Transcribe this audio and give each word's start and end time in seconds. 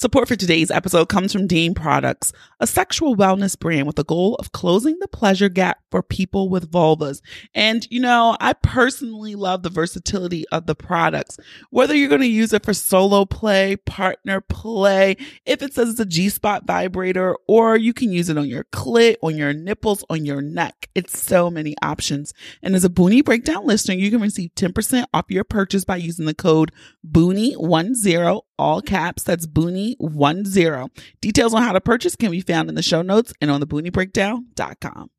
Support 0.00 0.28
for 0.28 0.36
today's 0.36 0.70
episode 0.70 1.08
comes 1.08 1.32
from 1.32 1.48
Dame 1.48 1.74
Products, 1.74 2.32
a 2.60 2.68
sexual 2.68 3.16
wellness 3.16 3.58
brand 3.58 3.88
with 3.88 3.96
the 3.96 4.04
goal 4.04 4.36
of 4.36 4.52
closing 4.52 4.96
the 5.00 5.08
pleasure 5.08 5.48
gap 5.48 5.78
for 5.90 6.04
people 6.04 6.48
with 6.48 6.70
vulvas. 6.70 7.20
And, 7.52 7.84
you 7.90 7.98
know, 7.98 8.36
I 8.38 8.52
personally 8.52 9.34
love 9.34 9.64
the 9.64 9.70
versatility 9.70 10.44
of 10.52 10.66
the 10.66 10.76
products. 10.76 11.36
Whether 11.70 11.96
you're 11.96 12.08
going 12.08 12.20
to 12.20 12.28
use 12.28 12.52
it 12.52 12.64
for 12.64 12.74
solo 12.74 13.24
play, 13.24 13.74
partner 13.74 14.40
play, 14.40 15.16
if 15.44 15.62
it 15.62 15.74
says 15.74 15.90
it's 15.90 15.98
a 15.98 16.06
G 16.06 16.28
spot 16.28 16.64
vibrator, 16.64 17.36
or 17.48 17.76
you 17.76 17.92
can 17.92 18.12
use 18.12 18.28
it 18.28 18.38
on 18.38 18.46
your 18.46 18.66
clit, 18.72 19.16
on 19.20 19.36
your 19.36 19.52
nipples, 19.52 20.04
on 20.08 20.24
your 20.24 20.40
neck. 20.40 20.88
It's 20.94 21.20
so 21.20 21.50
many 21.50 21.74
options. 21.82 22.32
And 22.62 22.76
as 22.76 22.84
a 22.84 22.88
Boonie 22.88 23.22
Breakdown 23.22 23.66
listener, 23.66 23.96
you 23.96 24.12
can 24.12 24.20
receive 24.20 24.54
10% 24.54 25.06
off 25.12 25.24
your 25.28 25.42
purchase 25.42 25.84
by 25.84 25.96
using 25.96 26.26
the 26.26 26.34
code 26.34 26.70
BOONIE10 27.04 28.42
all 28.58 28.82
caps. 28.82 29.22
That's 29.22 29.46
Boonie10. 29.46 30.90
Details 31.20 31.54
on 31.54 31.62
how 31.62 31.72
to 31.72 31.80
purchase 31.80 32.16
can 32.16 32.30
be 32.30 32.40
found 32.40 32.68
in 32.68 32.74
the 32.74 32.82
show 32.82 33.02
notes 33.02 33.32
and 33.40 33.50
on 33.50 33.60
the 33.60 33.66
BoonieBreakdown.com. 33.66 35.10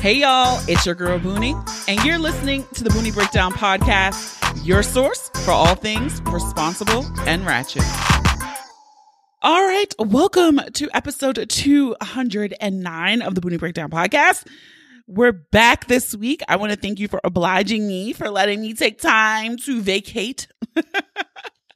Hey 0.00 0.14
y'all, 0.14 0.62
it's 0.68 0.84
your 0.84 0.94
girl 0.94 1.18
Boonie, 1.18 1.54
and 1.88 2.04
you're 2.04 2.18
listening 2.18 2.66
to 2.74 2.84
the 2.84 2.90
Boonie 2.90 3.10
Breakdown 3.10 3.52
podcast, 3.54 4.36
your 4.62 4.82
source 4.82 5.30
for 5.44 5.52
all 5.52 5.74
things 5.74 6.20
responsible 6.26 7.06
and 7.20 7.46
ratchet. 7.46 7.82
All 9.40 9.66
right, 9.66 9.94
welcome 9.98 10.60
to 10.74 10.90
episode 10.94 11.48
209 11.48 13.22
of 13.22 13.34
the 13.34 13.40
Boonie 13.40 13.56
Breakdown 13.56 13.90
podcast. 13.90 14.46
We're 15.06 15.32
back 15.32 15.86
this 15.86 16.14
week. 16.14 16.42
I 16.48 16.56
want 16.56 16.72
to 16.72 16.78
thank 16.78 16.98
you 16.98 17.08
for 17.08 17.20
obliging 17.24 17.86
me 17.86 18.12
for 18.12 18.30
letting 18.30 18.60
me 18.60 18.74
take 18.74 19.00
time 19.00 19.56
to 19.58 19.80
vacate 19.80 20.48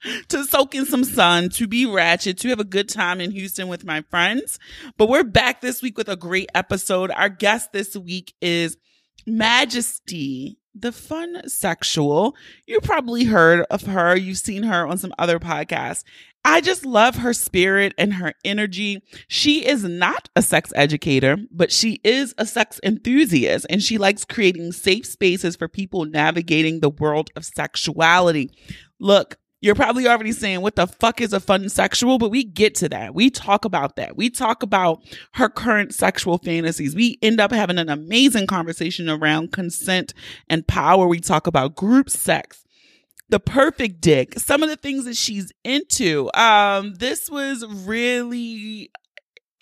to 0.29 0.45
soak 0.45 0.75
in 0.75 0.87
some 0.87 1.05
sun, 1.05 1.49
to 1.51 1.67
be 1.67 1.87
ratchet, 1.87 2.39
to 2.39 2.49
have 2.49 2.61
a 2.61 2.65
good 2.65 2.89
time 2.89 3.21
in 3.21 3.31
Houston 3.31 3.69
with 3.69 3.85
my 3.85 4.03
friends. 4.03 4.59
But 4.97 5.09
we're 5.09 5.25
back 5.25 5.61
this 5.61 5.83
week 5.83 5.99
with 5.99 6.09
a 6.09 6.17
great 6.17 6.51
episode. 6.55 7.11
Our 7.11 7.29
guest 7.29 7.73
this 7.73 7.97
week 7.97 8.35
is 8.41 8.77
Majesty, 9.27 10.59
the 10.75 10.93
fun 10.93 11.49
sexual. 11.49 12.37
You 12.67 12.81
probably 12.81 13.25
heard 13.25 13.67
of 13.71 13.83
her. 13.83 14.17
You've 14.17 14.39
seen 14.39 14.63
her 14.63 14.87
on 14.87 14.99
some 14.99 15.13
other 15.19 15.39
podcasts. 15.39 16.05
I 16.45 16.61
just 16.61 16.87
love 16.87 17.17
her 17.17 17.35
spirit 17.35 17.93
and 17.99 18.15
her 18.15 18.33
energy. 18.45 19.03
She 19.27 19.67
is 19.67 19.83
not 19.85 20.29
a 20.37 20.41
sex 20.41 20.73
educator, 20.77 21.37
but 21.51 21.73
she 21.73 22.01
is 22.05 22.33
a 22.39 22.47
sex 22.47 22.81
enthusiast 22.83 23.67
and 23.69 23.83
she 23.83 23.99
likes 23.99 24.25
creating 24.25 24.73
safe 24.73 25.05
spaces 25.05 25.57
for 25.57 25.69
people 25.69 26.05
navigating 26.05 26.81
the 26.81 26.91
world 26.91 27.31
of 27.37 27.45
sexuality. 27.45 28.51
Look, 29.01 29.37
you're 29.61 29.75
probably 29.75 30.07
already 30.07 30.33
saying, 30.33 30.61
what 30.61 30.77
the 30.77 30.87
fuck 30.87 31.21
is 31.21 31.33
a 31.33 31.41
fun 31.41 31.69
sexual? 31.69 32.19
But 32.19 32.31
we 32.31 32.45
get 32.45 32.75
to 32.77 32.89
that. 32.91 33.15
We 33.15 33.31
talk 33.31 33.65
about 33.65 33.97
that. 33.97 34.17
We 34.17 34.31
talk 34.31 34.63
about 34.63 35.03
her 35.35 35.49
current 35.49 35.95
sexual 35.95 36.39
fantasies. 36.39 36.95
We 36.95 37.19
end 37.23 37.41
up 37.41 37.51
having 37.51 37.79
an 37.79 37.89
amazing 37.89 38.47
conversation 38.47 39.09
around 39.09 39.53
consent 39.53 40.15
and 40.49 40.67
power. 40.67 41.07
We 41.07 41.21
talk 41.21 41.47
about 41.47 41.75
group 41.75 42.09
sex 42.11 42.65
the 43.31 43.39
perfect 43.41 44.01
dick, 44.01 44.39
some 44.39 44.63
of 44.63 44.71
the 44.71 44.77
things 44.77 45.05
that 45.05 45.17
she's 45.17 45.53
into. 45.63 46.31
Um, 46.33 46.95
this 46.95 47.31
was 47.31 47.65
really 47.67 48.91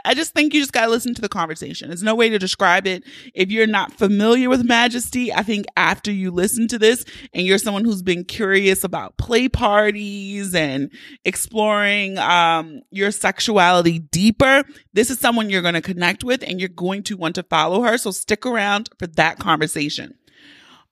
I 0.07 0.15
just 0.15 0.33
think 0.35 0.55
you 0.55 0.61
just 0.61 0.73
got 0.73 0.85
to 0.85 0.91
listen 0.91 1.15
to 1.15 1.21
the 1.21 1.29
conversation. 1.29 1.89
There's 1.89 2.03
no 2.03 2.15
way 2.15 2.29
to 2.29 2.39
describe 2.39 2.87
it. 2.87 3.03
If 3.35 3.51
you're 3.51 3.67
not 3.67 3.93
familiar 3.93 4.48
with 4.48 4.65
Majesty, 4.65 5.33
I 5.33 5.43
think 5.43 5.67
after 5.77 6.13
you 6.13 6.31
listen 6.31 6.69
to 6.69 6.79
this 6.79 7.05
and 7.35 7.45
you're 7.45 7.59
someone 7.59 7.85
who's 7.85 8.03
been 8.03 8.25
curious 8.25 8.85
about 8.85 9.17
play 9.17 9.48
parties 9.48 10.55
and 10.55 10.93
exploring 11.25 12.19
um, 12.19 12.83
your 12.93 13.11
sexuality 13.11 13.98
deeper, 13.98 14.63
this 14.93 15.11
is 15.11 15.19
someone 15.19 15.51
you're 15.51 15.61
going 15.61 15.75
to 15.75 15.83
connect 15.83 16.23
with 16.23 16.45
and 16.47 16.61
you're 16.61 16.69
going 16.69 17.03
to 17.03 17.17
want 17.17 17.35
to 17.35 17.43
follow 17.43 17.83
her. 17.83 17.98
So 17.98 18.13
stick 18.13 18.47
around 18.47 18.89
for 19.01 19.09
that 19.09 19.41
conversation. 19.41 20.14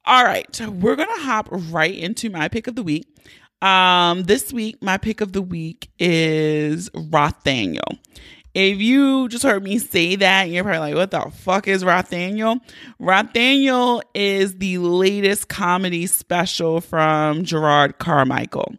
All 0.06 0.24
right, 0.24 0.60
we're 0.60 0.96
going 0.96 1.14
to 1.14 1.22
hop 1.22 1.48
right 1.50 1.94
into 1.94 2.30
my 2.30 2.48
pick 2.48 2.66
of 2.66 2.74
the 2.74 2.82
week. 2.82 3.06
Um, 3.62 4.24
this 4.24 4.52
week, 4.52 4.82
my 4.82 4.98
pick 4.98 5.20
of 5.20 5.32
the 5.32 5.40
week 5.40 5.88
is 5.98 6.90
Rothaniel. 6.90 7.98
If 8.54 8.78
you 8.78 9.28
just 9.28 9.42
heard 9.42 9.64
me 9.64 9.78
say 9.78 10.14
that, 10.16 10.48
you're 10.48 10.62
probably 10.62 10.94
like, 10.94 10.94
what 10.94 11.10
the 11.10 11.30
fuck 11.30 11.66
is 11.66 11.82
Rothaniel? 11.82 12.60
Rothaniel 13.00 14.00
is 14.14 14.58
the 14.58 14.78
latest 14.78 15.48
comedy 15.48 16.06
special 16.06 16.80
from 16.80 17.44
Jerrod 17.44 17.98
Carmichael. 17.98 18.76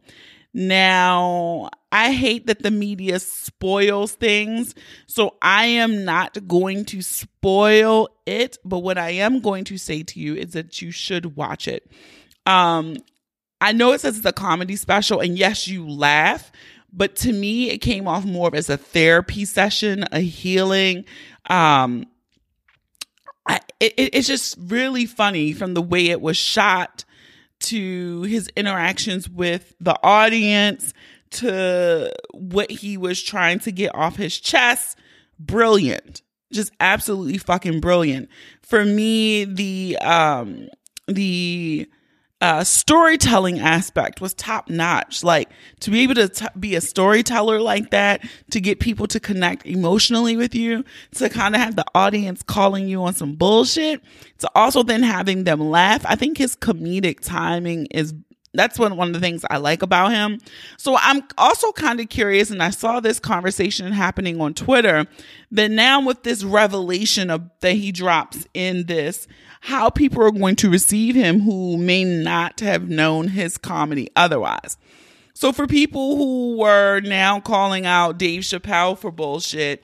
Now, 0.53 1.69
I 1.91 2.13
hate 2.13 2.47
that 2.47 2.63
the 2.63 2.71
media 2.71 3.19
spoils 3.19 4.13
things, 4.13 4.73
so 5.07 5.35
I 5.41 5.65
am 5.65 6.05
not 6.05 6.47
going 6.47 6.85
to 6.85 7.01
spoil 7.01 8.07
it, 8.25 8.57
but 8.63 8.79
what 8.79 8.97
I 8.97 9.09
am 9.09 9.41
going 9.41 9.65
to 9.65 9.77
say 9.77 10.03
to 10.03 10.19
you 10.19 10.35
is 10.35 10.53
that 10.53 10.81
you 10.81 10.91
should 10.91 11.35
watch 11.35 11.67
it. 11.67 11.91
Um, 12.45 12.95
I 13.59 13.73
know 13.73 13.91
it 13.91 14.01
says 14.01 14.17
it's 14.17 14.25
a 14.25 14.31
comedy 14.31 14.77
special, 14.77 15.19
and 15.19 15.37
yes, 15.37 15.67
you 15.67 15.89
laugh, 15.89 16.53
but 16.95 17.15
to 17.17 17.33
me, 17.33 17.69
it 17.69 17.79
came 17.79 18.07
off 18.07 18.25
more 18.25 18.49
as 18.53 18.69
a 18.69 18.77
therapy 18.77 19.45
session, 19.45 20.05
a 20.11 20.19
healing. 20.19 21.05
Um, 21.49 22.05
I, 23.47 23.59
it, 23.79 23.93
it's 23.97 24.27
just 24.27 24.55
really 24.59 25.05
funny 25.05 25.53
from 25.53 25.73
the 25.73 25.81
way 25.81 26.07
it 26.07 26.21
was 26.21 26.37
shot 26.37 27.03
to 27.59 28.21
his 28.23 28.49
interactions 28.55 29.29
with 29.29 29.75
the 29.79 29.97
audience 30.03 30.93
to 31.31 32.13
what 32.31 32.71
he 32.71 32.97
was 32.97 33.21
trying 33.21 33.59
to 33.59 33.71
get 33.71 33.93
off 33.93 34.15
his 34.15 34.39
chest. 34.39 34.97
Brilliant. 35.37 36.21
Just 36.53 36.71
absolutely 36.79 37.37
fucking 37.37 37.81
brilliant. 37.81 38.29
For 38.61 38.85
me, 38.85 39.43
the 39.43 39.97
um 39.97 40.69
the 41.07 41.89
uh, 42.41 42.63
storytelling 42.63 43.59
aspect 43.59 44.19
was 44.19 44.33
top 44.33 44.69
notch. 44.69 45.23
Like 45.23 45.49
to 45.79 45.91
be 45.91 46.03
able 46.03 46.15
to 46.15 46.27
t- 46.27 46.45
be 46.59 46.75
a 46.75 46.81
storyteller 46.81 47.59
like 47.59 47.91
that, 47.91 48.27
to 48.51 48.59
get 48.59 48.79
people 48.79 49.07
to 49.07 49.19
connect 49.19 49.65
emotionally 49.65 50.35
with 50.35 50.53
you, 50.53 50.83
to 51.15 51.29
kind 51.29 51.55
of 51.55 51.61
have 51.61 51.75
the 51.75 51.85
audience 51.95 52.43
calling 52.43 52.87
you 52.87 53.03
on 53.03 53.13
some 53.13 53.35
bullshit, 53.35 54.01
to 54.39 54.49
also 54.53 54.83
then 54.83 55.01
having 55.01 55.45
them 55.45 55.59
laugh. 55.59 56.05
I 56.05 56.15
think 56.15 56.37
his 56.37 56.55
comedic 56.55 57.21
timing 57.21 57.87
is 57.87 58.13
that's 58.57 58.79
one, 58.79 58.95
one 58.97 59.07
of 59.07 59.13
the 59.13 59.19
things 59.19 59.45
I 59.49 59.57
like 59.57 59.81
about 59.81 60.11
him. 60.11 60.39
So 60.77 60.97
I'm 60.99 61.23
also 61.37 61.71
kind 61.71 61.99
of 61.99 62.09
curious, 62.09 62.49
and 62.49 62.61
I 62.61 62.69
saw 62.69 62.99
this 62.99 63.19
conversation 63.19 63.91
happening 63.91 64.39
on 64.41 64.53
Twitter 64.53 65.05
that 65.51 65.71
now 65.71 66.01
with 66.01 66.23
this 66.23 66.43
revelation 66.43 67.29
of 67.29 67.49
that 67.61 67.73
he 67.73 67.91
drops 67.91 68.47
in 68.53 68.85
this, 68.85 69.27
how 69.61 69.89
people 69.89 70.21
are 70.23 70.31
going 70.31 70.55
to 70.57 70.69
receive 70.69 71.15
him 71.15 71.41
who 71.41 71.77
may 71.77 72.03
not 72.03 72.59
have 72.59 72.89
known 72.89 73.29
his 73.29 73.57
comedy 73.57 74.09
otherwise. 74.15 74.77
So 75.33 75.51
for 75.51 75.67
people 75.67 76.15
who 76.15 76.57
were 76.57 77.01
now 77.01 77.39
calling 77.39 77.85
out 77.85 78.17
Dave 78.17 78.43
Chappelle 78.43 78.97
for 78.97 79.11
bullshit, 79.11 79.83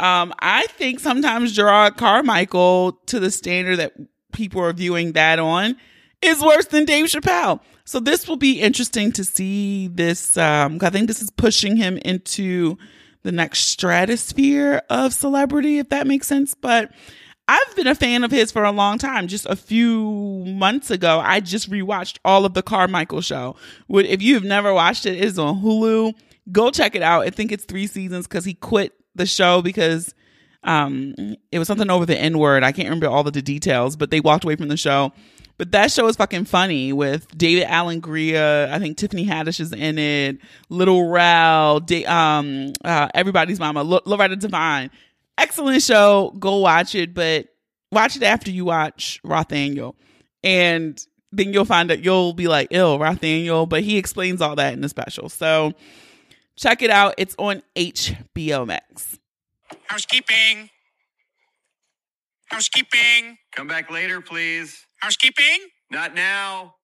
um, 0.00 0.32
I 0.40 0.66
think 0.66 1.00
sometimes 1.00 1.56
Jerrod 1.56 1.96
Carmichael, 1.96 2.92
to 3.06 3.20
the 3.20 3.30
standard 3.30 3.76
that 3.76 3.94
people 4.32 4.62
are 4.62 4.72
viewing 4.72 5.12
that 5.12 5.38
on, 5.38 5.76
is 6.22 6.42
worse 6.42 6.66
than 6.66 6.84
Dave 6.84 7.06
Chappelle. 7.06 7.60
So 7.84 8.00
this 8.00 8.28
will 8.28 8.36
be 8.36 8.60
interesting 8.60 9.12
to 9.12 9.24
see 9.24 9.88
this. 9.88 10.36
Um, 10.36 10.78
I 10.82 10.90
think 10.90 11.08
this 11.08 11.22
is 11.22 11.30
pushing 11.30 11.76
him 11.76 11.96
into 11.98 12.76
the 13.22 13.32
next 13.32 13.60
stratosphere 13.60 14.82
of 14.90 15.12
celebrity, 15.12 15.78
if 15.78 15.88
that 15.88 16.06
makes 16.06 16.26
sense. 16.26 16.54
But 16.54 16.92
I've 17.46 17.76
been 17.76 17.86
a 17.86 17.94
fan 17.94 18.24
of 18.24 18.30
his 18.30 18.52
for 18.52 18.64
a 18.64 18.72
long 18.72 18.98
time. 18.98 19.26
Just 19.26 19.46
a 19.46 19.56
few 19.56 20.44
months 20.46 20.90
ago, 20.90 21.20
I 21.24 21.40
just 21.40 21.70
rewatched 21.70 22.18
all 22.24 22.44
of 22.44 22.52
the 22.52 22.62
Carmichael 22.62 23.22
show. 23.22 23.56
If 23.88 24.20
you 24.20 24.34
have 24.34 24.44
never 24.44 24.74
watched 24.74 25.06
it, 25.06 25.16
it 25.16 25.24
is 25.24 25.38
on 25.38 25.62
Hulu. 25.62 26.14
Go 26.52 26.70
check 26.70 26.94
it 26.94 27.02
out. 27.02 27.22
I 27.22 27.30
think 27.30 27.52
it's 27.52 27.64
three 27.64 27.86
seasons 27.86 28.26
because 28.26 28.44
he 28.44 28.52
quit 28.54 28.92
the 29.14 29.24
show 29.24 29.62
because 29.62 30.14
um, 30.62 31.14
it 31.50 31.58
was 31.58 31.68
something 31.68 31.90
over 31.90 32.04
the 32.04 32.18
N 32.18 32.38
word. 32.38 32.64
I 32.64 32.72
can't 32.72 32.88
remember 32.88 33.08
all 33.08 33.26
of 33.26 33.32
the 33.32 33.42
details, 33.42 33.96
but 33.96 34.10
they 34.10 34.20
walked 34.20 34.44
away 34.44 34.56
from 34.56 34.68
the 34.68 34.76
show 34.76 35.12
but 35.58 35.72
that 35.72 35.90
show 35.92 36.06
is 36.06 36.16
fucking 36.16 36.44
funny 36.46 36.92
with 36.92 37.28
David 37.36 37.64
Alan 37.64 38.00
Grier. 38.00 38.68
I 38.72 38.78
think 38.78 38.96
Tiffany 38.96 39.26
Haddish 39.26 39.60
is 39.60 39.72
in 39.72 39.98
it. 39.98 40.38
Little 40.70 41.08
Rel, 41.10 41.80
da- 41.80 42.06
um, 42.06 42.72
uh, 42.84 43.08
everybody's 43.14 43.58
mama, 43.60 43.80
L- 43.80 44.02
Loretta 44.06 44.36
Devine. 44.36 44.90
Excellent 45.36 45.82
show. 45.82 46.34
Go 46.38 46.56
watch 46.58 46.94
it, 46.94 47.12
but 47.12 47.48
watch 47.92 48.16
it 48.16 48.22
after 48.22 48.50
you 48.50 48.64
watch 48.64 49.20
Rothaniel. 49.24 49.94
And 50.42 51.04
then 51.32 51.52
you'll 51.52 51.64
find 51.64 51.90
that 51.90 52.04
you'll 52.04 52.32
be 52.32 52.48
like, 52.48 52.68
ill, 52.70 52.98
Rothaniel, 52.98 53.68
but 53.68 53.82
he 53.82 53.98
explains 53.98 54.40
all 54.40 54.56
that 54.56 54.72
in 54.72 54.80
the 54.80 54.88
special. 54.88 55.28
So 55.28 55.72
check 56.56 56.82
it 56.82 56.90
out. 56.90 57.14
It's 57.18 57.34
on 57.38 57.62
HBO 57.76 58.66
Max. 58.66 59.18
Housekeeping. 59.86 60.70
Housekeeping. 62.46 63.38
Come 63.54 63.66
back 63.68 63.90
later, 63.90 64.20
please. 64.20 64.84
Housekeeping? 65.00 65.68
Not 65.90 66.14
now. 66.14 66.74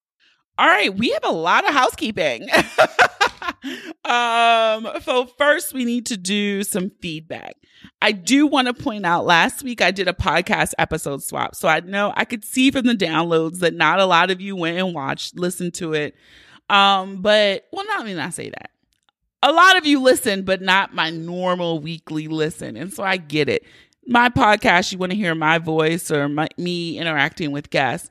All 0.56 0.66
right, 0.66 0.96
we 0.96 1.10
have 1.10 1.24
a 1.24 1.32
lot 1.32 1.66
of 1.68 1.74
housekeeping. 1.74 2.48
um, 4.04 4.88
so 5.02 5.26
first 5.36 5.74
we 5.74 5.84
need 5.84 6.06
to 6.06 6.16
do 6.16 6.62
some 6.62 6.90
feedback. 7.00 7.56
I 8.00 8.12
do 8.12 8.46
want 8.46 8.68
to 8.68 8.74
point 8.74 9.04
out 9.04 9.26
last 9.26 9.64
week 9.64 9.82
I 9.82 9.90
did 9.90 10.06
a 10.06 10.12
podcast 10.12 10.72
episode 10.78 11.22
swap. 11.24 11.56
So 11.56 11.66
I 11.66 11.80
know 11.80 12.12
I 12.16 12.24
could 12.24 12.44
see 12.44 12.70
from 12.70 12.86
the 12.86 12.94
downloads 12.94 13.58
that 13.60 13.74
not 13.74 13.98
a 13.98 14.06
lot 14.06 14.30
of 14.30 14.40
you 14.40 14.54
went 14.54 14.78
and 14.78 14.94
watched, 14.94 15.36
listened 15.36 15.74
to 15.74 15.92
it. 15.94 16.14
Um, 16.70 17.20
but 17.20 17.64
well, 17.72 17.84
not 17.86 18.00
I 18.00 18.04
mean 18.04 18.18
I 18.18 18.30
say 18.30 18.50
that. 18.50 18.70
A 19.42 19.52
lot 19.52 19.76
of 19.76 19.84
you 19.84 20.00
listen, 20.00 20.44
but 20.44 20.62
not 20.62 20.94
my 20.94 21.10
normal 21.10 21.80
weekly 21.80 22.28
listen. 22.28 22.76
And 22.76 22.92
so 22.92 23.02
I 23.02 23.18
get 23.18 23.48
it. 23.48 23.64
My 24.06 24.28
podcast, 24.28 24.92
you 24.92 24.98
want 24.98 25.12
to 25.12 25.16
hear 25.16 25.34
my 25.34 25.58
voice 25.58 26.10
or 26.10 26.28
my, 26.28 26.48
me 26.58 26.98
interacting 26.98 27.52
with 27.52 27.70
guests. 27.70 28.10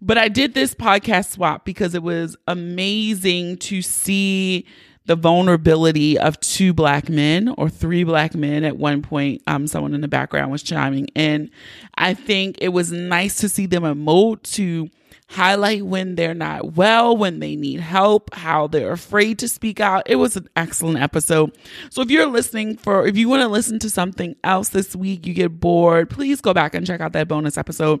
But 0.00 0.18
I 0.18 0.28
did 0.28 0.54
this 0.54 0.74
podcast 0.74 1.32
swap 1.32 1.64
because 1.64 1.94
it 1.94 2.02
was 2.02 2.36
amazing 2.46 3.58
to 3.58 3.82
see 3.82 4.66
the 5.06 5.16
vulnerability 5.16 6.18
of 6.18 6.38
two 6.40 6.72
black 6.72 7.08
men 7.08 7.54
or 7.56 7.68
three 7.68 8.04
black 8.04 8.34
men 8.34 8.64
at 8.64 8.76
one 8.76 9.02
point 9.02 9.42
um 9.46 9.66
someone 9.66 9.94
in 9.94 10.00
the 10.00 10.08
background 10.08 10.50
was 10.52 10.62
chiming 10.62 11.06
in. 11.14 11.50
I 11.94 12.14
think 12.14 12.58
it 12.60 12.68
was 12.68 12.92
nice 12.92 13.36
to 13.36 13.48
see 13.48 13.66
them 13.66 13.84
emote 13.84 14.42
to 14.54 14.90
highlight 15.28 15.84
when 15.84 16.14
they're 16.14 16.34
not 16.34 16.74
well 16.74 17.16
when 17.16 17.40
they 17.40 17.56
need 17.56 17.80
help 17.80 18.32
how 18.32 18.68
they're 18.68 18.92
afraid 18.92 19.38
to 19.40 19.48
speak 19.48 19.80
out. 19.80 20.04
It 20.06 20.16
was 20.16 20.36
an 20.36 20.48
excellent 20.54 20.98
episode. 20.98 21.56
So 21.90 22.02
if 22.02 22.10
you're 22.10 22.26
listening 22.26 22.76
for 22.76 23.06
if 23.06 23.16
you 23.16 23.28
want 23.28 23.42
to 23.42 23.48
listen 23.48 23.78
to 23.80 23.90
something 23.90 24.36
else 24.44 24.68
this 24.68 24.94
week 24.94 25.26
you 25.26 25.34
get 25.34 25.60
bored 25.60 26.10
please 26.10 26.40
go 26.40 26.52
back 26.52 26.74
and 26.74 26.86
check 26.86 27.00
out 27.00 27.12
that 27.12 27.28
bonus 27.28 27.56
episode 27.56 28.00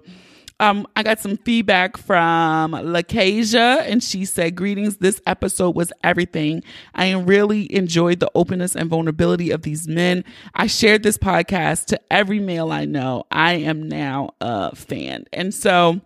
um, 0.58 0.86
I 0.96 1.02
got 1.02 1.20
some 1.20 1.36
feedback 1.36 1.96
from 1.98 2.72
Lacasia, 2.72 3.82
and 3.82 4.02
she 4.02 4.24
said, 4.24 4.56
Greetings. 4.56 4.96
This 4.96 5.20
episode 5.26 5.76
was 5.76 5.92
everything. 6.02 6.62
I 6.94 7.12
really 7.12 7.72
enjoyed 7.74 8.20
the 8.20 8.30
openness 8.34 8.74
and 8.74 8.88
vulnerability 8.88 9.50
of 9.50 9.62
these 9.62 9.86
men. 9.86 10.24
I 10.54 10.66
shared 10.66 11.02
this 11.02 11.18
podcast 11.18 11.86
to 11.86 12.00
every 12.10 12.40
male 12.40 12.72
I 12.72 12.86
know. 12.86 13.24
I 13.30 13.54
am 13.54 13.86
now 13.88 14.30
a 14.40 14.74
fan. 14.74 15.24
And 15.32 15.52
so, 15.52 16.00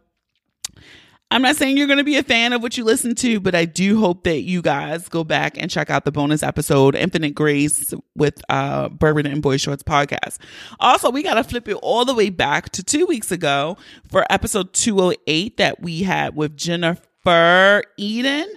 I'm 1.32 1.42
not 1.42 1.54
saying 1.54 1.76
you're 1.76 1.86
going 1.86 1.98
to 1.98 2.04
be 2.04 2.16
a 2.16 2.24
fan 2.24 2.52
of 2.52 2.60
what 2.60 2.76
you 2.76 2.82
listen 2.82 3.14
to, 3.16 3.38
but 3.38 3.54
I 3.54 3.64
do 3.64 4.00
hope 4.00 4.24
that 4.24 4.40
you 4.40 4.62
guys 4.62 5.08
go 5.08 5.22
back 5.22 5.56
and 5.56 5.70
check 5.70 5.88
out 5.88 6.04
the 6.04 6.10
bonus 6.10 6.42
episode, 6.42 6.96
Infinite 6.96 7.36
Grace, 7.36 7.94
with 8.16 8.42
uh, 8.48 8.88
Bourbon 8.88 9.26
and 9.26 9.40
Boy 9.40 9.56
Shorts 9.56 9.84
podcast. 9.84 10.38
Also, 10.80 11.08
we 11.08 11.22
got 11.22 11.34
to 11.34 11.44
flip 11.44 11.68
it 11.68 11.74
all 11.74 12.04
the 12.04 12.14
way 12.14 12.30
back 12.30 12.70
to 12.70 12.82
two 12.82 13.06
weeks 13.06 13.30
ago 13.30 13.76
for 14.08 14.26
episode 14.28 14.72
208 14.72 15.56
that 15.58 15.80
we 15.80 16.02
had 16.02 16.34
with 16.34 16.56
Jennifer 16.56 17.84
Eden. 17.96 18.48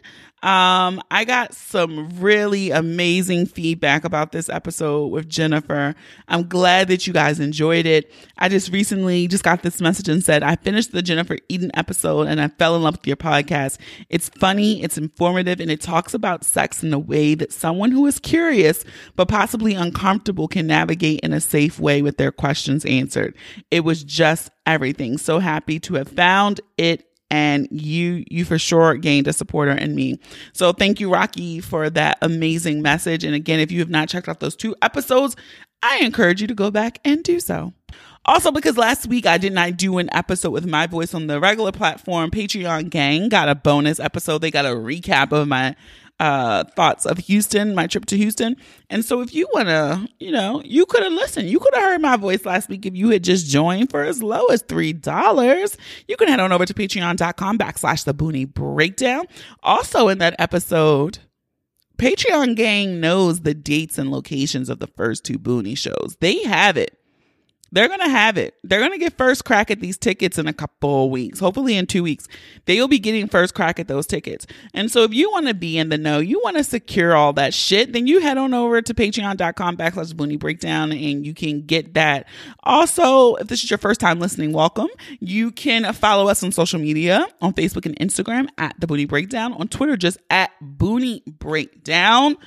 Um, 0.44 1.02
I 1.10 1.24
got 1.24 1.54
some 1.54 2.10
really 2.20 2.70
amazing 2.72 3.46
feedback 3.46 4.04
about 4.04 4.34
this 4.34 4.50
episode 4.50 5.08
with 5.08 5.30
Jennifer. 5.30 5.96
I'm 6.28 6.50
glad 6.50 6.90
that 6.90 7.08
you 7.08 7.14
guys 7.14 7.40
enjoyed 7.40 7.86
it. 7.86 8.12
I 8.38 8.50
just 8.50 8.70
recently 8.70 9.30
just 9.30 9.46
got 9.46 9.64
this 9.64 9.80
message 9.80 10.10
and 10.10 10.22
said, 10.22 10.44
I 10.44 10.58
finished 10.58 10.92
the 10.92 11.02
Jennifer 11.02 11.38
Eden 11.48 11.72
episode 11.76 12.28
and 12.28 12.42
I 12.42 12.50
fell 12.50 12.76
in 12.76 12.84
love 12.84 12.98
with 12.98 13.08
your 13.08 13.16
podcast. 13.16 13.78
It's 14.10 14.28
funny, 14.28 14.84
it's 14.84 14.98
informative, 14.98 15.62
and 15.62 15.72
it 15.72 15.80
talks 15.80 16.14
about 16.14 16.44
sex 16.44 16.84
in 16.84 16.94
a 16.94 17.00
way 17.00 17.36
that 17.36 17.54
someone 17.54 17.92
who 17.92 18.06
is 18.06 18.20
curious 18.20 18.84
but 19.16 19.30
possibly 19.30 19.76
uncomfortable 19.76 20.50
can 20.50 20.68
navigate 20.68 21.22
in 21.22 21.32
a 21.32 21.40
safe 21.40 21.80
way 21.80 22.02
with 22.02 22.18
their 22.18 22.34
questions 22.34 22.84
answered. 22.84 23.34
It 23.72 23.86
was 23.86 24.04
just 24.04 24.50
everything. 24.66 25.18
So 25.18 25.40
happy 25.40 25.80
to 25.80 25.94
have 25.94 26.10
found 26.10 26.60
it 26.78 27.08
and 27.34 27.68
you 27.72 28.24
you 28.30 28.46
for 28.46 28.60
sure 28.60 28.94
gained 28.96 29.28
a 29.28 29.34
supporter 29.34 29.72
in 29.72 29.96
me. 29.96 30.20
So 30.54 30.72
thank 30.72 31.00
you 31.00 31.12
Rocky 31.12 31.60
for 31.62 31.90
that 31.90 32.20
amazing 32.22 32.84
message 32.84 33.24
and 33.24 33.34
again 33.34 33.60
if 33.60 33.72
you 33.72 33.80
have 33.80 33.90
not 33.90 34.08
checked 34.08 34.30
out 34.30 34.40
those 34.40 34.56
two 34.56 34.76
episodes, 34.84 35.36
I 35.82 35.98
encourage 36.04 36.42
you 36.42 36.48
to 36.48 36.54
go 36.54 36.70
back 36.70 37.00
and 37.04 37.24
do 37.24 37.40
so. 37.40 37.74
Also, 38.26 38.52
because 38.52 38.78
last 38.78 39.08
week 39.08 39.26
I 39.26 39.40
did 39.40 39.52
not 39.52 39.78
do 39.78 39.98
an 39.98 40.14
episode 40.14 40.52
with 40.52 40.68
my 40.68 40.86
voice 40.86 41.16
on 41.16 41.26
the 41.26 41.40
regular 41.40 41.72
platform, 41.72 42.30
Patreon 42.30 42.92
Gang 42.92 43.30
got 43.30 43.50
a 43.50 43.56
bonus 43.56 44.00
episode. 44.00 44.40
They 44.40 44.52
got 44.52 44.66
a 44.66 44.70
recap 44.70 45.32
of 45.32 45.48
my 45.48 45.76
uh, 46.20 46.64
thoughts 46.76 47.06
of 47.06 47.18
Houston, 47.18 47.76
my 47.76 47.88
trip 47.88 48.06
to 48.06 48.18
Houston. 48.18 48.56
And 48.90 49.04
so 49.04 49.22
if 49.22 49.34
you 49.34 49.48
want 49.54 49.68
to, 49.68 50.08
you 50.20 50.32
know, 50.32 50.62
you 50.64 50.86
could 50.86 51.04
have 51.04 51.12
listened. 51.12 51.50
You 51.50 51.60
could 51.60 51.74
have 51.74 51.84
heard 51.84 52.02
my 52.02 52.16
voice 52.16 52.46
last 52.46 52.70
week 52.70 52.86
if 52.86 52.96
you 52.96 53.10
had 53.10 53.24
just 53.24 53.48
joined 53.48 53.90
for 53.90 54.04
as 54.04 54.22
low 54.22 54.46
as 54.48 54.64
$3. 54.64 55.78
You 56.08 56.18
can 56.18 56.28
head 56.28 56.40
on 56.40 56.52
over 56.52 56.66
to 56.66 56.74
patreon.com 56.74 57.58
backslash 57.58 58.06
the 58.06 58.14
Boonie 58.14 58.46
Breakdown. 58.46 59.26
Also 59.64 60.08
in 60.08 60.20
that 60.20 60.36
episode, 60.40 61.20
Patreon 61.98 62.56
gang 62.56 63.00
knows 63.00 63.42
the 63.42 63.54
dates 63.54 63.98
and 63.98 64.12
locations 64.12 64.70
of 64.70 64.80
the 64.80 64.88
first 64.88 65.24
two 65.24 65.38
Boonie 65.38 65.76
shows. 65.76 66.18
They 66.20 66.44
have 66.44 66.78
it. 66.78 66.98
They're 67.74 67.88
going 67.88 68.02
to 68.02 68.10
have 68.10 68.38
it. 68.38 68.54
They're 68.64 68.80
going 68.80 68.92
to 68.92 69.00
get 69.00 69.18
first 69.18 69.46
crack 69.46 69.72
at 69.72 69.80
these 69.80 69.98
tickets 69.98 70.38
in 70.38 70.48
a 70.48 70.54
couple 70.54 71.10
weeks. 71.10 71.40
Hopefully, 71.40 71.76
in 71.76 71.88
two 71.88 72.04
weeks, 72.04 72.28
they'll 72.66 72.88
be 72.88 73.00
getting 73.00 73.28
first 73.28 73.56
crack 73.56 73.80
at 73.80 73.88
those 73.88 74.06
tickets. 74.06 74.46
And 74.76 74.92
so, 74.92 75.02
if 75.02 75.12
you 75.12 75.32
want 75.32 75.48
to 75.48 75.56
be 75.56 75.80
in 75.80 75.90
the 75.90 75.98
know, 75.98 76.20
you 76.20 76.40
want 76.44 76.58
to 76.58 76.64
secure 76.64 77.16
all 77.16 77.34
that 77.34 77.52
shit, 77.52 77.92
then 77.92 78.06
you 78.06 78.22
head 78.22 78.38
on 78.38 78.54
over 78.54 78.80
to 78.84 78.94
patreon.com 78.94 79.76
backslash 79.76 80.16
boonie 80.16 80.38
breakdown 80.38 80.92
and 80.92 81.26
you 81.26 81.34
can 81.34 81.66
get 81.66 81.96
that. 81.96 82.28
Also, 82.62 83.34
if 83.38 83.48
this 83.48 83.64
is 83.64 83.72
your 83.72 83.80
first 83.80 84.00
time 84.00 84.20
listening, 84.20 84.54
welcome. 84.54 84.90
You 85.20 85.52
can 85.52 85.92
follow 85.94 86.28
us 86.28 86.44
on 86.44 86.52
social 86.52 86.80
media 86.80 87.26
on 87.42 87.54
Facebook 87.54 87.88
and 87.88 87.98
Instagram 87.98 88.50
at 88.60 88.76
the 88.80 88.86
Boonie 88.86 89.06
Breakdown, 89.06 89.52
on 89.54 89.68
Twitter, 89.68 89.98
just 89.98 90.20
at 90.30 90.52
Boonie 90.62 91.24
Breakdown 91.26 92.38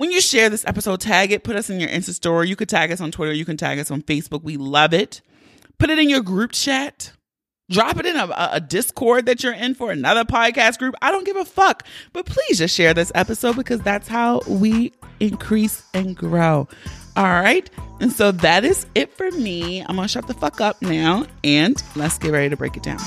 when 0.00 0.10
you 0.10 0.22
share 0.22 0.48
this 0.48 0.64
episode, 0.66 0.98
tag 0.98 1.30
it, 1.30 1.44
put 1.44 1.56
us 1.56 1.68
in 1.68 1.78
your 1.78 1.90
Insta 1.90 2.14
story. 2.14 2.48
You 2.48 2.56
could 2.56 2.70
tag 2.70 2.90
us 2.90 3.02
on 3.02 3.10
Twitter, 3.10 3.34
you 3.34 3.44
can 3.44 3.58
tag 3.58 3.78
us 3.78 3.90
on 3.90 4.00
Facebook. 4.00 4.42
We 4.42 4.56
love 4.56 4.94
it. 4.94 5.20
Put 5.76 5.90
it 5.90 5.98
in 5.98 6.08
your 6.08 6.22
group 6.22 6.52
chat. 6.52 7.12
Drop 7.68 7.98
it 7.98 8.06
in 8.06 8.16
a, 8.16 8.48
a, 8.52 8.60
Discord 8.60 9.26
that 9.26 9.42
you're 9.42 9.52
in 9.52 9.74
for 9.74 9.90
another 9.92 10.24
podcast 10.24 10.78
group. 10.78 10.94
I 11.02 11.12
don't 11.12 11.26
give 11.26 11.36
a 11.36 11.44
fuck. 11.44 11.86
But 12.14 12.24
please 12.24 12.56
just 12.56 12.74
share 12.74 12.94
this 12.94 13.12
episode 13.14 13.56
because 13.56 13.82
that's 13.82 14.08
how 14.08 14.40
we 14.48 14.94
increase 15.20 15.82
and 15.92 16.16
grow. 16.16 16.66
All 17.14 17.24
right. 17.24 17.68
And 18.00 18.10
so 18.10 18.32
that 18.32 18.64
is 18.64 18.86
it 18.94 19.12
for 19.12 19.30
me. 19.32 19.82
I'm 19.82 19.96
going 19.96 20.08
to 20.08 20.08
shut 20.08 20.26
the 20.26 20.34
fuck 20.34 20.62
up 20.62 20.80
now 20.80 21.26
and 21.44 21.80
let's 21.94 22.16
get 22.16 22.32
ready 22.32 22.48
to 22.48 22.56
break 22.56 22.74
it 22.74 22.82
down. 22.82 23.00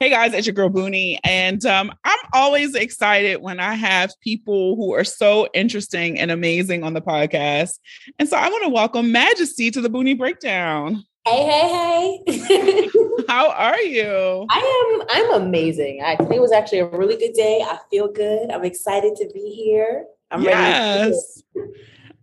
Hey 0.00 0.08
guys, 0.08 0.32
it's 0.32 0.46
your 0.46 0.54
girl 0.54 0.70
Boonie, 0.70 1.20
and 1.24 1.62
um, 1.66 1.92
I'm 2.06 2.18
always 2.32 2.74
excited 2.74 3.42
when 3.42 3.60
I 3.60 3.74
have 3.74 4.10
people 4.22 4.74
who 4.76 4.94
are 4.94 5.04
so 5.04 5.46
interesting 5.52 6.18
and 6.18 6.30
amazing 6.30 6.84
on 6.84 6.94
the 6.94 7.02
podcast. 7.02 7.78
And 8.18 8.26
so 8.26 8.38
I 8.38 8.48
want 8.48 8.64
to 8.64 8.70
welcome 8.70 9.12
Majesty 9.12 9.70
to 9.70 9.78
the 9.82 9.90
Boonie 9.90 10.14
Breakdown. 10.14 11.04
Hey, 11.26 11.44
hey, 11.44 12.32
hey! 12.32 12.90
How 13.28 13.50
are 13.50 13.78
you? 13.82 14.46
I 14.48 15.02
am. 15.02 15.06
I'm 15.10 15.42
amazing. 15.42 16.00
I, 16.02 16.16
today 16.16 16.38
was 16.38 16.50
actually 16.50 16.78
a 16.78 16.86
really 16.86 17.18
good 17.18 17.34
day. 17.34 17.60
I 17.62 17.78
feel 17.90 18.10
good. 18.10 18.50
I'm 18.50 18.64
excited 18.64 19.16
to 19.16 19.28
be 19.34 19.50
here. 19.50 20.06
I'm 20.30 20.40
yes. 20.40 21.42
ready. 21.54 21.72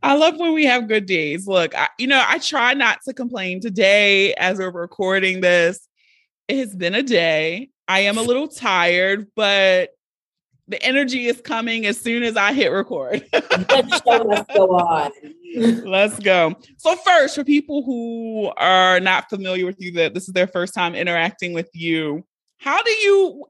I 0.01 0.15
love 0.15 0.39
when 0.39 0.55
we 0.55 0.65
have 0.65 0.87
good 0.87 1.05
days. 1.05 1.45
Look, 1.45 1.75
I, 1.75 1.89
you 1.99 2.07
know, 2.07 2.23
I 2.27 2.39
try 2.39 2.73
not 2.73 3.01
to 3.03 3.13
complain 3.13 3.61
today 3.61 4.33
as 4.33 4.57
we're 4.57 4.71
recording 4.71 5.41
this 5.41 5.87
it 6.47 6.57
has 6.57 6.75
been 6.75 6.95
a 6.95 7.03
day. 7.03 7.69
I 7.87 8.01
am 8.01 8.17
a 8.17 8.21
little 8.21 8.47
tired, 8.47 9.27
but 9.35 9.91
the 10.67 10.81
energy 10.83 11.27
is 11.27 11.41
coming 11.41 11.85
as 11.85 11.99
soon 11.99 12.23
as 12.23 12.35
I 12.35 12.51
hit 12.51 12.71
record. 12.71 13.25
let's, 13.31 14.01
let's 14.05 14.53
go 14.53 14.75
on. 14.75 15.11
let's 15.85 16.19
go. 16.19 16.55
So, 16.77 16.95
first, 16.97 17.35
for 17.35 17.43
people 17.43 17.83
who 17.83 18.51
are 18.57 18.99
not 18.99 19.29
familiar 19.29 19.65
with 19.65 19.79
you, 19.79 19.91
that 19.93 20.13
this 20.13 20.27
is 20.27 20.33
their 20.33 20.47
first 20.47 20.73
time 20.73 20.95
interacting 20.95 21.53
with 21.53 21.69
you, 21.73 22.25
how 22.57 22.81
do 22.83 22.91
you 22.91 23.45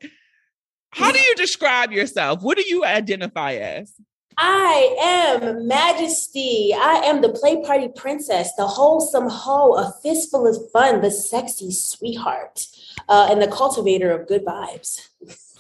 how 0.92 1.12
do 1.12 1.20
you 1.20 1.36
describe 1.36 1.92
yourself? 1.92 2.42
What 2.42 2.58
do 2.58 2.64
you 2.68 2.84
identify 2.84 3.54
as? 3.54 3.94
I 4.38 4.96
am 5.02 5.68
Majesty. 5.68 6.74
I 6.78 7.02
am 7.06 7.22
the 7.22 7.30
play 7.30 7.64
party 7.64 7.88
princess, 7.88 8.54
the 8.56 8.68
wholesome 8.68 9.30
hoe, 9.30 9.74
a 9.74 9.94
fistful 10.04 10.48
of 10.48 10.72
fun, 10.72 11.02
the 11.02 11.10
sexy 11.10 11.72
sweetheart 11.72 12.68
uh, 13.10 13.30
and 13.32 13.42
the 13.42 13.48
cultivator 13.48 14.12
of 14.12 14.28
good 14.28 14.46
vibes. 14.46 15.08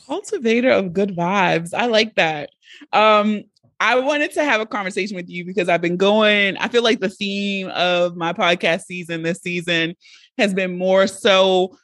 Cultivator 0.05 0.69
of 0.69 0.93
good 0.93 1.15
vibes. 1.15 1.73
I 1.73 1.87
like 1.87 2.15
that. 2.15 2.51
Um, 2.93 3.45
I 3.79 3.99
wanted 3.99 4.31
to 4.33 4.43
have 4.43 4.61
a 4.61 4.65
conversation 4.65 5.15
with 5.15 5.29
you 5.29 5.45
because 5.45 5.69
I've 5.69 5.81
been 5.81 5.97
going, 5.97 6.57
I 6.57 6.67
feel 6.67 6.83
like 6.83 6.99
the 6.99 7.09
theme 7.09 7.69
of 7.69 8.15
my 8.15 8.33
podcast 8.33 8.83
season 8.83 9.23
this 9.23 9.39
season 9.39 9.95
has 10.37 10.53
been 10.53 10.77
more 10.77 11.07
so 11.07 11.77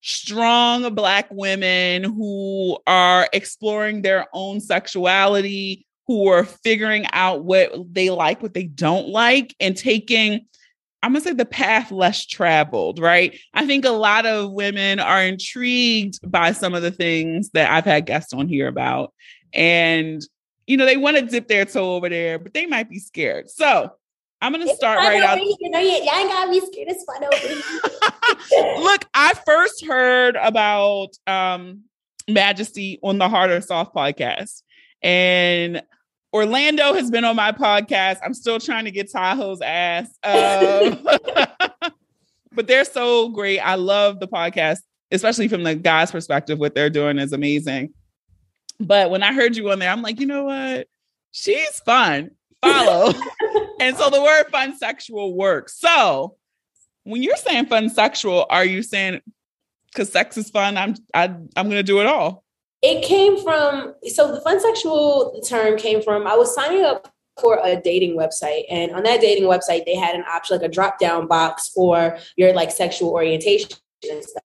strong 0.00 0.94
Black 0.94 1.26
women 1.30 2.04
who 2.04 2.78
are 2.86 3.28
exploring 3.32 4.02
their 4.02 4.26
own 4.32 4.60
sexuality, 4.60 5.85
who 6.06 6.28
are 6.28 6.44
figuring 6.44 7.06
out 7.12 7.44
what 7.44 7.72
they 7.92 8.10
like, 8.10 8.42
what 8.42 8.54
they 8.54 8.64
don't 8.64 9.08
like, 9.08 9.54
and 9.60 9.76
taking 9.76 10.46
I'm 11.02 11.12
gonna 11.12 11.22
say 11.22 11.34
the 11.34 11.44
path 11.44 11.92
less 11.92 12.26
traveled, 12.26 12.98
right? 12.98 13.38
I 13.54 13.64
think 13.64 13.84
a 13.84 13.90
lot 13.90 14.26
of 14.26 14.52
women 14.52 14.98
are 14.98 15.22
intrigued 15.22 16.18
by 16.28 16.50
some 16.50 16.74
of 16.74 16.82
the 16.82 16.90
things 16.90 17.50
that 17.50 17.70
I've 17.70 17.84
had 17.84 18.06
guests 18.06 18.32
on 18.32 18.48
here 18.48 18.66
about. 18.66 19.12
And 19.52 20.20
you 20.66 20.76
know, 20.76 20.84
they 20.84 20.96
want 20.96 21.16
to 21.16 21.22
dip 21.22 21.46
their 21.46 21.64
toe 21.64 21.94
over 21.94 22.08
there, 22.08 22.40
but 22.40 22.54
they 22.54 22.66
might 22.66 22.90
be 22.90 22.98
scared. 22.98 23.48
So 23.50 23.92
I'm 24.40 24.52
gonna 24.52 24.64
It's 24.64 24.76
start 24.76 24.98
right 24.98 25.22
out. 25.22 25.38
You 25.38 25.70
know, 25.70 25.78
ain't 25.78 26.28
gotta 26.28 26.50
be 26.50 26.60
scared. 26.60 26.88
It's 26.88 27.04
fun 27.04 27.22
over. 27.22 28.80
Look, 28.82 29.04
I 29.14 29.34
first 29.46 29.86
heard 29.86 30.36
about 30.36 31.10
um 31.26 31.82
Majesty 32.28 32.98
on 33.02 33.18
the 33.18 33.28
Hard 33.28 33.50
or 33.50 33.60
Soft 33.60 33.94
podcast. 33.94 34.62
And 35.02 35.82
Orlando 36.32 36.94
has 36.94 37.10
been 37.10 37.24
on 37.24 37.36
my 37.36 37.52
podcast. 37.52 38.18
I'm 38.24 38.34
still 38.34 38.58
trying 38.58 38.84
to 38.84 38.90
get 38.90 39.10
Tahoe's 39.10 39.60
ass. 39.60 40.06
Um, 40.22 41.02
but 42.52 42.66
they're 42.66 42.84
so 42.84 43.28
great. 43.28 43.60
I 43.60 43.76
love 43.76 44.20
the 44.20 44.28
podcast, 44.28 44.78
especially 45.10 45.48
from 45.48 45.62
the 45.62 45.74
guys' 45.74 46.10
perspective. 46.10 46.58
What 46.58 46.74
they're 46.74 46.90
doing 46.90 47.18
is 47.18 47.32
amazing. 47.32 47.94
But 48.78 49.10
when 49.10 49.22
I 49.22 49.32
heard 49.32 49.56
you 49.56 49.70
on 49.70 49.78
there, 49.78 49.90
I'm 49.90 50.02
like, 50.02 50.20
you 50.20 50.26
know 50.26 50.44
what? 50.44 50.88
She's 51.30 51.80
fun. 51.80 52.30
Follow. 52.62 53.12
and 53.80 53.96
so 53.96 54.10
the 54.10 54.22
word 54.22 54.44
fun 54.50 54.76
sexual 54.76 55.34
works. 55.34 55.78
So 55.78 56.36
when 57.04 57.22
you're 57.22 57.36
saying 57.36 57.66
fun 57.66 57.88
sexual, 57.88 58.46
are 58.50 58.64
you 58.64 58.82
saying 58.82 59.20
because 59.92 60.10
sex 60.10 60.36
is 60.36 60.50
fun, 60.50 60.76
I'm 60.76 60.94
I, 61.14 61.24
I'm 61.24 61.68
gonna 61.68 61.82
do 61.82 62.00
it 62.00 62.06
all? 62.06 62.44
It 62.82 63.04
came 63.04 63.42
from 63.42 63.94
so 64.08 64.32
the 64.32 64.40
fun 64.40 64.60
sexual 64.60 65.40
term 65.46 65.78
came 65.78 66.02
from 66.02 66.26
I 66.26 66.36
was 66.36 66.54
signing 66.54 66.84
up 66.84 67.12
for 67.40 67.60
a 67.62 67.80
dating 67.80 68.16
website 68.16 68.64
and 68.70 68.92
on 68.92 69.02
that 69.02 69.20
dating 69.20 69.44
website 69.44 69.84
they 69.84 69.94
had 69.94 70.14
an 70.14 70.24
option 70.28 70.58
like 70.58 70.68
a 70.68 70.72
drop 70.72 70.98
down 70.98 71.26
box 71.26 71.68
for 71.68 72.18
your 72.36 72.52
like 72.54 72.70
sexual 72.70 73.10
orientation 73.10 73.70
and 74.10 74.22
stuff. 74.22 74.42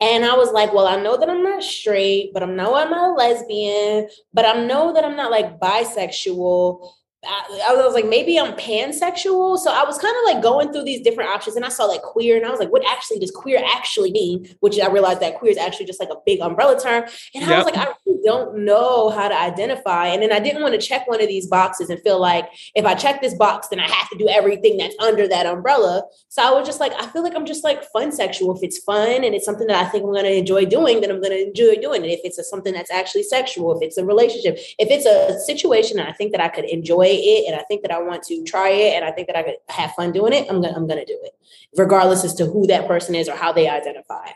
And 0.00 0.24
I 0.24 0.34
was 0.34 0.52
like, 0.52 0.72
well, 0.72 0.86
I 0.86 1.00
know 1.00 1.16
that 1.16 1.28
I'm 1.28 1.42
not 1.42 1.62
straight, 1.62 2.32
but 2.32 2.42
I 2.42 2.46
know 2.46 2.74
I'm 2.74 2.90
not 2.90 3.10
a 3.10 3.12
lesbian, 3.12 4.08
but 4.32 4.46
I 4.46 4.64
know 4.64 4.92
that 4.94 5.04
I'm 5.04 5.16
not 5.16 5.30
like 5.30 5.58
bisexual. 5.58 6.90
I, 7.28 7.68
I 7.70 7.74
was 7.74 7.94
like, 7.94 8.06
maybe 8.06 8.38
I'm 8.38 8.54
pansexual. 8.54 9.58
So 9.58 9.70
I 9.70 9.84
was 9.84 9.98
kind 9.98 10.16
of 10.16 10.34
like 10.34 10.42
going 10.42 10.72
through 10.72 10.84
these 10.84 11.02
different 11.02 11.30
options 11.30 11.56
and 11.56 11.64
I 11.64 11.68
saw 11.68 11.84
like 11.84 12.02
queer 12.02 12.36
and 12.36 12.46
I 12.46 12.50
was 12.50 12.58
like, 12.58 12.70
what 12.72 12.84
actually 12.86 13.18
does 13.18 13.30
queer 13.30 13.62
actually 13.64 14.10
mean? 14.12 14.54
Which 14.60 14.80
I 14.80 14.88
realized 14.88 15.20
that 15.20 15.38
queer 15.38 15.50
is 15.50 15.58
actually 15.58 15.86
just 15.86 16.00
like 16.00 16.08
a 16.10 16.16
big 16.24 16.40
umbrella 16.40 16.80
term. 16.80 17.04
And 17.34 17.44
I 17.44 17.56
was 17.56 17.66
like, 17.66 17.76
I 17.76 17.92
really 18.06 18.20
don't 18.24 18.64
know 18.64 19.10
how 19.10 19.28
to 19.28 19.38
identify. 19.38 20.06
And 20.06 20.22
then 20.22 20.32
I 20.32 20.40
didn't 20.40 20.62
want 20.62 20.74
to 20.74 20.80
check 20.80 21.06
one 21.06 21.20
of 21.20 21.28
these 21.28 21.46
boxes 21.46 21.90
and 21.90 22.00
feel 22.00 22.20
like 22.20 22.48
if 22.74 22.84
I 22.84 22.94
check 22.94 23.20
this 23.20 23.34
box, 23.34 23.68
then 23.68 23.80
I 23.80 23.88
have 23.88 24.08
to 24.10 24.18
do 24.18 24.28
everything 24.28 24.78
that's 24.78 24.96
under 24.98 25.28
that 25.28 25.46
umbrella. 25.46 26.04
So 26.28 26.42
I 26.42 26.50
was 26.58 26.66
just 26.66 26.80
like, 26.80 26.92
I 26.94 27.06
feel 27.08 27.22
like 27.22 27.34
I'm 27.34 27.46
just 27.46 27.64
like 27.64 27.84
fun 27.92 28.10
sexual. 28.10 28.56
If 28.56 28.62
it's 28.62 28.78
fun 28.78 29.24
and 29.24 29.34
it's 29.34 29.44
something 29.44 29.66
that 29.66 29.84
I 29.84 29.88
think 29.88 30.04
I'm 30.04 30.12
going 30.12 30.24
to 30.24 30.34
enjoy 30.34 30.64
doing, 30.64 31.00
then 31.00 31.10
I'm 31.10 31.20
going 31.20 31.32
to 31.32 31.46
enjoy 31.48 31.76
doing 31.80 32.04
it. 32.04 32.08
If 32.08 32.20
it's 32.24 32.38
a, 32.38 32.44
something 32.44 32.72
that's 32.72 32.90
actually 32.90 33.24
sexual, 33.24 33.76
if 33.76 33.82
it's 33.82 33.98
a 33.98 34.04
relationship, 34.04 34.58
if 34.78 34.88
it's 34.90 35.06
a 35.06 35.38
situation 35.44 35.98
and 35.98 36.08
I 36.08 36.12
think 36.12 36.32
that 36.32 36.40
I 36.40 36.48
could 36.48 36.64
enjoy 36.64 37.17
it 37.18 37.48
and 37.48 37.58
I 37.58 37.64
think 37.64 37.82
that 37.82 37.90
I 37.90 38.00
want 38.02 38.22
to 38.24 38.44
try 38.44 38.70
it 38.70 38.94
and 38.94 39.04
I 39.04 39.10
think 39.10 39.26
that 39.26 39.36
I 39.36 39.42
could 39.42 39.56
have 39.68 39.92
fun 39.92 40.12
doing 40.12 40.32
it, 40.32 40.46
I'm 40.48 40.60
gonna 40.62 40.74
I'm 40.74 40.86
gonna 40.86 41.04
do 41.04 41.18
it, 41.22 41.32
regardless 41.76 42.24
as 42.24 42.34
to 42.36 42.46
who 42.46 42.66
that 42.66 42.86
person 42.86 43.14
is 43.14 43.28
or 43.28 43.36
how 43.36 43.52
they 43.52 43.68
identify. 43.68 44.28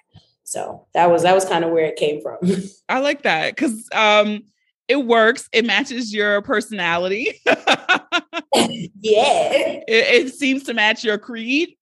So 0.45 0.87
that 0.95 1.11
was 1.11 1.23
that 1.23 1.35
was 1.35 1.45
kind 1.45 1.65
of 1.65 1.71
where 1.71 1.87
it 1.87 1.97
came 1.97 2.21
from. 2.21 2.39
I 2.89 2.99
like 3.01 3.23
that 3.23 3.55
because 3.55 3.89
um 3.95 4.43
it 4.89 5.07
works. 5.07 5.49
It 5.53 5.65
matches 5.65 6.13
your 6.13 6.43
personality. 6.43 7.41
it, 7.47 8.91
yeah. 9.01 9.81
it 9.89 10.35
seems 10.35 10.65
to 10.65 10.75
match 10.75 11.05
your 11.05 11.19
creed. 11.19 11.77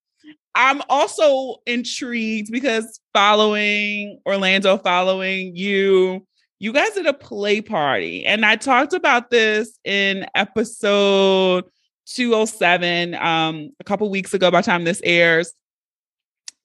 I'm 0.55 0.83
also 0.89 1.57
intrigued 1.67 2.51
because 2.51 3.01
following 3.13 4.21
Orlando, 4.27 4.77
following 4.79 5.57
you, 5.57 6.27
you 6.61 6.75
guys 6.75 6.91
did 6.91 7.07
a 7.07 7.15
play 7.15 7.63
party. 7.63 8.25
And 8.27 8.45
I 8.45 8.55
talked 8.55 8.93
about 8.93 9.31
this 9.31 9.79
in 9.83 10.27
episode 10.35 11.65
207 12.05 13.15
um, 13.15 13.71
a 13.81 13.85
couple 13.85 14.09
weeks 14.11 14.35
ago 14.35 14.51
by 14.51 14.61
the 14.61 14.67
time 14.67 14.85
this 14.85 15.01
airs 15.03 15.55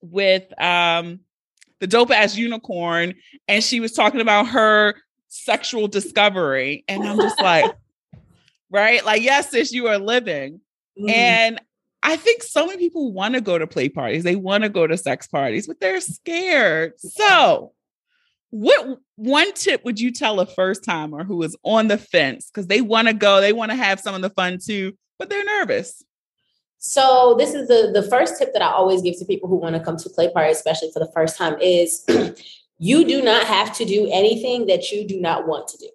with 0.02 0.44
um, 0.62 1.22
the 1.80 1.88
dope 1.88 2.12
ass 2.12 2.36
unicorn. 2.36 3.16
And 3.48 3.64
she 3.64 3.80
was 3.80 3.94
talking 3.94 4.20
about 4.20 4.48
her 4.48 4.96
sexual 5.30 5.88
discovery. 5.88 6.84
And 6.90 7.02
I'm 7.04 7.18
just 7.18 7.42
like, 7.42 7.74
right? 8.70 9.04
Like, 9.06 9.24
yes, 9.24 9.52
sis, 9.52 9.72
you 9.72 9.88
are 9.88 9.98
living. 9.98 10.60
Mm-hmm. 11.00 11.10
And 11.10 11.62
I 12.04 12.18
think 12.18 12.44
so 12.44 12.68
many 12.68 12.80
people 12.80 13.14
want 13.14 13.36
to 13.36 13.42
go 13.42 13.58
to 13.58 13.66
play 13.66 13.88
parties. 13.88 14.26
They 14.26 14.36
want 14.36 14.64
to 14.64 14.70
go 14.70 14.86
to 14.88 14.98
sex 14.98 15.26
parties, 15.26 15.68
but 15.68 15.80
they're 15.80 16.02
scared. 16.02 17.00
So, 17.00 17.72
what 18.52 19.00
one 19.16 19.54
tip 19.54 19.84
would 19.84 20.00
you 20.00 20.12
tell 20.12 20.40
a 20.40 20.46
first 20.46 20.84
timer 20.84 21.24
who 21.24 21.42
is 21.44 21.56
on 21.64 21.88
the 21.88 21.98
fence 21.98 22.50
because 22.50 22.68
they 22.68 22.82
want 22.82 23.08
to 23.08 23.14
go, 23.14 23.42
they 23.42 23.54
want 23.54 23.72
to 23.72 23.78
have 23.78 24.00
some 24.00 24.16
of 24.16 24.22
the 24.22 24.30
fun 24.30 24.60
too, 24.64 24.94
but 25.20 25.30
they're 25.30 25.46
nervous? 25.46 26.04
So 26.78 27.36
this 27.40 27.54
is 27.54 27.68
the 27.68 27.92
the 27.94 28.08
first 28.08 28.38
tip 28.38 28.54
that 28.54 28.62
I 28.62 28.70
always 28.70 29.02
give 29.02 29.18
to 29.20 29.26
people 29.26 29.50
who 29.50 29.56
want 29.56 29.76
to 29.76 29.82
come 29.82 29.98
to 29.98 30.10
play 30.10 30.32
party, 30.32 30.52
especially 30.52 30.92
for 30.92 31.00
the 31.00 31.12
first 31.14 31.38
time, 31.38 31.58
is 31.60 32.06
you 32.78 33.06
do 33.06 33.22
not 33.22 33.46
have 33.48 33.76
to 33.78 33.86
do 33.86 34.08
anything 34.12 34.68
that 34.68 34.92
you 34.92 35.08
do 35.08 35.20
not 35.20 35.48
want 35.48 35.68
to 35.70 35.78
do. 35.78 35.90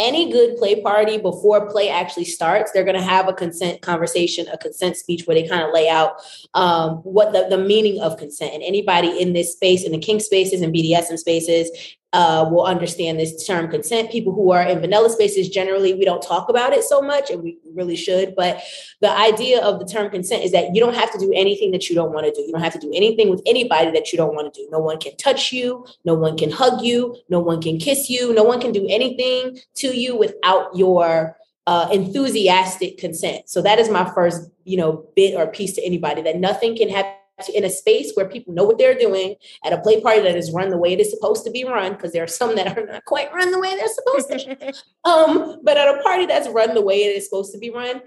Any 0.00 0.32
good 0.32 0.56
play 0.56 0.80
party 0.80 1.18
before 1.18 1.70
play 1.70 1.90
actually 1.90 2.24
starts, 2.24 2.72
they're 2.72 2.84
going 2.84 2.96
to 2.96 3.02
have 3.02 3.28
a 3.28 3.34
consent 3.34 3.82
conversation, 3.82 4.48
a 4.48 4.56
consent 4.56 4.96
speech 4.96 5.26
where 5.26 5.34
they 5.34 5.46
kind 5.46 5.62
of 5.62 5.74
lay 5.74 5.90
out 5.90 6.14
um, 6.54 6.96
what 7.02 7.34
the, 7.34 7.46
the 7.54 7.62
meaning 7.62 8.00
of 8.00 8.16
consent. 8.16 8.54
And 8.54 8.62
anybody 8.62 9.20
in 9.20 9.34
this 9.34 9.52
space, 9.52 9.84
in 9.84 9.92
the 9.92 9.98
kink 9.98 10.22
spaces 10.22 10.62
and 10.62 10.74
BDSM 10.74 11.18
spaces, 11.18 11.70
uh, 12.12 12.48
will 12.50 12.64
understand 12.64 13.18
this 13.18 13.46
term 13.46 13.68
consent. 13.68 14.10
People 14.10 14.34
who 14.34 14.50
are 14.50 14.62
in 14.62 14.80
vanilla 14.80 15.10
spaces, 15.10 15.48
generally, 15.48 15.94
we 15.94 16.04
don't 16.04 16.22
talk 16.22 16.48
about 16.48 16.72
it 16.72 16.82
so 16.82 17.00
much, 17.00 17.30
and 17.30 17.42
we 17.42 17.58
really 17.72 17.96
should. 17.96 18.34
But 18.34 18.60
the 19.00 19.10
idea 19.10 19.62
of 19.62 19.78
the 19.78 19.86
term 19.86 20.10
consent 20.10 20.42
is 20.42 20.50
that 20.52 20.74
you 20.74 20.80
don't 20.80 20.94
have 20.94 21.12
to 21.12 21.18
do 21.18 21.32
anything 21.34 21.70
that 21.70 21.88
you 21.88 21.94
don't 21.94 22.12
want 22.12 22.26
to 22.26 22.32
do. 22.32 22.42
You 22.42 22.52
don't 22.52 22.62
have 22.62 22.72
to 22.72 22.80
do 22.80 22.92
anything 22.94 23.30
with 23.30 23.42
anybody 23.46 23.92
that 23.92 24.12
you 24.12 24.16
don't 24.16 24.34
want 24.34 24.52
to 24.52 24.60
do. 24.60 24.68
No 24.70 24.80
one 24.80 24.98
can 24.98 25.16
touch 25.16 25.52
you. 25.52 25.86
No 26.04 26.14
one 26.14 26.36
can 26.36 26.50
hug 26.50 26.82
you. 26.82 27.16
No 27.28 27.38
one 27.38 27.62
can 27.62 27.78
kiss 27.78 28.10
you. 28.10 28.34
No 28.34 28.42
one 28.42 28.60
can 28.60 28.72
do 28.72 28.86
anything 28.88 29.58
to 29.76 29.96
you 29.96 30.16
without 30.16 30.76
your 30.76 31.36
uh, 31.66 31.88
enthusiastic 31.92 32.98
consent. 32.98 33.48
So 33.48 33.62
that 33.62 33.78
is 33.78 33.88
my 33.88 34.10
first, 34.12 34.50
you 34.64 34.76
know, 34.76 35.06
bit 35.14 35.36
or 35.36 35.46
piece 35.46 35.74
to 35.74 35.84
anybody 35.84 36.22
that 36.22 36.36
nothing 36.36 36.76
can 36.76 36.88
happen 36.88 37.19
in 37.48 37.64
a 37.64 37.70
space 37.70 38.12
where 38.14 38.28
people 38.28 38.52
know 38.52 38.64
what 38.64 38.78
they're 38.78 38.98
doing 38.98 39.36
at 39.64 39.72
a 39.72 39.80
play 39.80 40.00
party 40.00 40.20
that 40.20 40.36
is 40.36 40.52
run 40.52 40.70
the 40.70 40.78
way 40.78 40.92
it 40.92 41.00
is 41.00 41.10
supposed 41.10 41.44
to 41.44 41.50
be 41.50 41.64
run 41.64 41.92
because 41.92 42.12
there 42.12 42.24
are 42.24 42.28
some 42.28 42.54
that 42.56 42.76
are 42.76 42.86
not 42.86 43.04
quite 43.04 43.32
run 43.32 43.50
the 43.50 43.58
way 43.58 43.76
they're 43.76 43.88
supposed 43.88 44.28
to. 44.28 44.72
Um 45.04 45.60
but 45.62 45.78
at 45.78 45.88
a 45.88 46.02
party 46.02 46.26
that's 46.26 46.48
run 46.48 46.74
the 46.74 46.82
way 46.82 47.04
it 47.04 47.16
is 47.16 47.24
supposed 47.24 47.52
to 47.52 47.58
be 47.58 47.70
run 47.70 48.02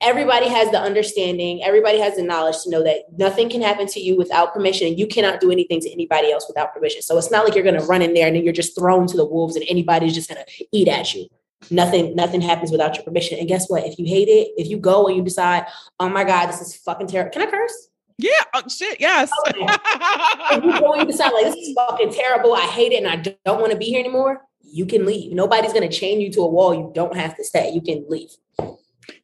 everybody 0.00 0.48
has 0.48 0.70
the 0.70 0.78
understanding 0.78 1.62
everybody 1.64 1.98
has 1.98 2.16
the 2.16 2.22
knowledge 2.22 2.62
to 2.62 2.70
know 2.70 2.82
that 2.84 3.00
nothing 3.16 3.48
can 3.48 3.60
happen 3.60 3.86
to 3.86 4.00
you 4.00 4.16
without 4.16 4.52
permission. 4.52 4.86
And 4.88 4.98
you 4.98 5.06
cannot 5.06 5.40
do 5.40 5.50
anything 5.50 5.80
to 5.80 5.90
anybody 5.90 6.30
else 6.30 6.46
without 6.48 6.72
permission. 6.72 7.02
So 7.02 7.18
it's 7.18 7.30
not 7.30 7.44
like 7.44 7.54
you're 7.54 7.64
going 7.64 7.80
to 7.80 7.86
run 7.86 8.02
in 8.02 8.14
there 8.14 8.26
and 8.26 8.36
then 8.36 8.44
you're 8.44 8.52
just 8.52 8.78
thrown 8.78 9.06
to 9.08 9.16
the 9.16 9.24
wolves 9.24 9.56
and 9.56 9.64
anybody's 9.68 10.14
just 10.14 10.30
going 10.30 10.44
to 10.44 10.66
eat 10.72 10.88
at 10.88 11.14
you. 11.14 11.26
Nothing 11.70 12.14
nothing 12.14 12.40
happens 12.40 12.70
without 12.70 12.94
your 12.94 13.04
permission. 13.04 13.38
And 13.38 13.48
guess 13.48 13.68
what? 13.68 13.84
If 13.84 13.98
you 13.98 14.06
hate 14.06 14.28
it 14.28 14.52
if 14.56 14.68
you 14.68 14.78
go 14.78 15.08
and 15.08 15.16
you 15.16 15.22
decide 15.22 15.66
oh 15.98 16.08
my 16.08 16.22
god 16.24 16.46
this 16.46 16.60
is 16.60 16.76
fucking 16.76 17.08
terrible 17.08 17.30
can 17.32 17.42
i 17.42 17.50
curse 17.50 17.88
Yeah, 18.18 18.30
oh, 18.54 18.62
shit, 18.68 19.00
yes. 19.00 19.30
Okay. 19.48 19.64
if 20.56 20.64
you 20.64 20.80
go 20.80 20.92
and 20.92 21.02
you 21.02 21.06
decide 21.06 21.30
like 21.30 21.44
this 21.44 21.54
is 21.54 21.74
fucking 21.74 22.12
terrible 22.12 22.54
i 22.54 22.66
hate 22.66 22.92
it 22.92 23.04
and 23.04 23.08
i 23.08 23.16
don't 23.16 23.60
want 23.60 23.70
to 23.72 23.78
be 23.78 23.86
here 23.86 24.00
anymore 24.00 24.42
you 24.60 24.86
can 24.86 25.06
leave 25.06 25.32
nobody's 25.32 25.72
going 25.72 25.88
to 25.88 25.96
chain 25.96 26.20
you 26.20 26.30
to 26.32 26.40
a 26.40 26.48
wall 26.48 26.74
you 26.74 26.90
don't 26.94 27.16
have 27.16 27.36
to 27.36 27.44
stay 27.44 27.70
you 27.70 27.80
can 27.80 28.04
leave 28.08 28.30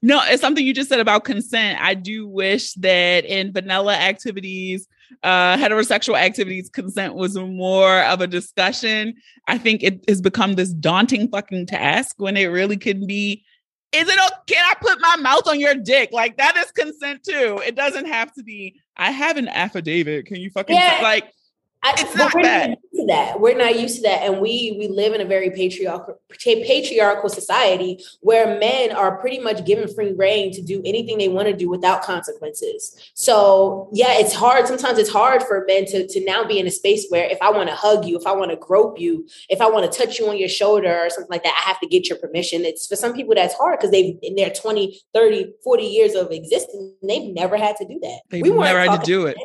No, 0.03 0.21
it's 0.25 0.41
something 0.41 0.65
you 0.65 0.73
just 0.75 0.89
said 0.89 1.01
about 1.01 1.25
consent. 1.25 1.79
I 1.81 1.95
do 1.95 2.27
wish 2.27 2.73
that 2.75 3.25
in 3.25 3.53
vanilla 3.53 3.95
activities, 3.95 4.87
uh, 5.23 5.57
heterosexual 5.57 6.19
activities, 6.19 6.71
consent 6.71 7.15
was 7.15 7.37
more 7.37 8.03
of 8.05 8.21
a 8.21 8.27
discussion. 8.27 9.15
I 9.47 9.59
think 9.59 9.83
it 9.83 10.05
has 10.09 10.21
become 10.21 10.55
this 10.55 10.73
daunting 10.73 11.29
fucking 11.29 11.67
task 11.67 12.17
when 12.19 12.37
it 12.37 12.47
really 12.47 12.77
could 12.77 13.07
be. 13.07 13.45
Is 13.93 14.09
it 14.09 14.19
okay? 14.19 14.55
Can 14.55 14.65
I 14.71 14.75
put 14.81 15.01
my 15.01 15.17
mouth 15.17 15.47
on 15.47 15.61
your 15.61 15.75
dick? 15.75 16.11
Like 16.13 16.37
that 16.39 16.57
is 16.57 16.71
consent 16.73 17.23
too. 17.23 17.63
It 17.65 17.75
doesn't 17.75 18.07
have 18.07 18.33
to 18.35 18.43
be. 18.43 18.81
I 18.97 19.11
have 19.11 19.37
an 19.37 19.49
affidavit. 19.49 20.27
Can 20.27 20.37
you 20.37 20.51
fucking 20.51 20.77
Yeah. 20.77 21.01
like? 21.03 21.33
I, 21.85 21.93
It's 21.99 22.17
not 22.17 22.33
we're 22.33 22.41
bad. 22.41 22.71
not 22.71 22.79
used 22.79 23.01
to 23.01 23.07
that. 23.09 23.41
We're 23.41 23.59
not 23.59 23.79
used 23.79 23.97
to 23.97 24.03
that, 24.03 24.23
and 24.23 24.41
we 24.41 24.75
we 24.79 24.89
live 24.89 25.13
in 25.13 25.21
a 25.21 25.27
very 25.27 25.51
patriarchal 25.51 26.19
patriarchal 26.43 27.29
society 27.29 28.03
where 28.21 28.59
men 28.59 28.91
are 28.91 29.19
pretty 29.19 29.39
much 29.39 29.67
given 29.67 29.87
free 29.95 30.15
reign 30.15 30.51
to 30.53 30.63
do 30.63 30.81
anything 30.87 31.19
they 31.19 31.29
want 31.29 31.47
to 31.47 31.55
do 31.55 31.69
without 31.69 32.03
consequences. 32.03 32.97
So 33.13 33.91
yeah, 33.93 34.19
it's 34.19 34.33
hard. 34.33 34.67
Sometimes 34.67 34.99
it's 34.99 35.11
hard 35.11 35.43
for 35.43 35.63
men 35.69 35.85
to 35.87 36.07
to 36.09 36.25
now 36.25 36.45
be 36.45 36.59
in 36.59 36.67
a 36.67 36.71
space 36.71 37.07
where 37.11 37.27
if 37.27 37.39
I 37.43 37.51
want 37.51 37.69
to 37.69 37.75
hug 37.75 38.07
you, 38.07 38.17
if 38.17 38.27
I 38.27 38.33
want 38.33 38.51
to 38.51 38.57
grope 38.57 38.99
you, 38.99 39.29
if 39.51 39.61
I 39.61 39.69
want 39.69 39.91
to 39.91 39.99
touch 39.99 40.19
you 40.19 40.27
on 40.29 40.39
your 40.39 40.49
shoulder 40.49 41.05
or 41.05 41.11
something 41.11 41.31
like 41.31 41.43
that, 41.43 41.55
I 41.59 41.69
have 41.69 41.81
to 41.81 41.87
get 41.87 42.09
your 42.09 42.17
permission. 42.17 42.65
It's 42.65 42.87
for 42.87 42.97
some 42.97 43.13
people 43.13 43.35
that's 43.35 43.55
hard 43.55 43.79
because 43.79 43.91
they've 43.91 44.17
in 44.23 44.37
their 44.37 44.51
20, 44.51 45.03
30, 45.13 45.53
40 45.63 45.83
years 45.85 46.15
of 46.15 46.31
existence, 46.31 46.95
they've 47.03 47.35
never 47.35 47.59
had 47.59 47.77
to 47.77 47.85
do 47.87 48.01
that. 48.01 48.21
They've 48.31 48.43
We 48.43 48.49
never 48.49 48.81
had 48.81 49.01
to 49.01 49.05
do 49.05 49.27
it. 49.27 49.37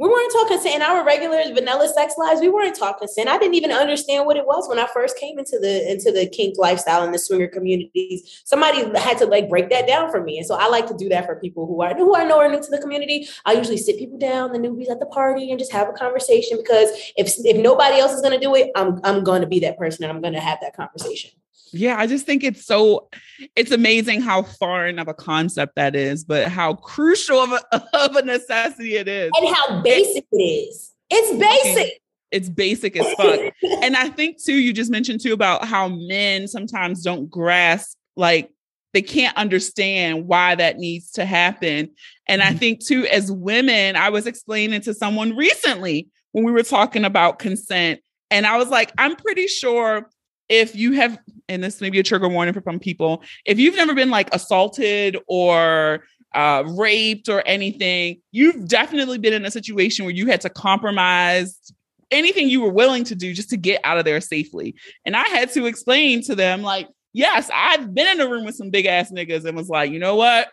We 0.00 0.08
weren't 0.08 0.32
talking 0.32 0.56
consent 0.56 0.76
in 0.76 0.82
our 0.82 1.04
regular 1.04 1.42
vanilla 1.52 1.86
sex 1.86 2.14
lives. 2.16 2.40
We 2.40 2.48
weren't 2.48 2.74
talking 2.74 3.00
consent. 3.00 3.28
I 3.28 3.36
didn't 3.36 3.54
even 3.54 3.70
understand 3.70 4.24
what 4.24 4.38
it 4.38 4.46
was 4.46 4.66
when 4.66 4.78
I 4.78 4.86
first 4.86 5.18
came 5.18 5.38
into 5.38 5.58
the 5.60 5.90
into 5.90 6.10
the 6.10 6.26
kink 6.26 6.56
lifestyle 6.56 7.02
and 7.02 7.12
the 7.12 7.18
swinger 7.18 7.48
communities. 7.48 8.40
Somebody 8.46 8.78
had 8.98 9.18
to 9.18 9.26
like 9.26 9.50
break 9.50 9.68
that 9.68 9.86
down 9.86 10.10
for 10.10 10.22
me, 10.22 10.38
and 10.38 10.46
so 10.46 10.54
I 10.54 10.68
like 10.68 10.86
to 10.86 10.96
do 10.96 11.10
that 11.10 11.26
for 11.26 11.36
people 11.36 11.66
who 11.66 11.82
are 11.82 11.94
who 11.94 12.16
I 12.16 12.24
know 12.24 12.40
are 12.40 12.48
new 12.48 12.62
to 12.62 12.70
the 12.70 12.78
community. 12.78 13.28
I 13.44 13.52
usually 13.52 13.76
sit 13.76 13.98
people 13.98 14.18
down, 14.18 14.52
the 14.52 14.58
newbies 14.58 14.90
at 14.90 15.00
the 15.00 15.06
party, 15.06 15.50
and 15.50 15.58
just 15.58 15.72
have 15.72 15.90
a 15.90 15.92
conversation 15.92 16.56
because 16.56 16.88
if 17.18 17.34
if 17.44 17.58
nobody 17.58 17.98
else 17.98 18.12
is 18.12 18.22
going 18.22 18.32
to 18.32 18.44
do 18.44 18.54
it, 18.54 18.70
I'm 18.74 19.00
I'm 19.04 19.22
going 19.22 19.42
to 19.42 19.46
be 19.46 19.60
that 19.60 19.76
person, 19.76 20.04
and 20.04 20.10
I'm 20.10 20.22
going 20.22 20.34
to 20.34 20.40
have 20.40 20.60
that 20.62 20.74
conversation. 20.74 21.30
Yeah, 21.72 21.96
I 21.98 22.06
just 22.06 22.26
think 22.26 22.42
it's 22.42 22.64
so 22.64 23.08
it's 23.56 23.70
amazing 23.70 24.22
how 24.22 24.42
foreign 24.42 24.98
of 24.98 25.08
a 25.08 25.14
concept 25.14 25.76
that 25.76 25.94
is, 25.94 26.24
but 26.24 26.48
how 26.48 26.74
crucial 26.74 27.38
of 27.38 27.52
a, 27.52 27.82
of 27.96 28.16
a 28.16 28.22
necessity 28.22 28.96
it 28.96 29.08
is. 29.08 29.30
And 29.38 29.54
how 29.54 29.80
basic 29.82 30.26
it 30.32 30.36
is. 30.36 30.92
It's 31.10 31.38
basic. 31.38 32.00
It's 32.30 32.48
basic 32.48 32.96
as 32.96 33.12
fuck. 33.14 33.52
and 33.82 33.96
I 33.96 34.08
think 34.08 34.42
too, 34.42 34.54
you 34.54 34.72
just 34.72 34.90
mentioned 34.90 35.20
too 35.20 35.32
about 35.32 35.64
how 35.64 35.88
men 35.88 36.46
sometimes 36.46 37.02
don't 37.02 37.28
grasp, 37.28 37.96
like 38.16 38.50
they 38.92 39.02
can't 39.02 39.36
understand 39.36 40.26
why 40.26 40.54
that 40.54 40.78
needs 40.78 41.12
to 41.12 41.24
happen. 41.24 41.90
And 42.28 42.42
I 42.42 42.46
mm-hmm. 42.46 42.58
think 42.58 42.84
too, 42.84 43.06
as 43.06 43.30
women, 43.30 43.96
I 43.96 44.10
was 44.10 44.26
explaining 44.26 44.80
to 44.82 44.94
someone 44.94 45.36
recently 45.36 46.08
when 46.32 46.44
we 46.44 46.52
were 46.52 46.62
talking 46.62 47.04
about 47.04 47.38
consent, 47.38 48.00
and 48.30 48.46
I 48.46 48.56
was 48.56 48.68
like, 48.68 48.92
I'm 48.96 49.16
pretty 49.16 49.48
sure 49.48 50.08
if 50.50 50.74
you 50.74 50.92
have, 50.92 51.18
and 51.48 51.64
this 51.64 51.80
may 51.80 51.88
be 51.88 52.00
a 52.00 52.02
trigger 52.02 52.28
warning 52.28 52.52
for 52.52 52.62
some 52.62 52.78
people, 52.78 53.22
if 53.46 53.58
you've 53.58 53.76
never 53.76 53.94
been 53.94 54.10
like 54.10 54.28
assaulted 54.34 55.16
or 55.28 56.04
uh, 56.34 56.64
raped 56.76 57.28
or 57.28 57.42
anything, 57.46 58.20
you've 58.32 58.68
definitely 58.68 59.16
been 59.16 59.32
in 59.32 59.46
a 59.46 59.50
situation 59.50 60.04
where 60.04 60.14
you 60.14 60.26
had 60.26 60.40
to 60.42 60.50
compromise 60.50 61.72
anything 62.10 62.48
you 62.48 62.60
were 62.60 62.72
willing 62.72 63.04
to 63.04 63.14
do 63.14 63.32
just 63.32 63.48
to 63.50 63.56
get 63.56 63.80
out 63.84 63.96
of 63.96 64.04
there 64.04 64.20
safely. 64.20 64.74
And 65.06 65.16
I 65.16 65.26
had 65.28 65.50
to 65.52 65.66
explain 65.66 66.22
to 66.24 66.34
them, 66.34 66.62
like, 66.62 66.88
yes, 67.12 67.48
I've 67.54 67.94
been 67.94 68.08
in 68.08 68.20
a 68.20 68.28
room 68.28 68.44
with 68.44 68.56
some 68.56 68.70
big 68.70 68.86
ass 68.86 69.12
niggas 69.12 69.44
and 69.44 69.56
was 69.56 69.68
like, 69.68 69.92
you 69.92 70.00
know 70.00 70.16
what? 70.16 70.48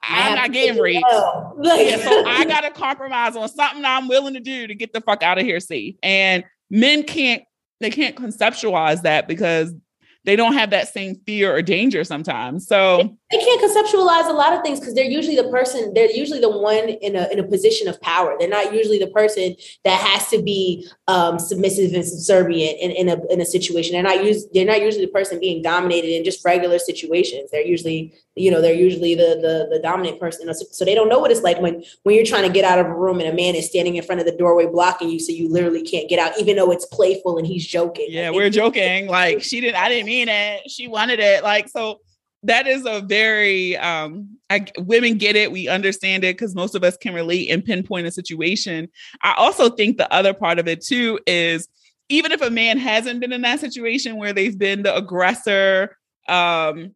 I'm 0.00 0.36
not 0.36 0.52
getting 0.52 0.80
raped. 0.80 1.04
Yeah, 1.60 1.96
so 1.96 2.24
I 2.24 2.44
gotta 2.48 2.70
compromise 2.70 3.34
on 3.34 3.48
something 3.48 3.84
I'm 3.84 4.06
willing 4.06 4.34
to 4.34 4.40
do 4.40 4.68
to 4.68 4.74
get 4.76 4.92
the 4.92 5.00
fuck 5.00 5.24
out 5.24 5.38
of 5.38 5.44
here 5.44 5.58
safe. 5.58 5.96
And 6.04 6.44
men 6.70 7.02
can't 7.02 7.42
they 7.80 7.90
can't 7.90 8.16
conceptualize 8.16 9.02
that 9.02 9.28
because 9.28 9.74
they 10.24 10.36
don't 10.36 10.54
have 10.54 10.70
that 10.70 10.88
same 10.88 11.16
fear 11.26 11.54
or 11.54 11.62
danger 11.62 12.04
sometimes. 12.04 12.66
So 12.66 13.16
they 13.30 13.38
can't 13.38 13.60
conceptualize 13.60 14.26
a 14.28 14.32
lot 14.32 14.54
of 14.54 14.62
things 14.62 14.80
because 14.80 14.94
they're 14.94 15.04
usually 15.04 15.36
the 15.36 15.50
person 15.50 15.92
they're 15.92 16.10
usually 16.10 16.40
the 16.40 16.48
one 16.48 16.88
in 16.88 17.14
a 17.14 17.28
in 17.30 17.38
a 17.38 17.42
position 17.42 17.86
of 17.86 18.00
power. 18.00 18.34
They're 18.38 18.48
not 18.48 18.72
usually 18.72 18.98
the 18.98 19.08
person 19.08 19.54
that 19.84 20.00
has 20.00 20.28
to 20.28 20.42
be 20.42 20.88
um, 21.08 21.38
submissive 21.38 21.92
and 21.92 22.04
subservient 22.04 22.78
in, 22.80 22.90
in 22.90 23.08
a 23.08 23.20
in 23.30 23.40
a 23.40 23.44
situation. 23.44 23.92
They're 23.92 24.02
not 24.02 24.24
used 24.24 24.48
they're 24.54 24.64
not 24.64 24.80
usually 24.80 25.04
the 25.04 25.12
person 25.12 25.40
being 25.40 25.62
dominated 25.62 26.16
in 26.16 26.24
just 26.24 26.42
regular 26.42 26.78
situations. 26.78 27.50
They're 27.50 27.66
usually 27.66 28.14
you 28.34 28.50
know 28.50 28.62
they're 28.62 28.72
usually 28.72 29.14
the 29.14 29.38
the, 29.42 29.76
the 29.76 29.80
dominant 29.82 30.18
person 30.18 30.52
so 30.54 30.84
they 30.84 30.94
don't 30.94 31.10
know 31.10 31.18
what 31.18 31.30
it's 31.30 31.42
like 31.42 31.60
when 31.60 31.82
when 32.04 32.14
you're 32.14 32.24
trying 32.24 32.44
to 32.44 32.52
get 32.52 32.64
out 32.64 32.78
of 32.78 32.86
a 32.86 32.94
room 32.94 33.20
and 33.20 33.28
a 33.28 33.34
man 33.34 33.54
is 33.54 33.66
standing 33.68 33.96
in 33.96 34.04
front 34.04 34.20
of 34.20 34.26
the 34.26 34.36
doorway 34.36 34.66
blocking 34.66 35.10
you 35.10 35.20
so 35.20 35.32
you 35.32 35.50
literally 35.50 35.82
can't 35.82 36.08
get 36.08 36.18
out 36.18 36.38
even 36.38 36.56
though 36.56 36.70
it's 36.70 36.86
playful 36.86 37.36
and 37.36 37.46
he's 37.46 37.66
joking. 37.66 38.06
Yeah 38.08 38.30
we're 38.30 38.48
joking. 38.48 39.06
Like 39.06 39.42
she 39.42 39.60
didn't 39.60 39.76
i 39.76 39.90
didn't 39.90 40.06
mean 40.06 40.28
it. 40.30 40.70
She 40.70 40.88
wanted 40.88 41.20
it. 41.20 41.42
Like 41.42 41.68
so 41.68 42.00
that 42.44 42.66
is 42.66 42.86
a 42.86 43.00
very 43.00 43.76
um 43.78 44.28
I, 44.50 44.66
women 44.78 45.18
get 45.18 45.36
it 45.36 45.50
we 45.50 45.68
understand 45.68 46.24
it 46.24 46.36
because 46.36 46.54
most 46.54 46.74
of 46.74 46.84
us 46.84 46.96
can 46.96 47.14
relate 47.14 47.50
and 47.50 47.64
pinpoint 47.64 48.06
a 48.06 48.10
situation. 48.10 48.88
I 49.22 49.34
also 49.36 49.70
think 49.70 49.96
the 49.98 50.12
other 50.12 50.34
part 50.34 50.58
of 50.58 50.68
it 50.68 50.80
too 50.80 51.18
is 51.26 51.68
even 52.08 52.32
if 52.32 52.40
a 52.40 52.50
man 52.50 52.78
hasn't 52.78 53.20
been 53.20 53.32
in 53.32 53.42
that 53.42 53.60
situation 53.60 54.16
where 54.16 54.32
they've 54.32 54.58
been 54.58 54.82
the 54.82 54.96
aggressor 54.96 55.96
um 56.28 56.94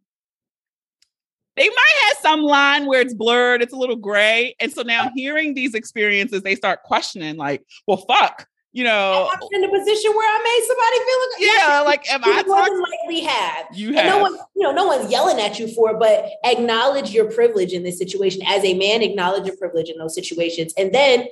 they 1.54 1.68
might 1.68 1.94
have 2.06 2.16
some 2.22 2.40
line 2.40 2.86
where 2.86 3.00
it's 3.00 3.14
blurred 3.14 3.62
it's 3.62 3.72
a 3.72 3.76
little 3.78 3.96
gray 3.96 4.54
and 4.60 4.72
so 4.72 4.82
now 4.82 5.10
hearing 5.14 5.54
these 5.54 5.74
experiences 5.74 6.42
they 6.42 6.54
start 6.54 6.82
questioning 6.82 7.36
like 7.36 7.64
well 7.86 8.04
fuck 8.08 8.46
you 8.72 8.84
know, 8.84 9.30
I'm 9.30 9.38
in 9.52 9.64
a 9.64 9.68
position 9.68 10.12
where 10.12 10.26
I 10.26 10.42
made 10.42 10.64
somebody 10.66 10.98
feel 11.04 11.18
like 11.20 11.40
yeah, 11.40 11.80
like 11.80 12.12
am 12.12 12.22
I 12.24 12.42
talking? 12.42 12.80
likely 12.80 13.20
have 13.20 13.66
you 13.72 13.88
and 13.88 13.96
have 13.98 14.06
no 14.06 14.18
one, 14.18 14.34
you 14.56 14.62
know, 14.62 14.72
no 14.72 14.86
one's 14.86 15.10
yelling 15.10 15.38
at 15.38 15.58
you 15.58 15.68
for 15.68 15.90
it, 15.90 15.98
but 15.98 16.26
acknowledge 16.44 17.10
your 17.10 17.30
privilege 17.30 17.72
in 17.72 17.82
this 17.82 17.98
situation 17.98 18.42
as 18.46 18.64
a 18.64 18.72
man. 18.74 19.02
Acknowledge 19.02 19.46
your 19.46 19.56
privilege 19.56 19.90
in 19.90 19.98
those 19.98 20.14
situations, 20.14 20.72
and 20.78 20.94
then 20.94 21.26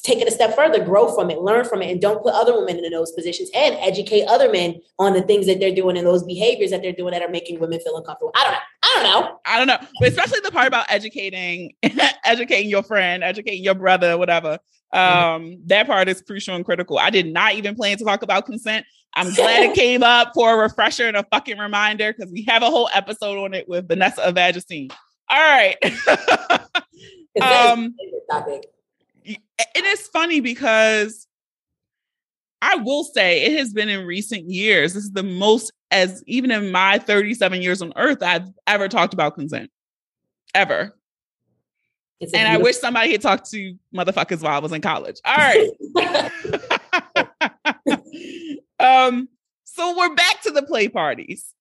take 0.00 0.20
it 0.20 0.28
a 0.28 0.30
step 0.30 0.54
further, 0.54 0.82
grow 0.82 1.14
from 1.14 1.30
it, 1.30 1.40
learn 1.40 1.64
from 1.64 1.82
it, 1.82 1.90
and 1.90 2.00
don't 2.00 2.22
put 2.22 2.32
other 2.34 2.54
women 2.56 2.84
in 2.84 2.92
those 2.92 3.12
positions, 3.12 3.50
and 3.54 3.76
educate 3.80 4.24
other 4.26 4.50
men 4.50 4.80
on 4.98 5.12
the 5.12 5.22
things 5.22 5.46
that 5.46 5.60
they're 5.60 5.74
doing 5.74 5.98
and 5.98 6.06
those 6.06 6.22
behaviors 6.22 6.70
that 6.70 6.82
they're 6.82 6.92
doing 6.92 7.12
that 7.12 7.22
are 7.22 7.28
making 7.28 7.60
women 7.60 7.78
feel 7.80 7.96
uncomfortable. 7.96 8.32
I 8.34 8.44
don't 8.44 8.52
know. 8.52 8.58
I 8.82 8.94
don't 8.94 9.04
know. 9.04 9.38
I 9.44 9.58
don't 9.58 9.66
know, 9.66 9.88
but 10.00 10.08
especially 10.08 10.40
the 10.42 10.50
part 10.50 10.66
about 10.66 10.86
educating, 10.88 11.72
educating 12.24 12.70
your 12.70 12.82
friend, 12.82 13.22
educating 13.22 13.62
your 13.62 13.74
brother, 13.74 14.16
whatever. 14.16 14.58
Um, 14.92 15.58
that 15.66 15.86
part 15.86 16.08
is 16.08 16.20
crucial 16.20 16.54
and 16.54 16.64
critical. 16.64 16.98
I 16.98 17.10
did 17.10 17.32
not 17.32 17.54
even 17.54 17.74
plan 17.74 17.96
to 17.98 18.04
talk 18.04 18.22
about 18.22 18.46
consent. 18.46 18.86
I'm 19.14 19.32
glad 19.34 19.62
it 19.62 19.74
came 19.78 20.02
up 20.02 20.32
for 20.34 20.54
a 20.54 20.56
refresher 20.56 21.06
and 21.06 21.16
a 21.16 21.24
fucking 21.30 21.58
reminder 21.58 22.12
because 22.12 22.32
we 22.32 22.44
have 22.48 22.62
a 22.62 22.70
whole 22.70 22.88
episode 22.94 23.38
on 23.38 23.54
it 23.54 23.68
with 23.68 23.88
Vanessa 23.88 24.22
Evagistine. 24.22 24.90
All 25.30 25.38
right. 25.38 25.76
um, 27.40 27.94
and 29.74 29.84
it's 29.86 30.08
funny 30.08 30.40
because 30.40 31.26
I 32.60 32.76
will 32.76 33.04
say 33.04 33.44
it 33.44 33.58
has 33.58 33.72
been 33.72 33.88
in 33.88 34.06
recent 34.06 34.48
years. 34.48 34.94
This 34.94 35.04
is 35.04 35.12
the 35.12 35.22
most, 35.22 35.72
as 35.90 36.22
even 36.26 36.50
in 36.50 36.70
my 36.70 36.98
37 36.98 37.62
years 37.62 37.82
on 37.82 37.92
earth, 37.96 38.22
I've 38.22 38.48
ever 38.66 38.88
talked 38.88 39.14
about 39.14 39.34
consent. 39.34 39.70
Ever 40.54 40.94
and 42.34 42.48
I 42.48 42.56
wish 42.56 42.78
somebody 42.78 43.12
had 43.12 43.20
talked 43.20 43.50
to 43.50 43.76
motherfuckers 43.94 44.42
while 44.42 44.54
I 44.54 44.58
was 44.58 44.72
in 44.72 44.80
college. 44.80 45.20
All 45.24 45.36
right. 45.36 45.70
um, 48.78 49.28
so 49.64 49.96
we're 49.96 50.14
back 50.14 50.42
to 50.42 50.50
the 50.50 50.62
play 50.62 50.88
parties. 50.88 51.54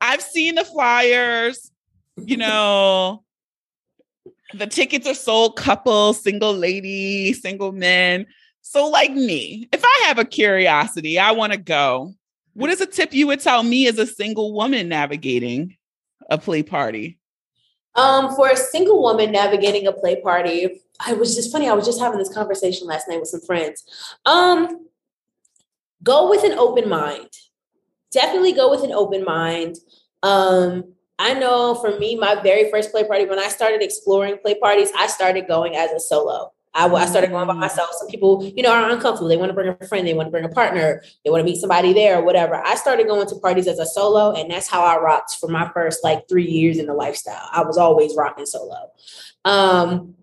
I've 0.00 0.22
seen 0.22 0.56
the 0.56 0.64
flyers, 0.64 1.70
you 2.16 2.36
know, 2.36 3.22
the 4.54 4.66
tickets 4.66 5.06
are 5.06 5.14
sold 5.14 5.56
couple, 5.56 6.12
single 6.12 6.52
lady, 6.52 7.32
single 7.32 7.72
men. 7.72 8.26
So, 8.62 8.88
like 8.88 9.12
me, 9.12 9.68
if 9.72 9.82
I 9.84 10.02
have 10.06 10.18
a 10.18 10.24
curiosity, 10.24 11.18
I 11.18 11.32
want 11.32 11.52
to 11.52 11.58
go. 11.58 12.14
What 12.54 12.70
is 12.70 12.80
a 12.80 12.86
tip 12.86 13.12
you 13.12 13.26
would 13.28 13.40
tell 13.40 13.62
me 13.62 13.86
as 13.86 13.98
a 13.98 14.06
single 14.06 14.52
woman 14.52 14.88
navigating 14.88 15.76
a 16.30 16.38
play 16.38 16.62
party? 16.62 17.18
Um, 17.94 18.34
for 18.34 18.48
a 18.48 18.56
single 18.56 19.02
woman 19.02 19.32
navigating 19.32 19.86
a 19.86 19.92
play 19.92 20.20
party, 20.20 20.82
I 21.00 21.14
was 21.14 21.34
just 21.34 21.52
funny. 21.52 21.68
I 21.68 21.74
was 21.74 21.86
just 21.86 22.00
having 22.00 22.18
this 22.18 22.32
conversation 22.32 22.86
last 22.86 23.08
night 23.08 23.20
with 23.20 23.28
some 23.28 23.40
friends. 23.40 23.84
Um, 24.24 24.86
go 26.02 26.28
with 26.28 26.44
an 26.44 26.58
open 26.58 26.88
mind. 26.88 27.30
Definitely 28.10 28.52
go 28.52 28.70
with 28.70 28.84
an 28.84 28.92
open 28.92 29.24
mind. 29.24 29.76
Um, 30.22 30.95
I 31.18 31.34
know 31.34 31.74
for 31.74 31.98
me, 31.98 32.16
my 32.16 32.40
very 32.42 32.70
first 32.70 32.90
play 32.90 33.04
party, 33.04 33.26
when 33.26 33.38
I 33.38 33.48
started 33.48 33.82
exploring 33.82 34.38
play 34.38 34.54
parties, 34.54 34.90
I 34.96 35.06
started 35.06 35.48
going 35.48 35.76
as 35.76 35.90
a 35.90 36.00
solo. 36.00 36.52
I, 36.74 36.86
I 36.88 37.06
started 37.06 37.30
going 37.30 37.46
by 37.46 37.54
myself. 37.54 37.88
Some 37.92 38.08
people, 38.08 38.44
you 38.44 38.62
know, 38.62 38.70
are 38.70 38.90
uncomfortable. 38.90 39.28
They 39.28 39.38
want 39.38 39.48
to 39.48 39.54
bring 39.54 39.68
a 39.68 39.86
friend, 39.86 40.06
they 40.06 40.12
want 40.12 40.26
to 40.26 40.30
bring 40.30 40.44
a 40.44 40.50
partner, 40.50 41.02
they 41.24 41.30
want 41.30 41.40
to 41.40 41.44
meet 41.44 41.58
somebody 41.58 41.94
there 41.94 42.18
or 42.18 42.24
whatever. 42.24 42.56
I 42.56 42.74
started 42.74 43.06
going 43.06 43.26
to 43.28 43.36
parties 43.36 43.66
as 43.66 43.78
a 43.78 43.86
solo, 43.86 44.32
and 44.32 44.50
that's 44.50 44.68
how 44.68 44.84
I 44.84 45.00
rocked 45.00 45.36
for 45.40 45.48
my 45.48 45.70
first 45.72 46.04
like 46.04 46.28
three 46.28 46.46
years 46.46 46.76
in 46.76 46.86
the 46.86 46.92
lifestyle. 46.92 47.48
I 47.50 47.62
was 47.62 47.78
always 47.78 48.14
rocking 48.14 48.44
solo. 48.44 48.90
Um, 49.46 50.16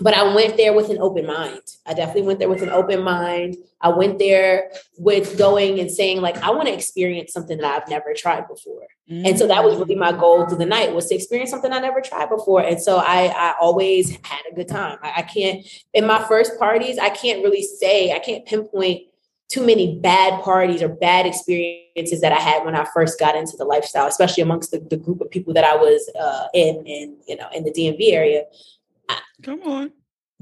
but 0.00 0.14
I 0.14 0.34
went 0.34 0.56
there 0.56 0.72
with 0.72 0.90
an 0.90 0.98
open 0.98 1.26
mind. 1.26 1.62
I 1.84 1.92
definitely 1.94 2.22
went 2.22 2.38
there 2.38 2.48
with 2.48 2.62
an 2.62 2.68
open 2.68 3.02
mind. 3.02 3.56
I 3.80 3.88
went 3.88 4.18
there 4.18 4.70
with 4.96 5.36
going 5.36 5.80
and 5.80 5.90
saying, 5.90 6.20
like, 6.20 6.36
I 6.38 6.50
want 6.50 6.68
to 6.68 6.74
experience 6.74 7.32
something 7.32 7.58
that 7.58 7.82
I've 7.82 7.88
never 7.88 8.14
tried 8.14 8.46
before. 8.46 8.86
Mm-hmm. 9.10 9.26
And 9.26 9.38
so 9.38 9.48
that 9.48 9.64
was 9.64 9.76
really 9.76 9.96
my 9.96 10.12
goal 10.12 10.46
through 10.46 10.58
the 10.58 10.66
night 10.66 10.94
was 10.94 11.08
to 11.08 11.14
experience 11.14 11.50
something 11.50 11.72
I 11.72 11.80
never 11.80 12.00
tried 12.00 12.28
before. 12.28 12.62
And 12.62 12.80
so 12.80 12.98
I, 12.98 13.32
I 13.34 13.54
always 13.60 14.10
had 14.22 14.40
a 14.50 14.54
good 14.54 14.68
time. 14.68 14.98
I, 15.02 15.14
I 15.16 15.22
can't, 15.22 15.66
in 15.92 16.06
my 16.06 16.22
first 16.24 16.58
parties, 16.58 16.98
I 16.98 17.10
can't 17.10 17.42
really 17.42 17.62
say, 17.62 18.12
I 18.12 18.20
can't 18.20 18.46
pinpoint 18.46 19.02
too 19.48 19.64
many 19.64 19.98
bad 19.98 20.42
parties 20.42 20.82
or 20.82 20.88
bad 20.88 21.26
experiences 21.26 22.20
that 22.20 22.32
I 22.32 22.38
had 22.38 22.64
when 22.64 22.76
I 22.76 22.86
first 22.92 23.18
got 23.18 23.34
into 23.34 23.56
the 23.56 23.64
lifestyle, 23.64 24.06
especially 24.06 24.42
amongst 24.42 24.70
the, 24.70 24.78
the 24.78 24.96
group 24.96 25.22
of 25.22 25.30
people 25.30 25.54
that 25.54 25.64
I 25.64 25.74
was 25.74 26.08
uh, 26.20 26.48
in, 26.52 26.86
in, 26.86 27.16
you 27.26 27.36
know, 27.36 27.48
in 27.54 27.64
the 27.64 27.72
DMV 27.72 28.12
area. 28.12 28.44
Come 29.42 29.62
on. 29.62 29.92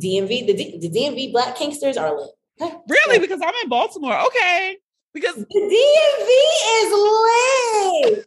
DMV, 0.01 0.47
the, 0.47 0.55
D, 0.55 0.79
the 0.81 0.91
DMV 0.91 1.33
Black 1.33 1.57
Kinksters 1.57 2.01
are 2.01 2.15
lit. 2.17 2.31
Really? 2.89 3.19
Because 3.19 3.41
I'm 3.43 3.55
in 3.63 3.69
Baltimore. 3.69 4.19
Okay. 4.27 4.77
Because 5.13 5.37
the 5.37 5.45
DMV 5.45 6.29
is 6.77 8.17
lit. 8.17 8.27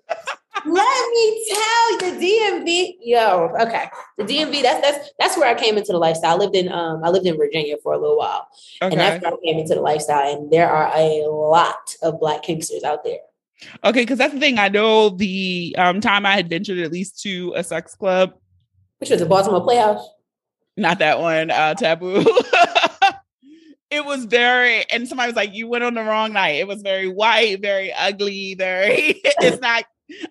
Let 0.65 1.09
me 1.09 1.45
tell 1.49 1.91
you, 1.91 1.97
the 1.99 2.25
DMV, 2.25 2.95
yo, 3.01 3.49
okay. 3.61 3.85
The 4.17 4.23
DMV, 4.23 4.61
that's 4.61 4.81
that's 4.81 5.11
that's 5.19 5.37
where 5.37 5.47
I 5.47 5.57
came 5.57 5.77
into 5.77 5.93
the 5.93 5.97
lifestyle. 5.97 6.35
I 6.35 6.37
lived 6.37 6.55
in 6.55 6.69
um 6.71 7.01
I 7.03 7.09
lived 7.09 7.27
in 7.27 7.37
Virginia 7.37 7.77
for 7.81 7.93
a 7.93 7.97
little 7.97 8.17
while. 8.17 8.47
Okay. 8.81 8.91
And 8.91 8.99
that's 8.99 9.23
where 9.23 9.33
I 9.33 9.37
came 9.45 9.59
into 9.59 9.75
the 9.75 9.81
lifestyle. 9.81 10.33
And 10.33 10.51
there 10.51 10.69
are 10.69 10.91
a 10.95 11.27
lot 11.29 11.95
of 12.01 12.19
black 12.19 12.43
kinksters 12.43 12.83
out 12.83 13.03
there. 13.03 13.19
Okay, 13.83 14.01
because 14.01 14.17
that's 14.17 14.33
the 14.33 14.39
thing. 14.39 14.57
I 14.59 14.69
know 14.69 15.09
the 15.09 15.75
um 15.77 16.01
time 16.01 16.25
I 16.25 16.33
had 16.35 16.49
ventured 16.49 16.79
at 16.79 16.91
least 16.91 17.21
to 17.21 17.53
a 17.55 17.63
sex 17.63 17.95
club. 17.95 18.33
Which 18.97 19.11
was 19.11 19.19
the 19.19 19.27
Baltimore 19.27 19.61
Playhouse 19.61 20.05
not 20.79 20.99
that 20.99 21.19
one, 21.19 21.51
uh, 21.51 21.75
taboo. 21.75 22.21
it 23.91 24.05
was 24.05 24.25
very, 24.25 24.85
and 24.91 25.07
somebody 25.07 25.29
was 25.29 25.35
like, 25.35 25.53
"You 25.53 25.67
went 25.67 25.83
on 25.83 25.93
the 25.93 26.03
wrong 26.03 26.33
night." 26.33 26.55
It 26.55 26.67
was 26.67 26.81
very 26.81 27.07
white, 27.07 27.61
very 27.61 27.93
ugly, 27.93 28.55
very. 28.55 29.21
it's 29.23 29.61
not. 29.61 29.85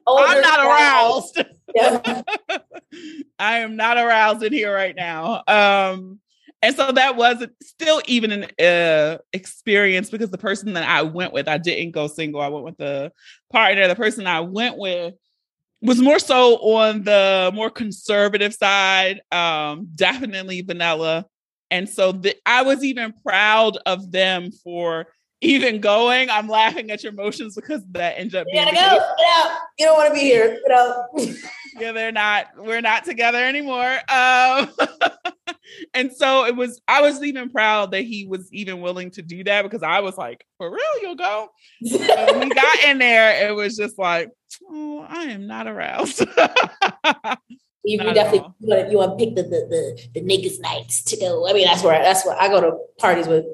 I'm 0.06 0.40
not 0.40 0.66
aroused. 0.66 1.44
Yeah. 1.74 2.22
I 3.38 3.58
am 3.58 3.76
not 3.76 3.96
aroused 3.96 4.42
in 4.42 4.52
here 4.52 4.74
right 4.74 4.96
now. 4.96 5.42
Um, 5.46 6.18
and 6.60 6.74
so 6.74 6.90
that 6.90 7.16
was 7.16 7.46
still 7.62 8.02
even 8.06 8.32
an 8.32 8.64
uh, 8.64 9.18
experience 9.32 10.10
because 10.10 10.30
the 10.30 10.38
person 10.38 10.72
that 10.72 10.88
I 10.88 11.02
went 11.02 11.32
with, 11.32 11.46
I 11.46 11.58
didn't 11.58 11.92
go 11.92 12.08
single. 12.08 12.40
I 12.40 12.48
went 12.48 12.64
with 12.64 12.76
the 12.78 13.12
partner. 13.52 13.86
The 13.86 13.94
person 13.94 14.26
I 14.26 14.40
went 14.40 14.76
with 14.76 15.14
was 15.80 16.00
more 16.00 16.18
so 16.18 16.56
on 16.56 17.04
the 17.04 17.50
more 17.54 17.70
conservative 17.70 18.54
side, 18.54 19.20
um, 19.30 19.88
definitely 19.94 20.62
vanilla. 20.62 21.26
And 21.70 21.88
so 21.88 22.12
the, 22.12 22.34
I 22.46 22.62
was 22.62 22.82
even 22.82 23.12
proud 23.24 23.78
of 23.86 24.10
them 24.10 24.50
for 24.50 25.06
even 25.40 25.80
going. 25.80 26.30
I'm 26.30 26.48
laughing 26.48 26.90
at 26.90 27.02
your 27.02 27.12
emotions 27.12 27.54
because 27.54 27.82
that 27.92 28.18
ends 28.18 28.34
up 28.34 28.46
being. 28.46 28.66
You 28.66 28.72
gotta 28.72 28.76
go. 28.76 29.14
Get 29.16 29.26
out. 29.36 29.58
You 29.78 29.86
don't 29.86 29.96
want 29.96 30.08
to 30.08 30.14
be 30.14 30.20
here. 30.20 30.58
Get 30.66 30.78
out. 30.78 31.04
yeah, 31.80 31.92
they're 31.92 32.12
not. 32.12 32.46
We're 32.56 32.80
not 32.80 33.04
together 33.04 33.42
anymore. 33.42 33.98
Um, 34.08 34.70
and 35.94 36.12
so 36.12 36.44
it 36.46 36.56
was. 36.56 36.80
I 36.88 37.02
was 37.02 37.22
even 37.22 37.50
proud 37.50 37.92
that 37.92 38.02
he 38.02 38.26
was 38.26 38.52
even 38.52 38.80
willing 38.80 39.10
to 39.12 39.22
do 39.22 39.44
that 39.44 39.62
because 39.62 39.82
I 39.82 40.00
was 40.00 40.16
like, 40.16 40.44
for 40.58 40.70
real, 40.70 41.02
you'll 41.02 41.14
go. 41.14 41.50
when 41.80 42.40
we 42.40 42.54
got 42.54 42.84
in 42.84 42.98
there, 42.98 43.48
it 43.48 43.54
was 43.54 43.76
just 43.76 43.98
like, 43.98 44.30
oh, 44.68 45.06
I 45.08 45.24
am 45.24 45.46
not 45.46 45.68
aroused. 45.68 46.20
you, 47.84 48.02
you 48.02 48.14
definitely 48.14 48.50
you 48.58 48.68
want, 48.68 48.90
you 48.90 48.98
want 48.98 49.18
to 49.18 49.24
pick 49.24 49.36
the, 49.36 49.42
the 49.42 49.48
the 49.48 50.20
the 50.20 50.20
niggas 50.20 50.60
nights 50.60 51.02
to 51.04 51.16
go. 51.16 51.48
I 51.48 51.52
mean, 51.52 51.66
that's 51.66 51.84
where 51.84 52.02
that's 52.02 52.26
where 52.26 52.40
I 52.40 52.48
go 52.48 52.60
to 52.60 52.76
parties 52.98 53.28
with 53.28 53.44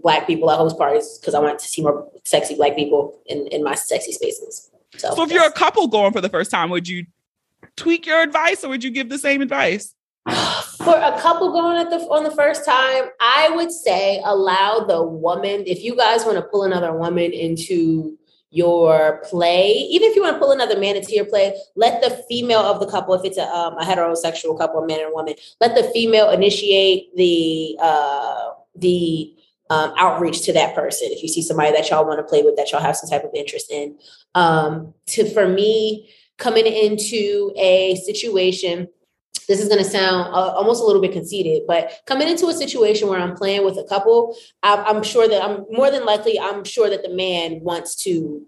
black 0.00 0.26
people. 0.26 0.50
at 0.50 0.56
host 0.56 0.78
parties 0.78 1.18
because 1.18 1.34
I 1.34 1.40
want 1.40 1.58
to 1.58 1.66
see 1.66 1.82
more 1.82 2.10
sexy 2.24 2.54
black 2.54 2.76
people 2.76 3.20
in 3.26 3.46
in 3.48 3.62
my 3.62 3.74
sexy 3.74 4.12
spaces. 4.12 4.70
So, 4.96 5.14
so 5.14 5.22
if 5.22 5.32
you're 5.32 5.46
a 5.46 5.52
couple 5.52 5.88
going 5.88 6.12
for 6.12 6.20
the 6.20 6.28
first 6.28 6.50
time, 6.50 6.70
would 6.70 6.86
you 6.86 7.06
tweak 7.76 8.06
your 8.06 8.22
advice 8.22 8.64
or 8.64 8.68
would 8.68 8.84
you 8.84 8.90
give 8.90 9.08
the 9.08 9.18
same 9.18 9.40
advice? 9.42 9.94
For 10.82 10.96
a 10.96 11.18
couple 11.20 11.52
going 11.52 11.76
at 11.76 11.90
the 11.90 11.96
on 12.06 12.24
the 12.24 12.30
first 12.30 12.64
time, 12.64 13.04
I 13.20 13.50
would 13.54 13.70
say 13.70 14.20
allow 14.24 14.80
the 14.80 15.02
woman. 15.02 15.64
If 15.66 15.82
you 15.82 15.96
guys 15.96 16.24
want 16.24 16.36
to 16.36 16.42
pull 16.42 16.64
another 16.64 16.92
woman 16.92 17.32
into 17.32 18.18
your 18.50 19.22
play, 19.28 19.68
even 19.68 20.10
if 20.10 20.16
you 20.16 20.22
want 20.22 20.34
to 20.34 20.40
pull 20.40 20.52
another 20.52 20.78
man 20.78 20.96
into 20.96 21.12
your 21.12 21.24
play, 21.24 21.56
let 21.76 22.02
the 22.02 22.22
female 22.28 22.60
of 22.60 22.80
the 22.80 22.86
couple, 22.86 23.14
if 23.14 23.24
it's 23.24 23.38
a, 23.38 23.44
um, 23.44 23.78
a 23.78 23.84
heterosexual 23.84 24.58
couple, 24.58 24.82
a 24.82 24.86
man 24.86 25.00
and 25.00 25.08
a 25.08 25.12
woman, 25.12 25.34
let 25.60 25.74
the 25.74 25.84
female 25.90 26.30
initiate 26.30 27.16
the 27.16 27.76
uh, 27.80 28.50
the 28.74 29.34
um, 29.72 29.92
outreach 29.96 30.42
to 30.42 30.52
that 30.52 30.74
person. 30.74 31.08
If 31.10 31.22
you 31.22 31.28
see 31.28 31.42
somebody 31.42 31.72
that 31.72 31.88
y'all 31.88 32.06
want 32.06 32.18
to 32.18 32.24
play 32.24 32.42
with, 32.42 32.56
that 32.56 32.70
y'all 32.70 32.82
have 32.82 32.96
some 32.96 33.08
type 33.08 33.24
of 33.24 33.34
interest 33.34 33.70
in, 33.70 33.96
um, 34.34 34.92
to 35.06 35.28
for 35.30 35.48
me 35.48 36.10
coming 36.38 36.66
into 36.66 37.52
a 37.56 37.94
situation 38.04 38.88
this 39.48 39.60
is 39.60 39.68
going 39.68 39.82
to 39.82 39.90
sound 39.90 40.32
uh, 40.32 40.52
almost 40.54 40.82
a 40.82 40.86
little 40.86 41.02
bit 41.02 41.12
conceited, 41.12 41.62
but 41.66 42.00
coming 42.06 42.28
into 42.28 42.46
a 42.46 42.52
situation 42.52 43.08
where 43.08 43.18
I'm 43.18 43.34
playing 43.34 43.64
with 43.64 43.76
a 43.76 43.84
couple, 43.84 44.36
I, 44.62 44.76
I'm 44.76 45.02
sure 45.02 45.26
that 45.26 45.42
I'm 45.42 45.64
more 45.68 45.90
than 45.90 46.04
likely, 46.04 46.38
I'm 46.38 46.62
sure 46.62 46.88
that 46.88 47.02
the 47.02 47.10
man 47.10 47.60
wants 47.60 47.96
to 48.04 48.46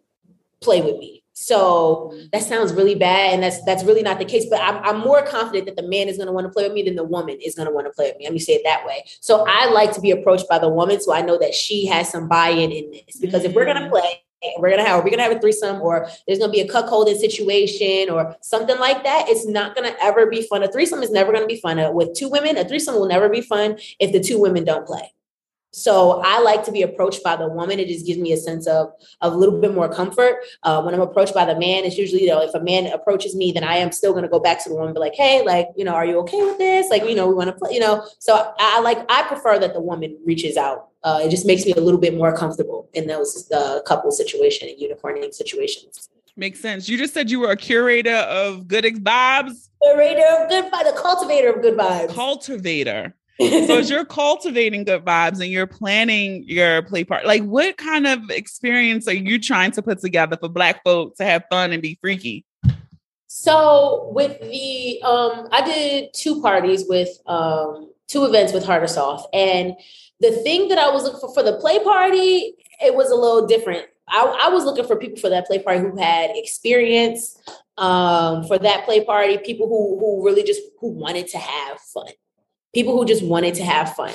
play 0.61 0.83
with 0.83 0.97
me. 0.99 1.24
So 1.35 2.16
that 2.33 2.42
sounds 2.44 2.73
really 2.73 2.94
bad, 2.94 3.35
and 3.35 3.42
that's 3.42 3.62
that's 3.64 3.83
really 3.83 4.03
not 4.03 4.18
the 4.18 4.25
case. 4.25 4.47
But 4.49 4.61
I'm, 4.62 4.77
I'm 4.85 5.01
more 5.01 5.23
confident 5.27 5.66
that 5.66 5.75
the 5.77 5.87
man 5.87 6.09
is 6.09 6.16
going 6.16 6.29
to 6.29 6.33
want 6.33 6.47
to 6.47 6.53
play 6.53 6.62
with 6.62 6.73
me 6.73 6.85
than 6.85 6.94
the 6.94 7.05
woman 7.05 7.38
is 7.44 7.57
going 7.57 7.66
to 7.66 7.75
want 7.75 7.88
to 7.88 7.92
play 7.92 8.07
with 8.07 8.18
me. 8.18 8.25
Let 8.25 8.33
me 8.33 8.38
say 8.38 8.53
it 8.55 8.62
that 8.64 8.87
way. 8.87 9.05
So 9.20 9.44
I 9.47 9.68
like 9.70 9.92
to 9.94 10.01
be 10.01 10.12
approached 10.12 10.49
by 10.49 10.61
the 10.61 10.68
woman, 10.68 11.01
so 11.01 11.12
I 11.12 11.23
know 11.23 11.37
that 11.38 11.53
she 11.53 11.87
has 11.87 12.09
some 12.09 12.29
buy-in 12.29 12.70
in 12.70 12.90
this. 12.92 13.18
Because 13.20 13.44
if 13.44 13.53
we're 13.53 13.64
going 13.64 13.83
to 13.83 13.88
mm. 13.88 13.90
play, 13.90 14.23
we're 14.59 14.70
gonna 14.70 14.85
have 14.85 15.03
we're 15.03 15.11
gonna 15.11 15.23
have 15.23 15.37
a 15.37 15.40
threesome 15.40 15.81
or 15.81 16.09
there's 16.27 16.38
gonna 16.38 16.53
be 16.53 16.61
a 16.61 16.68
cuckolding 16.68 17.16
situation 17.16 18.11
or 18.11 18.37
something 18.42 18.79
like 18.79 19.03
that 19.03 19.27
it's 19.29 19.47
not 19.47 19.75
gonna 19.75 19.94
ever 20.03 20.27
be 20.27 20.42
fun 20.42 20.62
a 20.62 20.70
threesome 20.70 21.03
is 21.03 21.11
never 21.11 21.33
gonna 21.33 21.47
be 21.47 21.61
fun 21.61 21.79
uh, 21.79 21.90
with 21.90 22.14
two 22.14 22.29
women 22.29 22.57
a 22.57 22.64
threesome 22.68 22.94
will 22.94 23.09
never 23.09 23.29
be 23.29 23.40
fun 23.40 23.79
if 23.99 24.12
the 24.12 24.20
two 24.20 24.38
women 24.38 24.64
don't 24.64 24.87
play 24.87 25.12
so 25.75 26.23
I 26.25 26.41
like 26.41 26.63
to 26.65 26.73
be 26.73 26.83
approached 26.83 27.25
by 27.25 27.35
the 27.35 27.49
woman. 27.49 27.81
It 27.81 27.89
just 27.89 28.07
gives 28.07 28.19
me 28.19 28.33
a 28.33 28.37
sense 28.37 28.69
of, 28.69 28.93
of 29.21 29.33
a 29.33 29.37
little 29.37 29.61
bit 29.61 29.75
more 29.75 29.89
comfort. 29.93 30.37
Uh, 30.63 30.81
when 30.83 30.95
I'm 30.95 31.01
approached 31.01 31.35
by 31.35 31.45
the 31.45 31.59
man, 31.59 31.85
it's 31.85 31.99
usually, 31.99 32.23
you 32.23 32.29
know, 32.29 32.41
if 32.41 32.55
a 32.55 32.61
man 32.61 32.87
approaches 32.87 33.35
me, 33.35 33.51
then 33.51 33.65
I 33.65 33.77
am 33.77 33.91
still 33.91 34.13
going 34.13 34.23
to 34.23 34.29
go 34.29 34.39
back 34.39 34.63
to 34.63 34.69
the 34.69 34.77
woman, 34.77 34.95
be 34.95 35.01
like, 35.01 35.17
hey, 35.17 35.45
like, 35.45 35.69
you 35.77 35.85
know, 35.85 35.93
are 35.93 36.07
you 36.07 36.19
okay 36.21 36.41
with 36.43 36.59
this? 36.59 36.89
Like, 36.91 37.03
you 37.05 37.17
know, 37.17 37.27
we 37.27 37.35
want 37.35 37.49
to 37.49 37.55
play, 37.55 37.73
you 37.73 37.81
know. 37.81 38.07
So 38.21 38.35
I, 38.35 38.53
I 38.59 38.81
like, 38.81 39.05
I 39.09 39.25
prefer 39.25 39.59
that 39.59 39.75
the 39.75 39.81
woman 39.81 40.17
reaches 40.25 40.57
out. 40.57 40.91
Uh, 41.03 41.21
it 41.25 41.31
just 41.31 41.45
makes 41.45 41.67
me 41.67 41.73
a 41.73 41.81
little 41.81 42.01
bit 42.01 42.15
more 42.17 42.35
comfortable 42.37 42.89
in 42.95 43.09
those 43.09 43.51
uh, 43.51 43.83
couple 43.83 44.11
situation 44.13 44.69
and 44.69 44.79
unicorning 44.79 45.35
situations. 45.35 46.09
Makes 46.37 46.61
sense. 46.61 46.89
You 46.89 46.99
just 46.99 47.15
said 47.15 47.31
you 47.31 47.41
were 47.41 47.51
a 47.51 47.57
curator 47.57 48.15
of 48.15 48.67
good 48.67 48.85
vibes. 48.85 49.69
Curator 49.83 50.27
of 50.39 50.49
good 50.49 50.73
vibes, 50.73 50.95
the 50.95 51.01
cultivator 51.01 51.51
of 51.51 51.63
good 51.63 51.77
vibes. 51.77 52.15
Cultivator 52.15 53.15
so 53.40 53.79
as 53.79 53.90
you're 53.90 54.05
cultivating 54.05 54.85
good 54.85 55.05
vibes 55.05 55.40
and 55.40 55.51
you're 55.51 55.66
planning 55.66 56.44
your 56.47 56.83
play 56.83 57.05
part, 57.05 57.27
like 57.27 57.42
what 57.42 57.77
kind 57.77 58.07
of 58.07 58.31
experience 58.31 59.09
are 59.09 59.14
you 59.14 59.38
trying 59.38 59.73
to 59.73 59.83
put 59.83 59.99
together 59.99 60.37
for 60.37 60.49
black 60.49 60.83
folks 60.85 61.18
to 61.18 61.25
have 61.25 61.44
fun 61.51 61.73
and 61.73 61.83
be 61.83 61.99
freaky? 62.01 62.44
So 63.27 64.11
with 64.14 64.40
the 64.40 65.03
um 65.03 65.49
I 65.51 65.62
did 65.64 66.14
two 66.14 66.40
parties 66.40 66.85
with 66.88 67.09
um 67.27 67.90
two 68.07 68.25
events 68.25 68.53
with 68.53 68.64
Hard 68.64 68.85
or 68.85 68.87
Soft. 68.87 69.29
And 69.35 69.75
the 70.20 70.31
thing 70.31 70.68
that 70.68 70.79
I 70.79 70.90
was 70.90 71.03
looking 71.03 71.20
for 71.20 71.35
for 71.35 71.42
the 71.42 71.59
play 71.59 71.83
party, 71.83 72.55
it 72.81 72.94
was 72.94 73.11
a 73.11 73.16
little 73.16 73.47
different. 73.47 73.87
I, 74.07 74.42
I 74.42 74.49
was 74.51 74.64
looking 74.64 74.87
for 74.87 74.97
people 74.97 75.18
for 75.18 75.31
that 75.31 75.47
play 75.47 75.59
party 75.59 75.81
who 75.81 75.97
had 75.97 76.31
experience 76.35 77.37
um, 77.79 78.44
for 78.44 78.59
that 78.59 78.85
play 78.85 79.05
party, 79.05 79.38
people 79.38 79.66
who 79.66 79.99
who 79.99 80.25
really 80.25 80.44
just 80.44 80.61
who 80.79 80.90
wanted 80.90 81.27
to 81.29 81.38
have 81.38 81.81
fun 81.81 82.12
people 82.75 82.97
who 82.97 83.05
just 83.05 83.25
wanted 83.25 83.55
to 83.55 83.65
have 83.65 83.95
fun. 83.95 84.13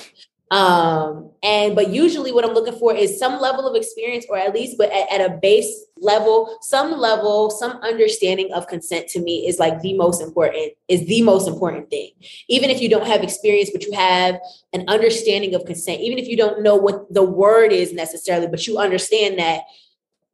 Um, 0.51 1.29
and 1.43 1.75
but 1.75 1.89
usually 1.89 2.31
what 2.31 2.43
I'm 2.43 2.53
looking 2.53 2.77
for 2.79 2.93
is 2.93 3.19
some 3.19 3.39
level 3.39 3.67
of 3.67 3.75
experience, 3.75 4.25
or 4.27 4.37
at 4.37 4.53
least, 4.53 4.79
but 4.79 4.91
at, 4.91 5.11
at, 5.11 5.29
a 5.29 5.37
base 5.37 5.85
level, 5.97 6.57
some 6.61 6.93
level, 6.93 7.51
some 7.51 7.73
understanding 7.83 8.51
of 8.53 8.67
consent 8.67 9.07
to 9.09 9.21
me 9.21 9.47
is 9.47 9.59
like 9.59 9.79
the 9.81 9.93
most 9.93 10.23
important, 10.23 10.73
is 10.87 11.05
the 11.05 11.21
most 11.21 11.47
important 11.47 11.91
thing. 11.91 12.11
Even 12.47 12.71
if 12.71 12.81
you 12.81 12.89
don't 12.89 13.05
have 13.05 13.21
experience, 13.21 13.69
but 13.71 13.83
you 13.83 13.91
have 13.93 14.39
an 14.73 14.85
understanding 14.87 15.53
of 15.53 15.65
consent, 15.65 16.01
even 16.01 16.17
if 16.17 16.27
you 16.27 16.35
don't 16.35 16.63
know 16.63 16.75
what 16.75 17.13
the 17.13 17.23
word 17.23 17.71
is 17.71 17.93
necessarily, 17.93 18.47
but 18.47 18.65
you 18.65 18.79
understand 18.79 19.37
that 19.37 19.61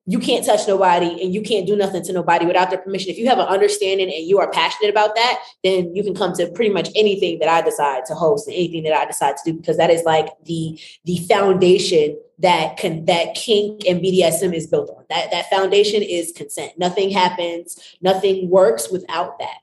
you 0.08 0.20
can't 0.20 0.46
touch 0.46 0.68
nobody 0.68 1.22
and 1.24 1.34
you 1.34 1.42
can't 1.42 1.66
do 1.66 1.76
nothing 1.76 2.04
to 2.04 2.14
nobody 2.14 2.46
without 2.46 2.70
their 2.70 2.80
permission. 2.80 3.10
If 3.10 3.18
you 3.18 3.28
have 3.28 3.40
an 3.40 3.48
understanding 3.48 4.12
and 4.14 4.26
you 4.26 4.40
are 4.40 4.50
passionate 4.52 4.90
about 4.90 5.16
that, 5.16 5.40
then 5.64 5.96
you 5.96 6.04
can 6.04 6.14
come 6.14 6.34
to 6.34 6.48
pretty 6.52 6.72
much 6.72 6.90
anything 6.96 7.40
that 7.40 7.50
I 7.50 7.62
decide 7.62 8.06
to 8.06 8.16
host 8.16 8.48
and 8.48 8.56
anything 8.56 8.84
that 8.84 8.94
I 8.94 9.06
decide 9.06 9.36
to 9.38 9.52
do 9.52 9.58
because 9.58 9.78
that 9.78 9.90
is 9.90 10.04
like 10.04 10.28
the 10.44 10.80
the 11.06 11.18
foundation 11.28 12.20
that 12.40 12.78
can 12.78 13.06
that 13.06 13.34
kink 13.34 13.82
and 13.88 14.00
BDSM 14.00 14.54
is 14.54 14.68
built 14.68 14.92
on. 14.92 15.06
That 15.10 15.32
that 15.32 15.50
foundation 15.50 16.04
is 16.04 16.32
consent. 16.32 16.74
Nothing 16.78 17.10
happens, 17.10 17.96
nothing 18.02 18.50
works 18.50 18.92
without 18.92 19.40
that. 19.40 19.58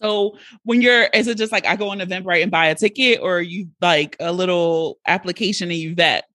So 0.00 0.38
when 0.62 0.80
you're, 0.80 1.04
is 1.04 1.28
it 1.28 1.36
just 1.36 1.52
like 1.52 1.66
I 1.66 1.76
go 1.76 1.90
on 1.90 1.98
Eventbrite 1.98 2.42
and 2.42 2.50
buy 2.50 2.66
a 2.66 2.74
ticket, 2.74 3.20
or 3.20 3.42
you 3.42 3.68
like 3.82 4.16
a 4.18 4.32
little 4.32 4.98
application 5.06 5.68
and 5.68 5.78
you 5.78 5.94
vet? 5.94 6.29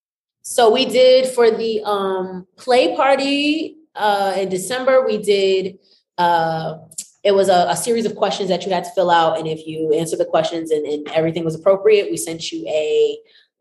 So 0.47 0.71
we 0.71 0.85
did 0.85 1.27
for 1.27 1.49
the 1.49 1.81
um, 1.83 2.45
play 2.55 2.95
party 2.95 3.77
uh, 3.95 4.35
in 4.37 4.47
December. 4.47 5.03
We 5.03 5.17
did. 5.17 5.79
Uh, 6.19 6.77
it 7.23 7.33
was 7.33 7.49
a, 7.49 7.65
a, 7.69 7.75
series 7.75 8.05
of 8.05 8.15
questions 8.15 8.49
that 8.49 8.63
you 8.63 8.71
had 8.71 8.83
to 8.83 8.91
fill 8.91 9.09
out, 9.09 9.39
and 9.39 9.47
if 9.47 9.65
you 9.65 9.91
answered 9.93 10.19
the 10.19 10.25
questions 10.25 10.69
and, 10.69 10.85
and 10.85 11.09
everything 11.09 11.43
was 11.43 11.55
appropriate, 11.55 12.11
we 12.11 12.15
sent 12.15 12.51
you 12.51 12.63
a 12.67 13.17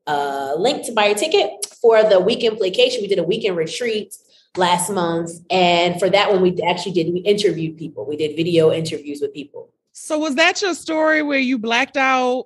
uh, 0.06 0.56
link 0.58 0.84
to 0.84 0.92
buy 0.92 1.06
a 1.06 1.14
ticket 1.14 1.64
for 1.80 2.02
the 2.02 2.20
weekend 2.20 2.58
vacation. 2.58 3.00
We 3.00 3.08
did 3.08 3.18
a 3.18 3.24
weekend 3.24 3.56
retreat 3.56 4.14
last 4.54 4.90
month, 4.90 5.30
and 5.48 5.98
for 5.98 6.10
that 6.10 6.30
one, 6.30 6.42
we 6.42 6.54
actually 6.68 6.92
did 6.92 7.14
we 7.14 7.20
interviewed 7.20 7.78
people. 7.78 8.04
We 8.06 8.18
did 8.18 8.36
video 8.36 8.70
interviews 8.70 9.22
with 9.22 9.32
people. 9.32 9.70
So 9.92 10.18
was 10.18 10.34
that 10.34 10.60
your 10.60 10.74
story 10.74 11.22
where 11.22 11.38
you 11.38 11.58
blacked 11.58 11.96
out? 11.96 12.44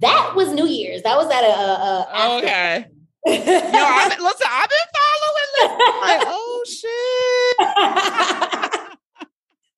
That 0.00 0.32
was 0.34 0.52
New 0.52 0.66
Year's. 0.66 1.02
That 1.02 1.16
was 1.16 1.30
at 1.30 1.44
a, 1.44 1.46
a, 1.46 2.08
a 2.12 2.38
okay. 2.38 2.86
Yo, 3.26 3.32
I've 3.32 4.10
been, 4.10 4.22
listen, 4.22 4.46
I've 4.50 4.68
been 4.68 4.78
following 4.94 5.48
this. 5.54 5.70
Like, 6.02 6.20
oh 6.26 6.64
shit. 6.66 7.56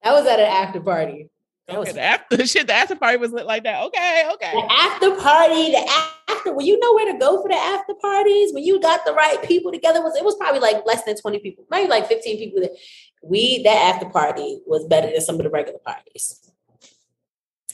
that 0.03 0.13
was 0.13 0.27
at 0.27 0.41
an 0.41 0.47
after 0.47 0.81
party. 0.81 1.31
That 1.69 1.77
okay, 1.79 1.89
was 1.89 1.95
the 1.95 2.01
after 2.01 2.45
shit. 2.47 2.67
The 2.67 2.73
after 2.75 2.97
party 2.97 3.19
was 3.19 3.33
lit 3.33 3.47
like 3.47 3.63
that. 3.65 3.83
Okay, 3.85 4.29
okay. 4.35 4.53
The 4.53 4.73
after 4.73 5.15
party, 5.17 5.73
the 5.73 5.89
after 6.29 6.55
when 6.55 6.67
you 6.67 6.79
know 6.79 6.95
where 6.95 7.13
to 7.13 7.19
go 7.19 7.43
for 7.43 7.49
the 7.49 7.57
after 7.57 7.95
parties, 7.95 8.53
when 8.53 8.65
you 8.65 8.81
got 8.81 9.05
the 9.05 9.13
right 9.13 9.43
people 9.45 9.73
together, 9.73 10.01
was 10.01 10.17
it 10.17 10.25
was 10.25 10.37
probably 10.37 10.61
like 10.61 10.87
less 10.87 11.05
than 11.05 11.17
twenty 11.17 11.39
people, 11.39 11.65
maybe 11.71 11.89
like 11.89 12.07
fifteen 12.07 12.39
people. 12.39 12.63
That 12.63 12.77
we 13.23 13.63
that 13.65 13.95
after 13.95 14.09
party 14.09 14.61
was 14.67 14.87
better 14.87 15.11
than 15.11 15.21
some 15.21 15.37
of 15.37 15.43
the 15.43 15.51
regular 15.51 15.81
parties. 15.81 16.41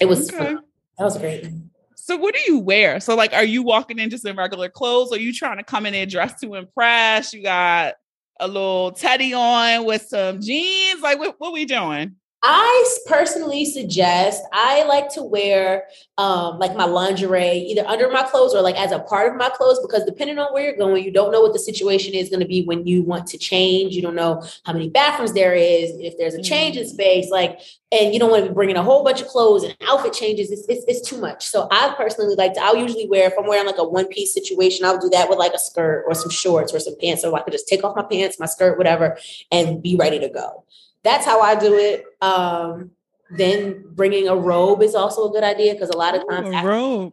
It 0.00 0.06
was 0.06 0.32
okay. 0.32 0.38
fun. 0.38 0.60
That 0.98 1.04
was 1.04 1.18
great. 1.18 1.46
So 2.04 2.16
what 2.16 2.34
do 2.34 2.40
you 2.48 2.58
wear? 2.58 2.98
So 2.98 3.14
like, 3.14 3.32
are 3.32 3.44
you 3.44 3.62
walking 3.62 4.00
in 4.00 4.10
just 4.10 4.26
in 4.26 4.34
regular 4.34 4.68
clothes? 4.68 5.12
Are 5.12 5.20
you 5.20 5.32
trying 5.32 5.58
to 5.58 5.62
come 5.62 5.86
in 5.86 5.94
and 5.94 6.10
dress 6.10 6.40
to 6.40 6.56
impress? 6.56 7.32
You 7.32 7.44
got 7.44 7.94
a 8.40 8.48
little 8.48 8.90
teddy 8.90 9.32
on 9.32 9.84
with 9.84 10.02
some 10.08 10.40
jeans. 10.40 11.00
Like, 11.00 11.20
what, 11.20 11.36
what 11.38 11.52
we 11.52 11.64
doing? 11.64 12.16
I 12.44 12.96
personally 13.06 13.64
suggest 13.64 14.42
I 14.52 14.82
like 14.84 15.08
to 15.10 15.22
wear 15.22 15.84
um, 16.18 16.58
like 16.58 16.74
my 16.74 16.86
lingerie 16.86 17.58
either 17.68 17.86
under 17.86 18.10
my 18.10 18.24
clothes 18.24 18.52
or 18.52 18.62
like 18.62 18.74
as 18.74 18.90
a 18.90 18.98
part 18.98 19.30
of 19.30 19.38
my 19.38 19.48
clothes 19.50 19.78
because 19.80 20.04
depending 20.04 20.40
on 20.40 20.52
where 20.52 20.64
you're 20.64 20.76
going, 20.76 21.04
you 21.04 21.12
don't 21.12 21.30
know 21.30 21.40
what 21.40 21.52
the 21.52 21.60
situation 21.60 22.14
is 22.14 22.30
going 22.30 22.40
to 22.40 22.46
be 22.46 22.64
when 22.64 22.84
you 22.84 23.02
want 23.02 23.28
to 23.28 23.38
change. 23.38 23.94
You 23.94 24.02
don't 24.02 24.16
know 24.16 24.42
how 24.64 24.72
many 24.72 24.90
bathrooms 24.90 25.34
there 25.34 25.54
is, 25.54 25.92
if 26.00 26.18
there's 26.18 26.34
a 26.34 26.42
change 26.42 26.76
in 26.76 26.88
space, 26.88 27.30
like, 27.30 27.60
and 27.92 28.12
you 28.12 28.18
don't 28.18 28.30
want 28.30 28.42
to 28.42 28.50
be 28.50 28.54
bringing 28.54 28.76
a 28.76 28.82
whole 28.82 29.04
bunch 29.04 29.20
of 29.20 29.28
clothes 29.28 29.62
and 29.62 29.76
outfit 29.88 30.12
changes. 30.12 30.50
It's, 30.50 30.66
it's, 30.68 30.84
it's 30.88 31.08
too 31.08 31.18
much. 31.18 31.46
So 31.46 31.68
I 31.70 31.94
personally 31.96 32.34
like 32.34 32.54
to, 32.54 32.60
I'll 32.60 32.76
usually 32.76 33.06
wear, 33.08 33.28
if 33.28 33.34
I'm 33.38 33.46
wearing 33.46 33.66
like 33.66 33.78
a 33.78 33.88
one 33.88 34.08
piece 34.08 34.34
situation, 34.34 34.84
I'll 34.84 34.98
do 34.98 35.10
that 35.10 35.28
with 35.28 35.38
like 35.38 35.52
a 35.52 35.60
skirt 35.60 36.04
or 36.08 36.14
some 36.14 36.30
shorts 36.30 36.74
or 36.74 36.80
some 36.80 36.94
pants. 37.00 37.22
So 37.22 37.36
I 37.36 37.42
could 37.42 37.52
just 37.52 37.68
take 37.68 37.84
off 37.84 37.94
my 37.94 38.02
pants, 38.02 38.40
my 38.40 38.46
skirt, 38.46 38.78
whatever, 38.78 39.16
and 39.52 39.80
be 39.80 39.94
ready 39.94 40.18
to 40.18 40.28
go 40.28 40.64
that's 41.04 41.24
how 41.26 41.40
I 41.40 41.54
do 41.54 41.74
it. 41.74 42.04
Um, 42.20 42.90
then 43.30 43.84
bringing 43.92 44.28
a 44.28 44.36
robe 44.36 44.82
is 44.82 44.94
also 44.94 45.28
a 45.28 45.32
good 45.32 45.44
idea 45.44 45.72
because 45.72 45.88
a 45.88 45.96
lot 45.96 46.14
of 46.14 46.28
times 46.28 46.48
Ooh, 46.48 46.54
after, 46.54 46.68
robe. 46.68 47.12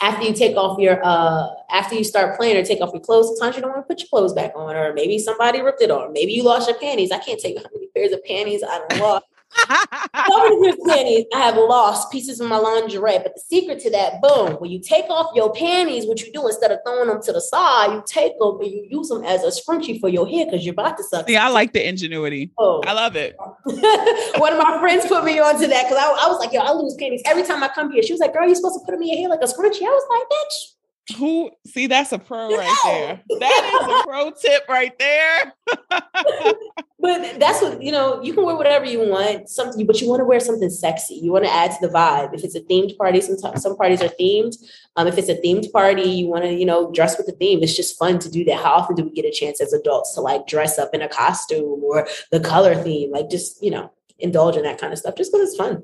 after 0.00 0.24
you 0.24 0.32
take 0.32 0.56
off 0.56 0.78
your 0.78 1.04
uh 1.04 1.48
after 1.70 1.96
you 1.96 2.04
start 2.04 2.36
playing 2.36 2.56
or 2.56 2.64
take 2.64 2.80
off 2.80 2.92
your 2.92 3.02
clothes, 3.02 3.36
sometimes 3.36 3.56
you 3.56 3.62
don't 3.62 3.72
want 3.72 3.86
to 3.86 3.88
put 3.88 4.00
your 4.00 4.08
clothes 4.08 4.32
back 4.32 4.52
on, 4.54 4.76
or 4.76 4.94
maybe 4.94 5.18
somebody 5.18 5.60
ripped 5.60 5.82
it 5.82 5.90
on, 5.90 6.12
maybe 6.12 6.32
you 6.32 6.44
lost 6.44 6.68
your 6.68 6.78
panties. 6.78 7.10
I 7.10 7.18
can't 7.18 7.40
tell 7.40 7.50
you 7.50 7.58
how 7.58 7.64
many 7.74 7.88
pairs 7.88 8.12
of 8.12 8.24
panties 8.24 8.62
I 8.62 8.80
lost 8.98 9.26
panties, 10.86 11.26
I 11.34 11.38
have 11.38 11.56
lost 11.56 12.10
pieces 12.10 12.40
of 12.40 12.48
my 12.48 12.56
lingerie. 12.56 13.18
But 13.22 13.34
the 13.34 13.42
secret 13.46 13.80
to 13.80 13.90
that, 13.90 14.20
boom, 14.20 14.54
when 14.54 14.70
you 14.70 14.80
take 14.80 15.06
off 15.08 15.34
your 15.34 15.52
panties, 15.52 16.06
what 16.06 16.20
you 16.20 16.32
do 16.32 16.46
instead 16.46 16.70
of 16.70 16.80
throwing 16.84 17.08
them 17.08 17.22
to 17.22 17.32
the 17.32 17.40
side, 17.40 17.92
you 17.92 18.02
take 18.06 18.38
them 18.38 18.58
and 18.60 18.70
you 18.70 18.86
use 18.90 19.08
them 19.08 19.24
as 19.24 19.42
a 19.42 19.48
scrunchie 19.48 20.00
for 20.00 20.08
your 20.08 20.28
hair 20.28 20.46
because 20.46 20.64
you're 20.64 20.72
about 20.72 20.96
to 20.96 21.04
suck. 21.04 21.28
Yeah, 21.28 21.46
I 21.46 21.50
like 21.50 21.72
the 21.72 21.86
ingenuity. 21.86 22.50
Oh. 22.58 22.82
I 22.86 22.92
love 22.92 23.16
it. 23.16 23.36
One 24.38 24.52
of 24.52 24.58
my 24.58 24.78
friends 24.80 25.06
put 25.06 25.24
me 25.24 25.38
onto 25.38 25.66
that 25.66 25.84
because 25.84 25.98
I, 25.98 26.26
I, 26.26 26.28
was 26.28 26.38
like, 26.38 26.52
yo, 26.52 26.60
I 26.60 26.72
lose 26.72 26.94
panties 26.94 27.22
every 27.26 27.42
time 27.42 27.62
I 27.62 27.68
come 27.68 27.92
here. 27.92 28.02
She 28.02 28.12
was 28.12 28.20
like, 28.20 28.32
girl, 28.32 28.46
you're 28.46 28.54
supposed 28.54 28.80
to 28.80 28.84
put 28.84 28.92
them 28.92 29.02
in 29.02 29.08
your 29.08 29.18
hair 29.18 29.28
like 29.28 29.42
a 29.42 29.46
scrunchie. 29.46 29.82
I 29.82 29.90
was 29.90 30.06
like, 30.10 30.28
bitch. 30.28 30.81
Who 31.18 31.50
see 31.66 31.88
that's 31.88 32.12
a 32.12 32.18
pro 32.18 32.56
right 32.56 32.78
there. 32.84 33.20
That 33.40 33.80
is 33.82 33.88
a 33.88 34.02
pro 34.06 34.30
tip 34.30 34.62
right 34.68 34.96
there. 35.00 35.52
but 37.00 37.40
that's 37.40 37.60
what 37.60 37.82
you 37.82 37.90
know, 37.90 38.22
you 38.22 38.32
can 38.32 38.44
wear 38.44 38.54
whatever 38.54 38.84
you 38.84 39.00
want, 39.00 39.48
something 39.48 39.84
but 39.84 40.00
you 40.00 40.08
want 40.08 40.20
to 40.20 40.24
wear 40.24 40.38
something 40.38 40.70
sexy. 40.70 41.14
You 41.16 41.32
want 41.32 41.44
to 41.44 41.52
add 41.52 41.72
to 41.72 41.88
the 41.88 41.92
vibe. 41.92 42.34
If 42.34 42.44
it's 42.44 42.54
a 42.54 42.60
themed 42.60 42.96
party, 42.96 43.20
sometimes 43.20 43.62
some 43.62 43.76
parties 43.76 44.00
are 44.00 44.10
themed. 44.10 44.56
Um, 44.94 45.08
if 45.08 45.18
it's 45.18 45.28
a 45.28 45.34
themed 45.34 45.72
party, 45.72 46.02
you 46.02 46.28
want 46.28 46.44
to, 46.44 46.52
you 46.52 46.64
know, 46.64 46.92
dress 46.92 47.16
with 47.16 47.26
the 47.26 47.32
theme. 47.32 47.64
It's 47.64 47.76
just 47.76 47.98
fun 47.98 48.20
to 48.20 48.30
do 48.30 48.44
that. 48.44 48.62
How 48.62 48.74
often 48.74 48.94
do 48.94 49.02
we 49.02 49.10
get 49.10 49.24
a 49.24 49.32
chance 49.32 49.60
as 49.60 49.72
adults 49.72 50.14
to 50.14 50.20
like 50.20 50.46
dress 50.46 50.78
up 50.78 50.94
in 50.94 51.02
a 51.02 51.08
costume 51.08 51.82
or 51.82 52.06
the 52.30 52.38
color 52.38 52.76
theme? 52.76 53.10
Like 53.10 53.28
just, 53.28 53.60
you 53.60 53.72
know, 53.72 53.90
indulge 54.20 54.56
in 54.56 54.62
that 54.62 54.80
kind 54.80 54.92
of 54.92 55.00
stuff 55.00 55.16
just 55.16 55.32
because 55.32 55.48
it's 55.48 55.58
fun. 55.58 55.82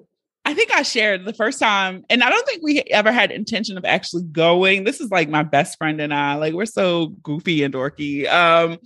I 0.49 0.55
think 0.55 0.73
I 0.73 0.81
shared 0.81 1.27
the 1.27 1.35
first 1.35 1.59
time, 1.59 2.07
and 2.09 2.23
I 2.25 2.31
don't 2.31 2.47
think 2.47 2.63
we 2.63 2.81
ever 2.81 3.13
had 3.13 3.31
intention 3.31 3.77
of 3.77 3.85
actually 3.85 4.23
going. 4.23 4.85
This 4.85 4.99
is 4.99 5.11
like 5.11 5.29
my 5.29 5.43
best 5.43 5.77
friend 5.77 6.01
and 6.01 6.15
I. 6.15 6.37
Like 6.37 6.55
we're 6.55 6.65
so 6.65 7.09
goofy 7.23 7.63
and 7.65 7.75
dorky. 7.75 8.27
Um, 8.27 8.79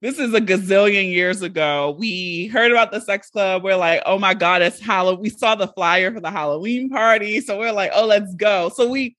this 0.00 0.20
is 0.20 0.32
a 0.32 0.40
gazillion 0.40 1.10
years 1.10 1.42
ago. 1.42 1.96
We 1.98 2.46
heard 2.46 2.70
about 2.70 2.92
the 2.92 3.00
sex 3.00 3.30
club. 3.30 3.64
We're 3.64 3.74
like, 3.74 4.04
oh 4.06 4.16
my 4.16 4.32
God, 4.32 4.62
it's 4.62 4.78
Halloween. 4.78 5.22
We 5.22 5.30
saw 5.30 5.56
the 5.56 5.66
flyer 5.66 6.14
for 6.14 6.20
the 6.20 6.30
Halloween 6.30 6.88
party. 6.88 7.40
So 7.40 7.58
we're 7.58 7.72
like, 7.72 7.90
oh, 7.92 8.06
let's 8.06 8.32
go. 8.36 8.68
So 8.68 8.88
we 8.88 9.16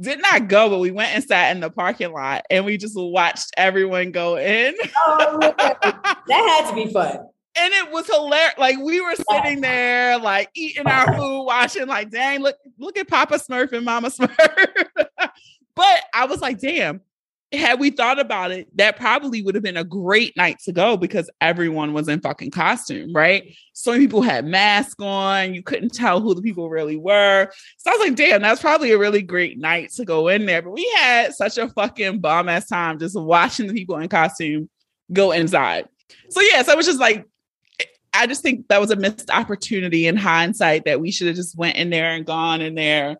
did 0.00 0.20
not 0.20 0.48
go, 0.48 0.68
but 0.68 0.80
we 0.80 0.90
went 0.90 1.14
and 1.14 1.22
sat 1.22 1.54
in 1.54 1.60
the 1.60 1.70
parking 1.70 2.12
lot 2.12 2.44
and 2.50 2.64
we 2.64 2.76
just 2.76 2.98
watched 2.98 3.52
everyone 3.56 4.10
go 4.10 4.36
in. 4.36 4.74
Oh, 5.06 5.38
that 5.58 6.16
had 6.28 6.70
to 6.70 6.74
be 6.74 6.92
fun 6.92 7.28
and 7.56 7.72
it 7.72 7.90
was 7.90 8.06
hilarious. 8.06 8.58
Like 8.58 8.78
we 8.78 9.00
were 9.00 9.14
sitting 9.30 9.60
there, 9.60 10.18
like 10.18 10.50
eating 10.54 10.86
our 10.86 11.14
food, 11.16 11.44
watching, 11.44 11.86
like, 11.86 12.10
dang, 12.10 12.40
look, 12.40 12.56
look 12.78 12.98
at 12.98 13.08
Papa 13.08 13.34
Smurf 13.34 13.72
and 13.72 13.84
Mama 13.84 14.10
Smurf. 14.10 14.86
but 15.74 16.02
I 16.12 16.26
was 16.26 16.40
like, 16.40 16.58
damn, 16.58 17.00
had 17.52 17.78
we 17.78 17.90
thought 17.90 18.18
about 18.18 18.50
it, 18.50 18.68
that 18.76 18.96
probably 18.96 19.42
would 19.42 19.54
have 19.54 19.62
been 19.62 19.76
a 19.76 19.84
great 19.84 20.36
night 20.36 20.58
to 20.64 20.72
go 20.72 20.96
because 20.96 21.30
everyone 21.40 21.92
was 21.92 22.08
in 22.08 22.20
fucking 22.20 22.50
costume, 22.50 23.12
right? 23.12 23.54
So 23.72 23.92
many 23.92 24.04
people 24.04 24.22
had 24.22 24.44
masks 24.44 25.00
on. 25.00 25.54
You 25.54 25.62
couldn't 25.62 25.94
tell 25.94 26.20
who 26.20 26.34
the 26.34 26.42
people 26.42 26.68
really 26.68 26.96
were. 26.96 27.48
So 27.78 27.90
I 27.90 27.94
was 27.94 28.08
like, 28.08 28.16
damn, 28.16 28.42
that's 28.42 28.60
probably 28.60 28.92
a 28.92 28.98
really 28.98 29.22
great 29.22 29.58
night 29.58 29.90
to 29.92 30.04
go 30.04 30.28
in 30.28 30.46
there. 30.46 30.62
But 30.62 30.72
we 30.72 30.90
had 30.96 31.34
such 31.34 31.58
a 31.58 31.68
fucking 31.68 32.20
bomb 32.20 32.48
ass 32.48 32.68
time 32.68 32.98
just 32.98 33.18
watching 33.18 33.68
the 33.68 33.74
people 33.74 33.96
in 33.98 34.08
costume 34.08 34.68
go 35.12 35.32
inside. 35.32 35.88
So 36.30 36.40
yeah, 36.40 36.62
so 36.62 36.72
it 36.72 36.76
was 36.76 36.86
just 36.86 37.00
like 37.00 37.26
I 38.14 38.26
just 38.26 38.42
think 38.42 38.68
that 38.68 38.80
was 38.80 38.90
a 38.90 38.96
missed 38.96 39.30
opportunity 39.30 40.06
in 40.06 40.16
hindsight 40.16 40.84
that 40.84 41.00
we 41.00 41.10
should 41.10 41.26
have 41.26 41.36
just 41.36 41.56
went 41.56 41.76
in 41.76 41.90
there 41.90 42.12
and 42.12 42.24
gone 42.24 42.60
in 42.60 42.74
there 42.74 43.16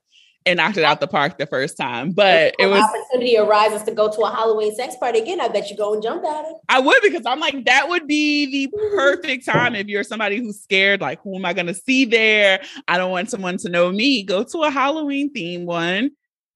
and 0.46 0.58
knocked 0.58 0.76
it 0.76 0.84
out 0.84 1.00
the 1.00 1.06
park 1.06 1.38
the 1.38 1.46
first 1.46 1.76
time. 1.76 2.12
But 2.12 2.54
it 2.58 2.66
was 2.66 2.82
opportunity 2.82 3.38
arises 3.38 3.82
to 3.84 3.92
go 3.92 4.10
to 4.10 4.20
a 4.22 4.30
Halloween 4.30 4.74
sex 4.74 4.94
party 4.96 5.20
again. 5.20 5.40
I 5.40 5.48
bet 5.48 5.70
you 5.70 5.76
go 5.76 5.94
and 5.94 6.02
jump 6.02 6.24
at 6.24 6.44
it. 6.44 6.56
I 6.68 6.80
would 6.80 6.98
because 7.02 7.24
I'm 7.26 7.40
like, 7.40 7.64
that 7.64 7.88
would 7.88 8.06
be 8.06 8.46
the 8.46 8.76
mm-hmm. 8.76 8.96
perfect 8.96 9.46
time 9.46 9.74
if 9.74 9.86
you're 9.86 10.04
somebody 10.04 10.38
who's 10.38 10.60
scared, 10.60 11.00
like, 11.00 11.20
who 11.22 11.36
am 11.36 11.44
I 11.44 11.52
gonna 11.54 11.74
see 11.74 12.04
there? 12.04 12.62
I 12.88 12.98
don't 12.98 13.10
want 13.10 13.30
someone 13.30 13.56
to 13.58 13.68
know 13.68 13.90
me. 13.90 14.22
Go 14.22 14.44
to 14.44 14.58
a 14.62 14.70
Halloween 14.70 15.32
theme 15.32 15.66
one. 15.66 16.10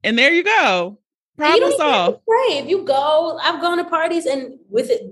And 0.05 0.18
there 0.18 0.33
you 0.33 0.44
go. 0.44 0.98
Problem 1.38 1.72
solved. 1.77 2.20
Right. 2.29 2.61
If 2.62 2.68
you 2.68 2.83
go, 2.83 3.38
I've 3.40 3.61
gone 3.61 3.79
to 3.79 3.85
parties 3.85 4.27
and 4.27 4.59
with 4.68 4.90
it, 4.90 5.03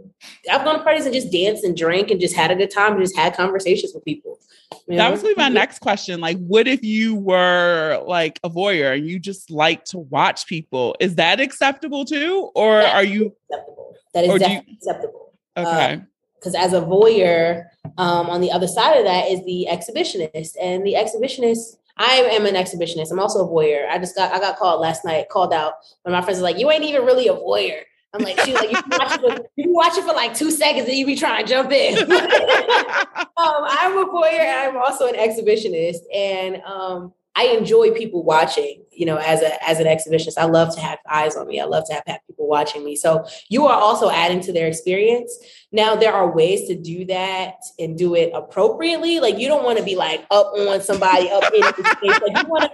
I've 0.50 0.64
gone 0.64 0.78
to 0.78 0.84
parties 0.84 1.06
and 1.06 1.14
just 1.14 1.30
danced 1.30 1.62
and 1.62 1.76
drank 1.76 2.10
and 2.10 2.20
just 2.20 2.34
had 2.34 2.50
a 2.50 2.56
good 2.56 2.70
time 2.70 2.92
and 2.94 3.00
just 3.00 3.16
had 3.16 3.36
conversations 3.36 3.92
with 3.94 4.04
people. 4.04 4.40
You 4.88 4.96
know? 4.96 5.04
That 5.04 5.12
was 5.12 5.22
be 5.22 5.34
my 5.36 5.48
next 5.48 5.78
question. 5.78 6.20
Like, 6.20 6.38
what 6.38 6.66
if 6.66 6.82
you 6.82 7.14
were 7.14 8.02
like 8.06 8.40
a 8.42 8.50
voyeur 8.50 8.96
and 8.96 9.08
you 9.08 9.20
just 9.20 9.52
like 9.52 9.84
to 9.86 9.98
watch 9.98 10.46
people? 10.48 10.96
Is 10.98 11.14
that 11.14 11.40
acceptable 11.40 12.04
too? 12.04 12.50
Or 12.56 12.82
are 12.82 13.04
you 13.04 13.32
acceptable? 13.50 13.94
That 14.12 14.24
is 14.24 14.40
definitely 14.40 14.72
you... 14.72 14.76
acceptable. 14.78 15.32
Okay. 15.56 16.02
Because 16.40 16.54
uh, 16.56 16.58
as 16.58 16.72
a 16.72 16.80
voyeur, 16.80 17.66
um, 17.98 18.28
on 18.28 18.40
the 18.40 18.50
other 18.50 18.66
side 18.66 18.98
of 18.98 19.04
that 19.04 19.30
is 19.30 19.44
the 19.44 19.68
exhibitionist, 19.70 20.56
and 20.60 20.84
the 20.84 20.94
exhibitionist 20.94 21.76
I 21.98 22.14
am 22.32 22.46
an 22.46 22.54
exhibitionist. 22.54 23.10
I'm 23.10 23.20
also 23.20 23.46
a 23.46 23.48
voyeur. 23.48 23.88
I 23.88 23.98
just 23.98 24.14
got 24.14 24.32
I 24.32 24.38
got 24.38 24.58
called 24.58 24.80
last 24.80 25.04
night, 25.04 25.28
called 25.28 25.52
out 25.52 25.74
when 26.02 26.12
my 26.12 26.20
friends 26.22 26.38
were 26.38 26.44
like, 26.44 26.58
"You 26.58 26.70
ain't 26.70 26.84
even 26.84 27.04
really 27.04 27.28
a 27.28 27.34
voyeur." 27.34 27.82
I'm 28.12 28.22
like, 28.22 28.40
she 28.40 28.54
like, 28.54 28.70
you 28.70 28.82
watch 28.90 29.12
it 29.12 29.20
for, 29.20 29.46
you 29.56 29.72
watch 29.72 29.98
it 29.98 30.04
for 30.04 30.14
like 30.14 30.34
two 30.34 30.50
seconds 30.50 30.88
and 30.88 30.96
you 30.96 31.04
be 31.04 31.16
trying 31.16 31.44
to 31.44 31.50
jump 31.50 31.70
in. 31.70 31.98
um, 32.10 33.26
I'm 33.36 33.98
a 33.98 34.06
voyeur. 34.06 34.68
I'm 34.68 34.76
also 34.76 35.06
an 35.06 35.14
exhibitionist, 35.14 35.98
and 36.14 36.62
um, 36.62 37.12
I 37.36 37.44
enjoy 37.48 37.92
people 37.92 38.24
watching. 38.24 38.82
You 38.90 39.04
know, 39.04 39.18
as 39.18 39.42
a 39.42 39.62
as 39.62 39.78
an 39.78 39.86
exhibitionist, 39.86 40.38
I 40.38 40.46
love 40.46 40.74
to 40.74 40.80
have 40.80 40.98
eyes 41.08 41.36
on 41.36 41.46
me. 41.46 41.60
I 41.60 41.64
love 41.64 41.84
to 41.88 41.92
have, 41.92 42.02
have 42.06 42.26
people 42.26 42.48
watching 42.48 42.82
me. 42.82 42.96
So 42.96 43.26
you 43.50 43.66
are 43.66 43.78
also 43.78 44.08
adding 44.08 44.40
to 44.40 44.52
their 44.54 44.66
experience. 44.66 45.38
Now 45.70 45.94
there 45.94 46.14
are 46.14 46.34
ways 46.34 46.66
to 46.68 46.74
do 46.74 47.04
that 47.04 47.56
and 47.78 47.98
do 47.98 48.14
it 48.14 48.32
appropriately. 48.34 49.20
Like 49.20 49.38
you 49.38 49.48
don't 49.48 49.64
want 49.64 49.78
to 49.78 49.84
be 49.84 49.96
like 49.96 50.26
up 50.30 50.46
on 50.46 50.80
somebody 50.80 51.30
up 51.30 51.44
in 51.52 51.60
the 51.60 51.96
space. 51.98 52.20
Like 52.22 52.42
you 52.42 52.48
want 52.48 52.64
to 52.64 52.70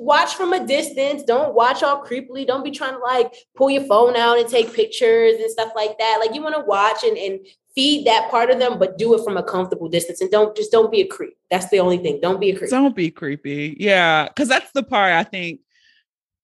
watch 0.00 0.34
from 0.34 0.54
a 0.54 0.66
distance. 0.66 1.22
Don't 1.22 1.54
watch 1.54 1.84
all 1.84 2.04
creepily. 2.04 2.44
Don't 2.46 2.64
be 2.64 2.72
trying 2.72 2.94
to 2.94 2.98
like 2.98 3.32
pull 3.54 3.70
your 3.70 3.84
phone 3.84 4.16
out 4.16 4.38
and 4.38 4.48
take 4.48 4.74
pictures 4.74 5.34
and 5.38 5.50
stuff 5.50 5.72
like 5.76 5.98
that. 5.98 6.18
Like 6.20 6.34
you 6.34 6.42
want 6.42 6.56
to 6.56 6.62
watch 6.62 7.04
and, 7.04 7.16
and 7.16 7.46
feed 7.74 8.06
that 8.06 8.30
part 8.30 8.50
of 8.50 8.58
them, 8.58 8.78
but 8.78 8.98
do 8.98 9.14
it 9.14 9.24
from 9.24 9.36
a 9.36 9.42
comfortable 9.42 9.88
distance 9.88 10.20
and 10.20 10.30
don't 10.30 10.56
just 10.56 10.72
don't 10.72 10.90
be 10.90 11.00
a 11.00 11.06
creep. 11.06 11.36
That's 11.50 11.68
the 11.70 11.80
only 11.80 11.98
thing. 11.98 12.20
Don't 12.20 12.40
be 12.40 12.50
a 12.50 12.58
creep. 12.58 12.70
Don't 12.70 12.96
be 12.96 13.10
creepy. 13.10 13.76
Yeah. 13.78 14.28
Cause 14.36 14.48
that's 14.48 14.72
the 14.72 14.82
part 14.82 15.12
I 15.12 15.24
think. 15.24 15.60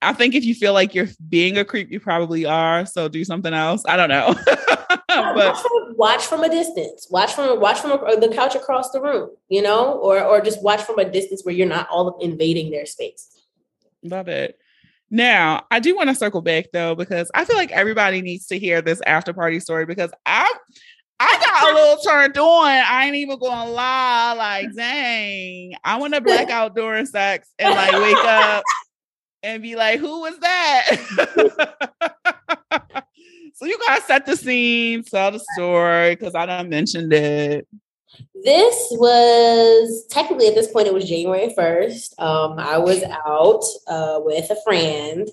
I 0.03 0.12
think 0.12 0.35
if 0.35 0.45
you 0.45 0.55
feel 0.55 0.75
like 0.75 0.95
you're 0.95 1.09
being 1.29 1.57
a 1.57 1.65
creep, 1.65 1.91
you 1.91 2.01
probably 2.01 2.45
are. 2.45 2.85
So 2.85 3.09
do 3.09 3.25
something 3.25 3.55
else. 3.55 3.83
I 3.89 3.97
don't 3.97 4.11
know. 4.11 4.35
but 5.09 5.35
watch 5.35 5.62
from, 5.62 5.97
watch 5.97 6.27
from, 6.27 6.45
a 6.45 6.49
distance. 6.49 7.09
Watch 7.11 7.33
from 7.33 7.61
watch 7.61 7.81
from 7.81 7.93
a, 7.93 8.21
the 8.21 8.29
couch 8.29 8.55
across 8.55 8.91
the 8.91 9.01
room, 9.01 9.31
you 9.49 9.62
know, 9.62 9.93
or 9.95 10.23
or 10.23 10.41
just 10.41 10.62
watch 10.62 10.83
from 10.83 10.99
a 10.99 11.11
distance 11.11 11.45
where 11.45 11.55
you're 11.55 11.67
not 11.67 11.89
all 11.91 12.19
invading 12.19 12.71
their 12.71 12.87
space. 12.87 13.41
Love 14.03 14.29
it. 14.29 14.59
Now, 15.11 15.65
I 15.71 15.79
do 15.79 15.95
want 15.95 16.09
to 16.09 16.15
circle 16.15 16.43
back 16.43 16.67
though, 16.73 16.95
because 16.95 17.31
I 17.35 17.45
feel 17.45 17.57
like 17.57 17.71
everybody 17.71 18.23
needs 18.23 18.47
to 18.49 18.59
hear 18.59 18.83
this 18.83 19.01
after 19.07 19.33
party 19.33 19.61
story 19.61 19.87
because 19.87 20.11
I 20.25 20.53
I 21.18 21.38
got 21.40 21.70
a 21.70 21.74
little 21.74 21.96
turned 22.02 22.37
on. 22.37 22.66
I 22.66 23.07
ain't 23.07 23.16
even 23.16 23.38
gonna 23.38 23.70
lie. 23.70 24.35
Like, 24.37 24.74
dang, 24.74 25.74
I 25.83 25.96
want 25.98 26.14
to 26.14 26.20
black 26.22 26.50
out 26.50 26.74
during 26.74 27.07
sex 27.07 27.48
and 27.59 27.74
like 27.74 27.92
wake 27.92 28.24
up 28.24 28.64
and 29.42 29.62
be 29.62 29.76
like, 29.76 30.00
who 30.00 30.20
was 30.20 30.38
that? 30.40 30.90
so 33.55 33.64
you 33.66 33.79
gotta 33.87 34.02
set 34.02 34.26
the 34.26 34.37
scene, 34.37 35.02
tell 35.05 35.33
the 35.33 35.40
story, 35.55 36.16
because 36.16 36.35
I 36.35 36.46
done 36.46 36.68
mentioned 36.68 37.12
it. 37.12 37.66
This 38.44 38.88
was 38.92 40.07
technically 40.09 40.46
at 40.46 40.55
this 40.55 40.70
point, 40.70 40.87
it 40.87 40.94
was 40.94 41.09
January 41.09 41.52
1st. 41.57 42.20
Um, 42.20 42.59
I 42.59 42.79
was 42.79 43.02
out 43.02 43.64
uh, 43.88 44.20
with 44.22 44.50
a 44.50 44.57
friend 44.62 45.29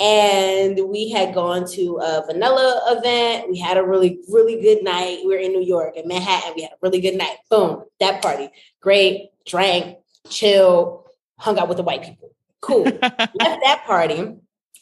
and 0.00 0.80
we 0.88 1.10
had 1.10 1.34
gone 1.34 1.66
to 1.72 1.98
a 2.02 2.24
vanilla 2.26 2.82
event. 2.96 3.50
We 3.50 3.58
had 3.58 3.76
a 3.76 3.84
really, 3.84 4.20
really 4.28 4.60
good 4.60 4.82
night. 4.82 5.20
We 5.24 5.34
were 5.34 5.40
in 5.40 5.52
New 5.52 5.64
York, 5.64 5.96
in 5.96 6.08
Manhattan. 6.08 6.54
We 6.56 6.62
had 6.62 6.72
a 6.72 6.78
really 6.82 7.00
good 7.00 7.16
night. 7.16 7.36
Boom, 7.50 7.84
that 8.00 8.22
party. 8.22 8.48
Great, 8.80 9.30
drank, 9.46 9.98
chill, 10.28 11.06
hung 11.38 11.58
out 11.58 11.68
with 11.68 11.76
the 11.76 11.82
white 11.82 12.04
people. 12.04 12.30
Cool. 12.60 12.84
Left 13.02 13.32
that 13.34 13.82
party, 13.86 14.34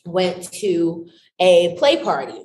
went 0.04 0.52
to 0.54 1.08
a 1.40 1.74
play 1.76 2.02
party. 2.02 2.42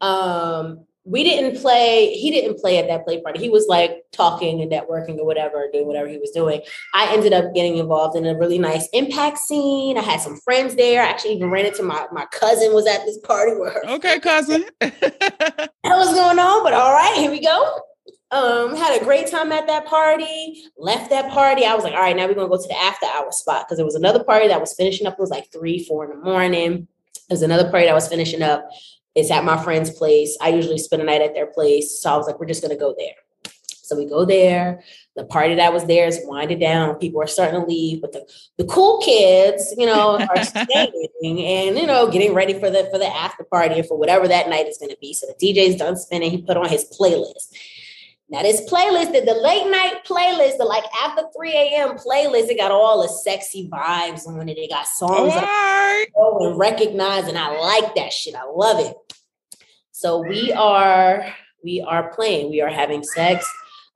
Um, 0.00 0.86
we 1.04 1.24
didn't 1.24 1.60
play 1.60 2.14
he 2.14 2.30
didn't 2.30 2.58
play 2.58 2.78
at 2.78 2.86
that 2.86 3.04
play 3.04 3.20
party 3.20 3.40
he 3.40 3.48
was 3.48 3.66
like 3.66 4.01
talking 4.12 4.60
and 4.60 4.70
networking 4.70 5.18
or 5.18 5.24
whatever 5.24 5.68
doing 5.72 5.86
whatever 5.86 6.08
he 6.08 6.18
was 6.18 6.30
doing 6.30 6.60
i 6.94 7.12
ended 7.12 7.32
up 7.32 7.54
getting 7.54 7.78
involved 7.78 8.16
in 8.16 8.26
a 8.26 8.36
really 8.36 8.58
nice 8.58 8.88
impact 8.92 9.38
scene. 9.38 9.98
I 9.98 10.02
had 10.02 10.20
some 10.20 10.36
friends 10.38 10.74
there. 10.76 11.02
I 11.02 11.06
actually 11.06 11.34
even 11.34 11.50
ran 11.50 11.66
into 11.66 11.82
my 11.82 12.06
my 12.12 12.26
cousin 12.26 12.72
was 12.72 12.86
at 12.86 13.04
this 13.04 13.18
party 13.18 13.54
with 13.54 13.72
her 13.72 13.86
okay 13.90 14.20
cousin. 14.20 14.64
What 14.80 15.98
was 15.98 16.14
going 16.14 16.38
on 16.38 16.62
but 16.62 16.72
all 16.72 16.92
right 16.92 17.16
here 17.16 17.30
we 17.30 17.40
go. 17.40 17.80
Um 18.30 18.76
had 18.76 19.00
a 19.00 19.04
great 19.04 19.26
time 19.26 19.52
at 19.52 19.66
that 19.66 19.86
party 19.86 20.62
left 20.76 21.10
that 21.10 21.30
party. 21.30 21.64
I 21.64 21.74
was 21.74 21.84
like 21.84 21.92
all 21.94 22.00
right 22.00 22.16
now 22.16 22.26
we're 22.26 22.34
gonna 22.34 22.48
go 22.48 22.60
to 22.60 22.68
the 22.68 22.78
after 22.78 23.06
hour 23.06 23.30
spot 23.30 23.66
because 23.66 23.76
there 23.76 23.84
was 23.84 23.94
another 23.94 24.24
party 24.24 24.48
that 24.48 24.60
was 24.60 24.74
finishing 24.74 25.06
up. 25.06 25.14
It 25.14 25.20
was 25.20 25.30
like 25.30 25.52
three 25.52 25.84
four 25.84 26.04
in 26.04 26.18
the 26.18 26.24
morning. 26.24 26.88
There's 27.28 27.42
another 27.42 27.70
party 27.70 27.86
that 27.86 27.94
was 27.94 28.08
finishing 28.08 28.42
up. 28.42 28.68
It's 29.14 29.30
at 29.30 29.44
my 29.44 29.62
friend's 29.62 29.90
place. 29.90 30.36
I 30.40 30.48
usually 30.48 30.78
spend 30.78 31.02
a 31.02 31.04
night 31.04 31.22
at 31.22 31.34
their 31.34 31.46
place. 31.46 32.00
So 32.00 32.12
I 32.12 32.16
was 32.16 32.26
like, 32.26 32.40
we're 32.40 32.46
just 32.46 32.62
going 32.62 32.74
to 32.74 32.80
go 32.80 32.94
there. 32.96 33.14
So 33.92 33.98
we 33.98 34.06
go 34.06 34.24
there. 34.24 34.82
The 35.16 35.24
party 35.24 35.56
that 35.56 35.74
was 35.74 35.84
there 35.84 36.06
is 36.06 36.18
winded 36.24 36.60
down. 36.60 36.94
People 36.94 37.20
are 37.20 37.26
starting 37.26 37.60
to 37.60 37.66
leave, 37.66 38.00
but 38.00 38.12
the, 38.12 38.26
the 38.56 38.64
cool 38.64 39.02
kids, 39.02 39.74
you 39.76 39.84
know, 39.84 40.18
are 40.18 40.44
staying 40.44 41.08
and 41.22 41.78
you 41.78 41.86
know 41.86 42.10
getting 42.10 42.32
ready 42.32 42.54
for 42.54 42.70
the 42.70 42.88
for 42.90 42.96
the 42.96 43.06
after 43.06 43.44
party 43.44 43.74
and 43.74 43.86
for 43.86 43.98
whatever 43.98 44.26
that 44.26 44.48
night 44.48 44.66
is 44.66 44.78
going 44.78 44.88
to 44.88 44.96
be. 44.98 45.12
So 45.12 45.26
the 45.26 45.34
DJ's 45.34 45.76
done 45.76 45.96
spinning. 45.96 46.30
He 46.30 46.40
put 46.40 46.56
on 46.56 46.70
his 46.70 46.86
playlist. 46.98 47.54
Now 48.30 48.40
this 48.40 48.62
playlist, 48.62 49.12
the, 49.12 49.20
the 49.20 49.34
late 49.34 49.70
night 49.70 50.06
playlist, 50.06 50.56
the 50.56 50.64
like 50.64 50.84
after 51.04 51.24
3 51.36 51.52
a.m. 51.52 51.90
playlist, 51.98 52.48
it 52.48 52.56
got 52.56 52.70
all 52.70 53.02
the 53.02 53.08
sexy 53.08 53.68
vibes 53.68 54.26
on 54.26 54.48
it. 54.48 54.56
It 54.56 54.70
got 54.70 54.86
songs 54.86 55.34
that 55.34 56.06
know 56.16 56.38
and 56.48 56.58
recognize, 56.58 57.28
and 57.28 57.36
I 57.36 57.60
like 57.60 57.94
that 57.96 58.10
shit. 58.10 58.34
I 58.34 58.46
love 58.46 58.80
it. 58.80 58.96
So 59.90 60.26
we 60.26 60.50
are 60.50 61.26
we 61.62 61.82
are 61.82 62.10
playing. 62.14 62.50
We 62.50 62.62
are 62.62 62.70
having 62.70 63.02
sex. 63.02 63.46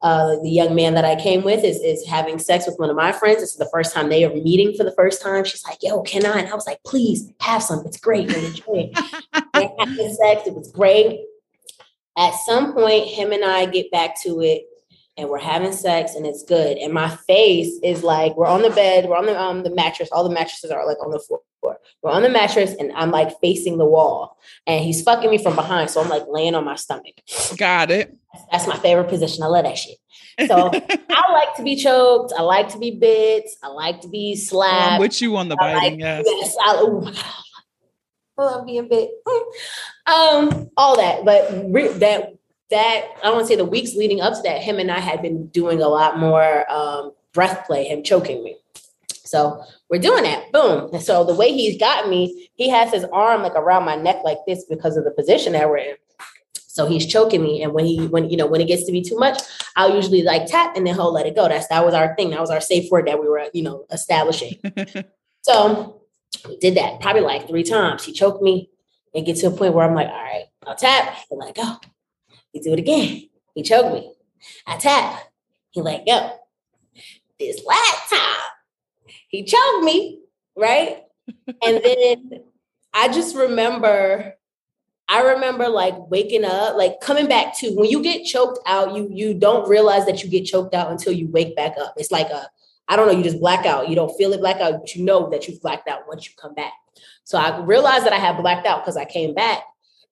Uh, 0.03 0.37
the 0.43 0.51
young 0.51 0.75
man 0.75 0.95
that 0.95 1.05
I 1.05 1.17
came 1.17 1.43
with 1.43 1.65
is, 1.65 1.79
is 1.79 2.07
having 2.07 2.39
sex 2.39 2.67
with 2.67 2.79
one 2.79 2.91
of 2.91 2.97
my 2.97 3.13
friends. 3.13 3.41
This 3.41 3.53
is 3.53 3.57
the 3.57 3.69
first 3.73 3.95
time 3.95 4.09
they 4.09 4.25
are 4.25 4.35
meeting 4.35 4.75
for 4.77 4.85
the 4.85 4.93
first 4.93 5.23
time. 5.23 5.45
She's 5.45 5.65
like, 5.65 5.79
yo, 5.83 6.03
can 6.03 6.27
I? 6.27 6.41
And 6.41 6.49
I 6.49 6.55
was 6.55 6.67
like, 6.67 6.83
please 6.85 7.33
have 7.41 7.63
some. 7.63 7.85
It's 7.87 7.99
great. 7.99 8.29
We're 8.29 8.47
enjoying 8.47 8.93
having 9.33 10.15
sex. 10.15 10.47
It 10.47 10.55
was 10.55 10.71
great. 10.71 11.21
At 12.19 12.35
some 12.35 12.75
point, 12.75 13.09
him 13.09 13.33
and 13.33 13.45
I 13.45 13.67
get 13.67 13.91
back 13.91 14.21
to 14.23 14.41
it 14.43 14.67
and 15.17 15.29
we're 15.29 15.39
having 15.39 15.73
sex 15.73 16.15
and 16.15 16.27
it's 16.27 16.43
good. 16.43 16.77
And 16.79 16.93
my 16.93 17.09
face 17.27 17.79
is 17.83 18.03
like, 18.03 18.37
we're 18.37 18.47
on 18.47 18.63
the 18.63 18.71
bed, 18.71 19.07
we're 19.09 19.17
on 19.17 19.27
the 19.27 19.39
um 19.41 19.63
the 19.63 19.75
mattress, 19.75 20.11
all 20.13 20.25
the 20.25 20.35
mattresses 20.35 20.71
are 20.71 20.87
like 20.87 20.99
on 21.03 21.11
the 21.11 21.19
floor. 21.19 21.41
We're 22.03 22.11
on 22.13 22.23
the 22.23 22.29
mattress 22.29 22.75
and 22.79 22.93
I'm 22.93 23.11
like 23.11 23.41
facing 23.41 23.79
the 23.79 23.85
wall. 23.85 24.39
And 24.67 24.85
he's 24.85 25.03
fucking 25.03 25.31
me 25.31 25.39
from 25.39 25.55
behind. 25.55 25.91
So 25.91 26.01
I'm 26.01 26.09
like 26.09 26.25
laying 26.29 26.55
on 26.55 26.65
my 26.65 26.77
stomach. 26.77 27.15
Got 27.57 27.91
it. 27.91 28.17
That's 28.53 28.67
my 28.67 28.77
favorite 28.77 29.09
position. 29.09 29.43
I 29.43 29.47
love 29.47 29.65
that 29.65 29.79
shit. 29.79 29.97
So 30.47 30.71
I 30.73 31.33
like 31.33 31.57
to 31.57 31.63
be 31.63 31.77
choked. 31.77 32.33
I 32.37 32.43
like 32.43 32.69
to 32.71 32.79
be 32.79 32.91
bit. 32.91 33.49
I 33.63 33.69
like 33.69 34.03
to 34.03 34.09
be 34.09 34.37
slapped. 34.37 34.93
I'm 34.93 35.01
with 35.01 35.21
you 35.23 35.37
on 35.37 35.49
the 35.49 35.57
biting, 35.57 36.01
like, 36.01 36.25
yes. 36.27 36.57
I, 36.61 36.77
oh 36.79 37.01
God. 37.01 37.25
I 38.39 38.45
love 38.45 38.67
being 38.67 38.89
bit. 38.89 39.11
Um, 40.07 40.71
all 40.77 40.97
that, 40.97 41.25
but 41.25 41.73
re- 41.73 41.89
that 41.89 42.35
that 42.71 43.07
I 43.23 43.31
want 43.31 43.43
to 43.43 43.47
say 43.47 43.57
the 43.57 43.65
weeks 43.65 43.95
leading 43.95 44.21
up 44.21 44.35
to 44.35 44.43
that, 44.43 44.61
him 44.61 44.79
and 44.79 44.91
I 44.91 44.99
had 44.99 45.23
been 45.23 45.47
doing 45.49 45.81
a 45.81 45.89
lot 45.89 46.19
more 46.19 46.71
um, 46.71 47.13
breath 47.33 47.67
play, 47.67 47.85
him 47.85 48.03
choking 48.03 48.43
me. 48.45 48.57
So 49.09 49.63
we're 49.89 50.01
doing 50.01 50.25
that. 50.25 50.51
Boom. 50.53 50.91
And 50.93 51.03
so 51.03 51.25
the 51.25 51.35
way 51.35 51.53
he's 51.53 51.79
got 51.79 52.09
me, 52.09 52.51
he 52.55 52.69
has 52.69 52.93
his 52.93 53.05
arm 53.13 53.43
like 53.43 53.55
around 53.55 53.85
my 53.85 53.97
neck 53.97 54.19
like 54.25 54.39
this 54.47 54.65
because 54.65 54.97
of 54.97 55.05
the 55.05 55.11
position 55.11 55.53
that 55.53 55.69
we're 55.69 55.79
in. 55.79 55.97
So 56.55 56.87
he's 56.87 57.07
choking 57.07 57.43
me. 57.43 57.63
And 57.63 57.73
when 57.73 57.87
he 57.87 58.07
when 58.09 58.29
you 58.29 58.37
know 58.37 58.47
when 58.47 58.61
it 58.61 58.67
gets 58.67 58.85
to 58.85 58.93
be 58.93 59.03
too 59.03 59.17
much, 59.17 59.41
I'll 59.77 59.95
usually 59.95 60.23
like 60.23 60.47
tap 60.47 60.77
and 60.77 60.87
then 60.87 60.95
he'll 60.95 61.13
let 61.13 61.27
it 61.27 61.35
go. 61.35 61.49
That's 61.49 61.69
that 61.69 61.85
was 61.85 61.95
our 61.95 62.15
thing. 62.17 62.31
That 62.31 62.41
was 62.41 62.51
our 62.51 62.61
safe 62.61 62.91
word 62.91 63.07
that 63.07 63.21
we 63.21 63.29
were, 63.29 63.49
you 63.55 63.63
know, 63.63 63.87
establishing. 63.91 64.59
so 65.43 66.03
we 66.47 66.57
did 66.59 66.77
that 66.77 67.01
probably 67.01 67.23
like 67.23 67.49
three 67.49 67.63
times. 67.63 68.05
He 68.05 68.13
choked 68.13 68.43
me 68.43 68.69
and 69.15 69.25
get 69.25 69.37
to 69.39 69.47
a 69.47 69.51
point 69.51 69.73
where 69.73 69.89
I'm 69.89 69.95
like, 69.95 70.09
all 70.09 70.23
right, 70.23 70.45
I'll 70.67 70.77
tap 70.77 71.17
and 71.31 71.41
let 71.41 71.51
it 71.51 71.57
go. 71.57 71.77
He 72.53 72.61
do 72.61 72.75
it 72.75 72.79
again. 72.79 73.29
He 73.55 73.63
choked 73.63 73.95
me. 73.95 74.13
I 74.67 74.77
tap. 74.77 75.23
He 75.71 75.81
let 75.81 76.07
go. 76.07 76.33
This 77.39 77.65
last 77.65 78.11
time, 78.11 78.51
he 79.29 79.45
choked 79.45 79.85
me, 79.85 80.21
right? 80.57 81.03
and 81.63 81.81
then 81.85 82.41
I 82.93 83.09
just 83.09 83.37
remember, 83.37 84.35
I 85.09 85.23
remember 85.23 85.69
like 85.69 85.95
waking 86.11 86.45
up, 86.45 86.77
like 86.77 87.01
coming 87.01 87.29
back 87.29 87.57
to 87.59 87.71
when 87.75 87.91
you 87.91 88.03
get 88.03 88.25
choked 88.25 88.59
out, 88.67 88.95
you 88.95 89.09
you 89.11 89.35
don't 89.35 89.69
realize 89.69 90.07
that 90.07 90.23
you 90.23 90.31
get 90.31 90.45
choked 90.45 90.75
out 90.75 90.91
until 90.91 91.13
you 91.13 91.29
wake 91.29 91.55
back 91.55 91.75
up. 91.79 91.95
It's 91.97 92.11
like 92.11 92.31
a, 92.31 92.49
I 92.89 92.97
don't 92.97 93.07
know, 93.07 93.13
you 93.13 93.23
just 93.23 93.41
black 93.41 93.67
out. 93.67 93.89
You 93.89 93.97
don't 93.97 94.17
feel 94.17 94.33
it 94.33 94.41
black 94.41 94.61
out, 94.61 94.81
but 94.81 94.95
you 94.95 95.05
know 95.05 95.29
that 95.31 95.47
you've 95.47 95.61
blacked 95.61 95.89
out 95.89 96.09
once 96.09 96.27
you 96.27 96.33
come 96.37 96.55
back. 96.55 96.73
So 97.25 97.39
I 97.39 97.59
realized 97.61 98.07
that 98.07 98.13
I 98.13 98.19
had 98.19 98.41
blacked 98.41 98.67
out 98.67 98.83
because 98.83 98.97
I 98.97 99.05
came 99.05 99.35
back 99.35 99.63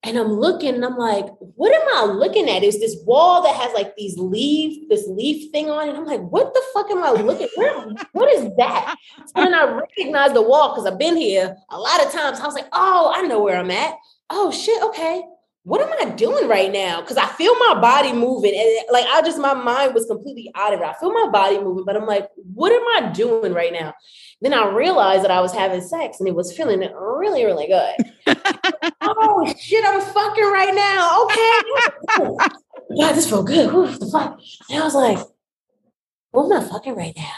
and 0.05 0.19
I'm 0.19 0.33
looking 0.33 0.75
and 0.75 0.85
I'm 0.85 0.97
like, 0.97 1.27
what 1.57 1.73
am 1.73 1.89
I 1.95 2.13
looking 2.13 2.49
at? 2.49 2.63
Is 2.63 2.79
this 2.79 2.97
wall 3.05 3.43
that 3.43 3.57
has 3.57 3.73
like 3.73 3.97
these 3.97 4.19
leaf, 4.19 4.89
this 4.89 5.07
leaf 5.09 5.51
thing 5.51 5.71
on 5.71 5.89
it? 5.89 5.97
I'm 5.97 6.05
like, 6.05 6.21
what 6.21 6.53
the 6.53 6.63
fuck 6.75 6.91
am 6.91 7.03
I 7.03 7.11
looking? 7.11 7.49
Where, 7.57 7.89
what 8.13 8.33
is 8.33 8.51
that? 8.59 8.97
And 9.35 9.47
then 9.47 9.55
I 9.55 9.65
recognize 9.65 10.33
the 10.33 10.43
wall 10.43 10.75
because 10.75 10.87
I've 10.87 10.99
been 10.99 11.17
here 11.17 11.57
a 11.71 11.79
lot 11.79 12.05
of 12.05 12.13
times. 12.13 12.41
I 12.41 12.47
was 12.47 12.55
like, 12.55 12.69
oh, 12.73 13.13
I 13.15 13.23
know 13.23 13.43
where 13.43 13.57
I'm 13.57 13.71
at. 13.71 13.95
Oh 14.31 14.51
shit, 14.51 14.83
okay. 14.83 15.23
What 15.65 15.81
am 15.81 15.91
I 15.99 16.15
doing 16.15 16.47
right 16.47 16.71
now? 16.71 17.01
Because 17.01 17.17
I 17.17 17.27
feel 17.27 17.55
my 17.55 17.81
body 17.81 18.13
moving. 18.13 18.55
And 18.55 18.93
like 18.93 19.07
I 19.07 19.23
just 19.23 19.39
my 19.39 19.55
mind 19.55 19.95
was 19.95 20.05
completely 20.05 20.53
out 20.55 20.75
of 20.75 20.81
it. 20.81 20.85
I 20.85 20.93
feel 20.93 21.11
my 21.11 21.31
body 21.31 21.59
moving, 21.59 21.87
but 21.87 21.97
I'm 21.97 22.07
like, 22.07 22.29
what 22.37 22.71
am 22.71 22.83
I 23.03 23.11
doing 23.13 23.55
right 23.55 23.73
now? 23.73 23.95
Then 24.43 24.53
I 24.53 24.69
realized 24.69 25.25
that 25.25 25.31
I 25.31 25.41
was 25.41 25.55
having 25.55 25.81
sex 25.81 26.21
and 26.21 26.29
it 26.29 26.35
was 26.35 26.55
feeling 26.55 26.81
really, 26.81 27.47
really 27.47 27.67
good. 27.67 28.37
oh 29.01 29.55
shit, 29.59 29.85
I'm 29.87 30.03
fucking 30.03 30.45
right 30.45 30.75
now. 30.75 31.25
Okay. 31.25 32.37
God, 33.01 33.13
this 33.15 33.31
felt 33.31 33.47
good. 33.47 33.71
The 33.71 34.07
fuck? 34.13 34.39
And 34.69 34.83
I 34.83 34.85
was 34.85 34.95
like, 34.95 35.19
well, 36.33 36.45
I'm 36.45 36.51
not 36.51 36.71
fucking 36.71 36.95
right 36.95 37.15
now. 37.17 37.33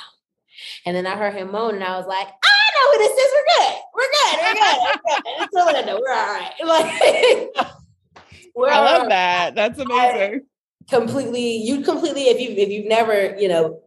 And 0.85 0.97
then 0.97 1.07
I 1.07 1.17
heard 1.17 1.35
him 1.35 1.53
moan 1.53 1.77
and 1.77 1.85
I 1.85 1.97
was 1.97 2.09
like, 2.09 2.27
I 2.27 2.67
know 2.75 2.93
who 2.93 2.99
this 2.99 3.17
is. 3.17 3.33
We're 3.35 3.45
good. 3.55 3.75
We're 3.95 4.11
good. 4.11 4.39
We're 4.43 4.55
good. 4.55 4.79
We're 4.83 5.23
good. 5.23 5.45
It's 5.45 5.57
Orlando. 5.57 6.01
We're 6.01 6.13
all 6.13 6.27
right. 6.27 6.53
Like, 6.65 7.77
we're 8.57 8.71
I 8.71 8.81
love 8.81 9.09
that. 9.11 9.55
That's 9.55 9.79
amazing. 9.79 10.47
completely 10.89 11.59
you 11.59 11.83
completely 11.83 12.25
if 12.29 12.41
you 12.41 12.51
if 12.51 12.69
you've 12.69 12.87
never 12.87 13.37
you 13.39 13.49
know 13.49 13.81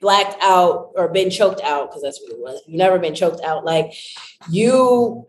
blacked 0.00 0.36
out 0.42 0.90
or 0.94 1.08
been 1.08 1.30
choked 1.30 1.60
out 1.62 1.88
because 1.88 2.02
that's 2.02 2.20
what 2.22 2.32
it 2.32 2.38
was 2.38 2.62
you've 2.66 2.78
never 2.78 2.98
been 2.98 3.14
choked 3.14 3.42
out 3.42 3.64
like 3.64 3.92
you 4.50 5.26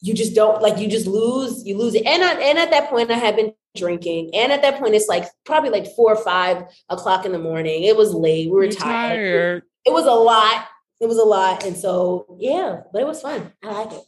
you 0.00 0.14
just 0.14 0.34
don't 0.34 0.60
like 0.60 0.78
you 0.78 0.88
just 0.88 1.06
lose 1.06 1.64
you 1.64 1.78
lose 1.78 1.94
it 1.94 2.04
and 2.04 2.22
I, 2.22 2.34
and 2.40 2.58
at 2.58 2.70
that 2.70 2.90
point 2.90 3.10
i 3.10 3.14
had 3.14 3.36
been 3.36 3.54
drinking 3.76 4.30
and 4.34 4.52
at 4.52 4.62
that 4.62 4.78
point 4.78 4.94
it's 4.94 5.08
like 5.08 5.26
probably 5.44 5.70
like 5.70 5.86
four 5.94 6.12
or 6.12 6.22
five 6.22 6.64
o'clock 6.88 7.24
in 7.24 7.32
the 7.32 7.38
morning 7.38 7.84
it 7.84 7.96
was 7.96 8.12
late 8.12 8.50
we 8.50 8.56
were 8.56 8.68
tired. 8.68 8.82
tired. 8.82 9.62
it 9.84 9.92
was 9.92 10.06
a 10.06 10.10
lot 10.10 10.66
it 11.00 11.06
was 11.06 11.18
a 11.18 11.24
lot 11.24 11.64
and 11.64 11.76
so 11.76 12.36
yeah 12.40 12.80
but 12.92 13.00
it 13.00 13.06
was 13.06 13.22
fun 13.22 13.52
i 13.62 13.70
like 13.70 13.92
it 13.92 14.02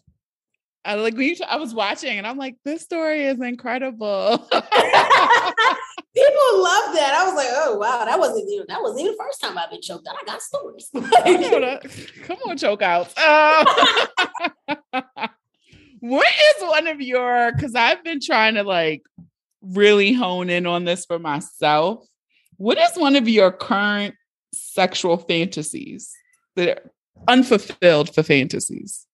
I 0.89 0.95
like 0.95 1.17
when 1.19 1.29
you, 1.29 1.37
I 1.47 1.57
was 1.57 1.75
watching 1.75 2.17
and 2.17 2.27
I'm 2.27 2.39
like, 2.39 2.57
this 2.65 2.81
story 2.81 3.25
is 3.25 3.39
incredible. 3.43 4.39
People 4.39 4.55
love 4.55 4.63
that. 6.95 7.13
I 7.15 7.25
was 7.27 7.35
like, 7.35 7.49
oh 7.51 7.77
wow, 7.77 8.07
that 8.07 8.19
wasn't 8.19 8.51
even 8.51 8.65
that 8.69 8.81
wasn't 8.81 9.01
even 9.01 9.13
the 9.13 9.19
first 9.23 9.43
time 9.43 9.59
I've 9.59 9.71
been 9.71 9.83
choked 9.83 10.09
out. 10.09 10.17
I 10.19 10.25
got 10.25 10.41
stories. 10.41 10.89
Come 12.25 12.39
on, 12.47 12.57
choke 12.57 12.81
out. 12.81 13.13
Uh, 13.19 14.07
what 16.01 16.33
is 16.57 16.63
one 16.63 16.87
of 16.87 17.03
your 17.03 17.53
because 17.53 17.75
I've 17.75 18.03
been 18.03 18.21
trying 18.23 18.55
to 18.55 18.63
like 18.63 19.03
really 19.61 20.15
hone 20.15 20.49
in 20.49 20.65
on 20.65 20.85
this 20.85 21.05
for 21.05 21.19
myself. 21.19 22.03
What 22.57 22.79
is 22.79 22.97
one 22.97 23.15
of 23.15 23.29
your 23.29 23.53
current 23.53 24.15
sexual 24.55 25.19
fantasies 25.19 26.15
that 26.57 26.79
are 26.79 26.91
unfulfilled 27.29 28.15
for 28.15 28.23
fantasies? 28.23 29.05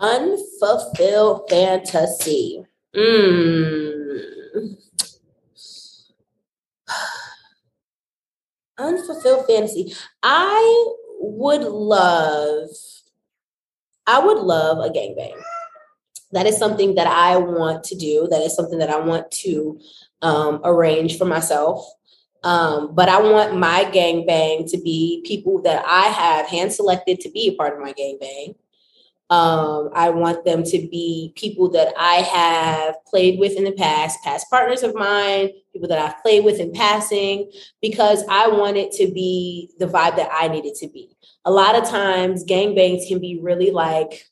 Unfulfilled 0.00 1.48
fantasy. 1.50 2.64
Mm. 2.96 4.76
Unfulfilled 8.78 9.46
fantasy. 9.46 9.94
I 10.22 10.92
would 11.20 11.62
love, 11.62 12.70
I 14.06 14.20
would 14.20 14.38
love 14.38 14.78
a 14.78 14.88
gangbang. 14.88 15.38
That 16.32 16.46
is 16.46 16.56
something 16.56 16.94
that 16.94 17.06
I 17.06 17.36
want 17.36 17.84
to 17.84 17.94
do. 17.94 18.26
That 18.30 18.40
is 18.40 18.54
something 18.54 18.78
that 18.78 18.88
I 18.88 19.00
want 19.00 19.30
to 19.32 19.78
um, 20.22 20.60
arrange 20.64 21.18
for 21.18 21.26
myself. 21.26 21.84
Um, 22.42 22.94
but 22.94 23.10
I 23.10 23.20
want 23.20 23.58
my 23.58 23.84
gangbang 23.92 24.70
to 24.70 24.78
be 24.78 25.22
people 25.26 25.60
that 25.62 25.84
I 25.86 26.06
have 26.06 26.46
hand 26.46 26.72
selected 26.72 27.20
to 27.20 27.30
be 27.30 27.48
a 27.48 27.54
part 27.54 27.74
of 27.74 27.80
my 27.80 27.92
gangbang. 27.92 28.54
Um, 29.30 29.90
I 29.94 30.10
want 30.10 30.44
them 30.44 30.64
to 30.64 30.78
be 30.88 31.32
people 31.36 31.70
that 31.70 31.94
I 31.96 32.14
have 32.16 32.96
played 33.06 33.38
with 33.38 33.56
in 33.56 33.62
the 33.62 33.70
past, 33.72 34.22
past 34.24 34.50
partners 34.50 34.82
of 34.82 34.92
mine, 34.96 35.50
people 35.72 35.88
that 35.88 36.00
I've 36.00 36.20
played 36.20 36.44
with 36.44 36.58
in 36.58 36.72
passing, 36.72 37.50
because 37.80 38.24
I 38.28 38.48
want 38.48 38.76
it 38.76 38.90
to 38.94 39.12
be 39.12 39.70
the 39.78 39.86
vibe 39.86 40.16
that 40.16 40.30
I 40.32 40.48
need 40.48 40.64
it 40.66 40.74
to 40.78 40.88
be. 40.88 41.16
A 41.44 41.50
lot 41.50 41.76
of 41.76 41.88
times, 41.88 42.44
gangbangs 42.44 43.06
can 43.06 43.20
be 43.20 43.38
really 43.40 43.70
like, 43.70 44.26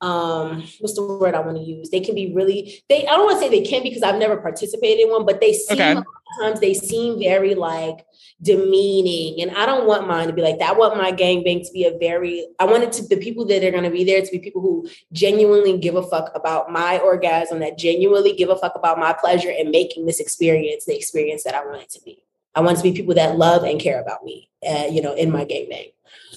um, 0.00 0.62
what's 0.78 0.94
the 0.94 1.04
word 1.04 1.34
I 1.34 1.40
want 1.40 1.56
to 1.56 1.62
use? 1.64 1.90
They 1.90 2.00
can 2.00 2.14
be 2.14 2.32
really, 2.34 2.84
they, 2.88 3.06
I 3.06 3.16
don't 3.16 3.24
want 3.24 3.40
to 3.40 3.40
say 3.40 3.48
they 3.48 3.68
can 3.68 3.82
because 3.82 4.02
I've 4.02 4.20
never 4.20 4.36
participated 4.36 5.06
in 5.06 5.10
one, 5.10 5.26
but 5.26 5.40
they 5.40 5.54
seem, 5.54 5.80
Okay. 5.80 6.00
A 6.26 6.42
lot 6.42 6.48
of 6.48 6.54
times 6.54 6.60
they 6.60 6.74
seem 6.74 7.18
very 7.18 7.54
like 7.54 8.06
demeaning. 8.42 9.40
And 9.40 9.56
I 9.56 9.66
don't 9.66 9.86
want 9.86 10.08
mine 10.08 10.26
to 10.26 10.32
be 10.32 10.42
like 10.42 10.58
that. 10.58 10.70
I 10.70 10.78
want 10.78 10.96
my 10.96 11.12
gangbang 11.12 11.66
to 11.66 11.72
be 11.72 11.84
a 11.84 11.96
very, 11.98 12.46
I 12.58 12.64
want 12.64 12.82
it 12.82 12.92
to, 12.92 13.06
the 13.06 13.16
people 13.16 13.44
that 13.46 13.64
are 13.64 13.70
going 13.70 13.84
to 13.84 13.90
be 13.90 14.04
there 14.04 14.20
to 14.20 14.30
be 14.30 14.38
people 14.38 14.60
who 14.60 14.88
genuinely 15.12 15.78
give 15.78 15.96
a 15.96 16.02
fuck 16.02 16.30
about 16.34 16.70
my 16.70 16.98
orgasm, 16.98 17.60
that 17.60 17.78
genuinely 17.78 18.34
give 18.34 18.50
a 18.50 18.56
fuck 18.56 18.74
about 18.74 18.98
my 18.98 19.12
pleasure 19.12 19.52
and 19.56 19.70
making 19.70 20.06
this 20.06 20.20
experience 20.20 20.84
the 20.84 20.96
experience 20.96 21.44
that 21.44 21.54
I 21.54 21.64
want 21.64 21.82
it 21.82 21.90
to 21.90 22.00
be. 22.02 22.22
I 22.54 22.60
want 22.60 22.76
to 22.76 22.82
be 22.82 22.92
people 22.92 23.14
that 23.14 23.36
love 23.36 23.64
and 23.64 23.80
care 23.80 24.00
about 24.00 24.24
me, 24.24 24.48
uh, 24.66 24.86
you 24.90 25.02
know, 25.02 25.14
in 25.14 25.30
my 25.30 25.44
gangbang. 25.44 25.92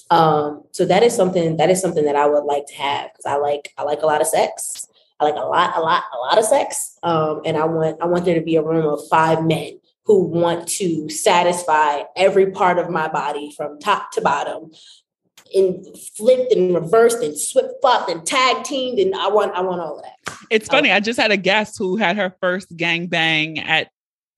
Um, 0.10 0.64
so 0.72 0.86
that 0.86 1.04
is 1.04 1.16
something 1.16 1.58
that 1.58 1.70
is 1.70 1.82
something 1.82 2.06
that 2.06 2.16
I 2.16 2.28
would 2.28 2.46
like 2.46 2.66
to 2.68 2.76
have 2.76 3.12
because 3.12 3.26
I 3.26 3.36
like 3.36 3.74
I 3.78 3.84
like 3.84 4.02
a 4.02 4.06
lot 4.06 4.22
of 4.22 4.28
sex. 4.28 4.88
I 5.20 5.26
like 5.26 5.36
a 5.36 5.40
lot, 5.40 5.76
a 5.76 5.82
lot, 5.82 6.04
a 6.14 6.18
lot 6.18 6.38
of 6.38 6.46
sex. 6.46 6.98
Um, 7.04 7.42
and 7.46 7.58
I 7.58 7.66
want 7.66 8.02
I 8.02 8.06
want 8.06 8.26
there 8.26 8.36
to 8.36 8.46
be 8.46 8.56
a 8.56 8.62
room 8.62 8.86
of 8.86 9.08
five 9.10 9.44
men 9.44 9.80
who 10.06 10.24
want 10.24 10.68
to 10.68 11.10
satisfy 11.10 12.04
every 12.16 12.52
part 12.52 12.78
of 12.78 12.90
my 12.90 13.08
body 13.08 13.52
from 13.56 13.80
top 13.80 14.12
to 14.12 14.22
bottom, 14.22 14.72
and 15.54 15.86
flipped 16.16 16.54
and 16.54 16.74
reversed 16.74 17.22
and 17.24 17.38
swip 17.38 17.72
flopped 17.82 18.10
and 18.10 18.26
tag 18.26 18.64
teamed. 18.64 19.00
And 19.00 19.16
I 19.16 19.28
want 19.30 19.54
I 19.54 19.62
want 19.62 19.82
all 19.82 19.98
of 19.98 20.04
that. 20.04 20.38
It's 20.50 20.68
funny. 20.68 20.92
I 20.92 21.00
just 21.00 21.20
had 21.20 21.32
a 21.32 21.38
guest 21.38 21.78
who 21.78 21.98
had 21.98 22.16
her 22.18 22.36
first 22.40 22.76
gangbang 22.76 23.60
at 23.66 23.90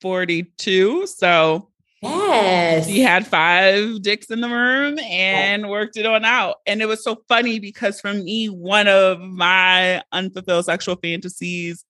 42. 0.01 1.07
So 1.07 1.69
Yes. 2.01 2.87
she 2.87 3.01
had 3.01 3.27
five 3.27 4.01
dicks 4.01 4.29
in 4.29 4.41
the 4.41 4.49
room 4.49 4.99
and 4.99 5.69
worked 5.69 5.97
it 5.97 6.05
on 6.05 6.23
out. 6.23 6.57
And 6.65 6.81
it 6.81 6.87
was 6.87 7.03
so 7.03 7.23
funny 7.27 7.59
because 7.59 7.99
for 7.99 8.13
me, 8.13 8.47
one 8.47 8.87
of 8.87 9.19
my 9.19 10.01
unfulfilled 10.11 10.65
sexual 10.65 10.95
fantasies 10.95 11.85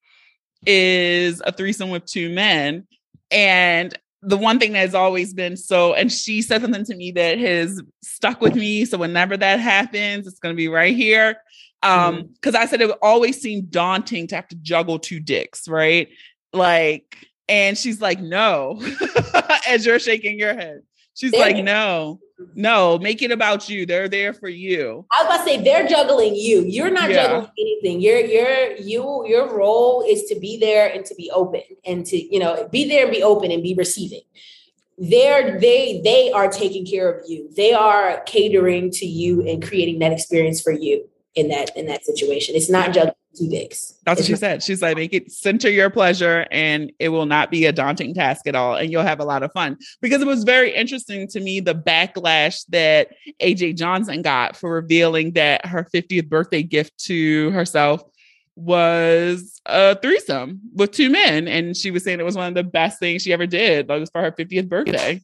is 0.65 1.41
a 1.45 1.51
threesome 1.51 1.89
with 1.89 2.05
two 2.05 2.29
men. 2.29 2.87
And 3.31 3.97
the 4.21 4.37
one 4.37 4.59
thing 4.59 4.73
that 4.73 4.79
has 4.79 4.95
always 4.95 5.33
been 5.33 5.55
so, 5.55 5.93
and 5.93 6.11
she 6.11 6.41
said 6.41 6.61
something 6.61 6.83
to 6.85 6.95
me 6.95 7.11
that 7.11 7.37
has 7.37 7.81
stuck 8.01 8.41
with 8.41 8.55
me. 8.55 8.85
So 8.85 8.97
whenever 8.97 9.37
that 9.37 9.59
happens, 9.59 10.27
it's 10.27 10.39
going 10.39 10.53
to 10.53 10.57
be 10.57 10.67
right 10.67 10.95
here. 10.95 11.37
Um, 11.81 12.31
because 12.33 12.55
I 12.55 12.65
said 12.65 12.81
it 12.81 12.87
would 12.87 12.97
always 13.01 13.39
seem 13.39 13.67
daunting 13.69 14.27
to 14.27 14.35
have 14.35 14.47
to 14.49 14.55
juggle 14.57 14.99
two 14.99 15.21
dicks, 15.21 15.67
right? 15.67 16.09
Like, 16.51 17.28
and 17.49 17.77
she's 17.77 17.99
like, 17.99 18.19
no, 18.21 18.81
as 19.67 19.85
you're 19.85 19.99
shaking 19.99 20.39
your 20.39 20.53
head. 20.53 20.81
She's 21.15 21.31
There- 21.31 21.41
like, 21.41 21.63
no, 21.63 22.19
no, 22.55 22.97
make 22.99 23.21
it 23.21 23.31
about 23.31 23.67
you. 23.67 23.85
They're 23.85 24.07
there 24.07 24.33
for 24.33 24.47
you. 24.47 25.05
I 25.11 25.23
was 25.23 25.35
about 25.35 25.37
to 25.45 25.49
say 25.51 25.61
they're 25.63 25.85
juggling 25.87 26.35
you. 26.35 26.61
You're 26.61 26.89
not 26.89 27.09
Yeah. 27.09 27.27
juggling 27.27 27.51
anything. 27.59 27.99
Your 27.99 28.19
your 28.19 28.71
you 28.77 29.25
your 29.27 29.53
role 29.53 30.05
is 30.07 30.23
to 30.29 30.39
be 30.39 30.57
there 30.57 30.87
and 30.87 31.03
to 31.05 31.15
be 31.15 31.29
open 31.31 31.61
and 31.85 32.05
to 32.05 32.17
you 32.17 32.39
know 32.39 32.69
be 32.71 32.87
there 32.87 33.03
and 33.03 33.11
be 33.13 33.21
open 33.21 33.51
and 33.51 33.61
be 33.61 33.73
receiving. 33.73 34.21
They're 34.97 35.59
they 35.59 35.99
they 36.03 36.31
are 36.31 36.47
taking 36.47 36.85
care 36.85 37.11
of 37.11 37.25
you. 37.27 37.49
They 37.55 37.73
are 37.73 38.21
catering 38.25 38.89
to 38.91 39.05
you 39.05 39.45
and 39.45 39.61
creating 39.61 39.99
that 39.99 40.13
experience 40.13 40.61
for 40.61 40.71
you 40.71 41.09
in 41.35 41.49
that 41.49 41.75
in 41.75 41.87
that 41.87 42.05
situation. 42.05 42.55
It's 42.55 42.69
not 42.69 42.93
juggling 42.93 43.15
two 43.35 43.49
dicks. 43.49 43.95
That's 44.05 44.19
what 44.19 44.27
she 44.27 44.35
said. 44.35 44.63
She's 44.63 44.81
like, 44.81 44.97
make 44.97 45.13
it 45.13 45.31
center 45.31 45.69
your 45.69 45.89
pleasure 45.89 46.47
and 46.51 46.91
it 46.99 47.09
will 47.09 47.25
not 47.25 47.51
be 47.51 47.65
a 47.65 47.71
daunting 47.71 48.13
task 48.13 48.47
at 48.47 48.55
all. 48.55 48.75
And 48.75 48.91
you'll 48.91 49.03
have 49.03 49.19
a 49.19 49.25
lot 49.25 49.43
of 49.43 49.51
fun. 49.51 49.77
Because 50.01 50.21
it 50.21 50.27
was 50.27 50.43
very 50.43 50.73
interesting 50.73 51.27
to 51.29 51.39
me 51.39 51.59
the 51.59 51.75
backlash 51.75 52.65
that 52.69 53.09
AJ 53.41 53.77
Johnson 53.77 54.21
got 54.21 54.55
for 54.55 54.71
revealing 54.71 55.33
that 55.33 55.65
her 55.65 55.87
50th 55.93 56.27
birthday 56.27 56.63
gift 56.63 56.97
to 57.05 57.51
herself 57.51 58.03
was 58.55 59.61
a 59.65 59.95
threesome 59.95 60.59
with 60.73 60.91
two 60.91 61.09
men. 61.09 61.47
And 61.47 61.77
she 61.77 61.91
was 61.91 62.03
saying 62.03 62.19
it 62.19 62.25
was 62.25 62.35
one 62.35 62.47
of 62.47 62.55
the 62.55 62.63
best 62.63 62.99
things 62.99 63.21
she 63.21 63.33
ever 63.33 63.45
did. 63.45 63.87
Like 63.87 63.99
was 63.99 64.09
for 64.09 64.21
her 64.21 64.31
50th 64.31 64.67
birthday. 64.67 65.21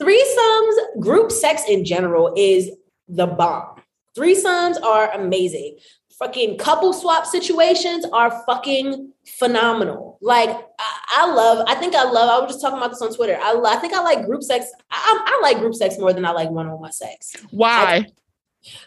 Threesomes, 0.00 1.00
group 1.00 1.32
sex 1.32 1.62
in 1.68 1.84
general 1.84 2.34
is 2.36 2.70
the 3.08 3.26
bomb. 3.26 3.80
Threesomes 4.16 4.82
are 4.82 5.12
amazing. 5.12 5.78
Fucking 6.18 6.58
couple 6.58 6.92
swap 6.92 7.26
situations 7.26 8.06
are 8.12 8.42
fucking 8.46 9.12
phenomenal. 9.38 10.18
Like 10.22 10.48
I, 10.48 10.98
I 11.18 11.32
love, 11.32 11.64
I 11.68 11.74
think 11.74 11.94
I 11.94 12.04
love. 12.04 12.30
I 12.30 12.42
was 12.42 12.52
just 12.52 12.62
talking 12.62 12.78
about 12.78 12.90
this 12.90 13.02
on 13.02 13.14
Twitter. 13.14 13.38
I, 13.40 13.60
I 13.66 13.76
think 13.76 13.92
I 13.92 14.02
like 14.02 14.24
group 14.24 14.42
sex. 14.42 14.66
I, 14.90 15.24
I 15.26 15.40
like 15.42 15.58
group 15.58 15.74
sex 15.74 15.98
more 15.98 16.12
than 16.12 16.24
I 16.24 16.30
like 16.30 16.50
one-on-one 16.50 16.92
sex 16.92 17.36
Why? 17.50 18.06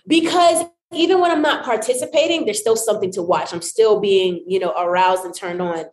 because 0.07 0.65
even 0.93 1.19
when 1.19 1.31
I'm 1.31 1.41
not 1.41 1.63
participating, 1.63 2.45
there's 2.45 2.59
still 2.59 2.75
something 2.75 3.11
to 3.11 3.21
watch. 3.21 3.53
I'm 3.53 3.61
still 3.61 3.99
being, 3.99 4.43
you 4.47 4.59
know, 4.59 4.71
aroused 4.71 5.23
and 5.23 5.35
turned 5.35 5.61
on. 5.61 5.85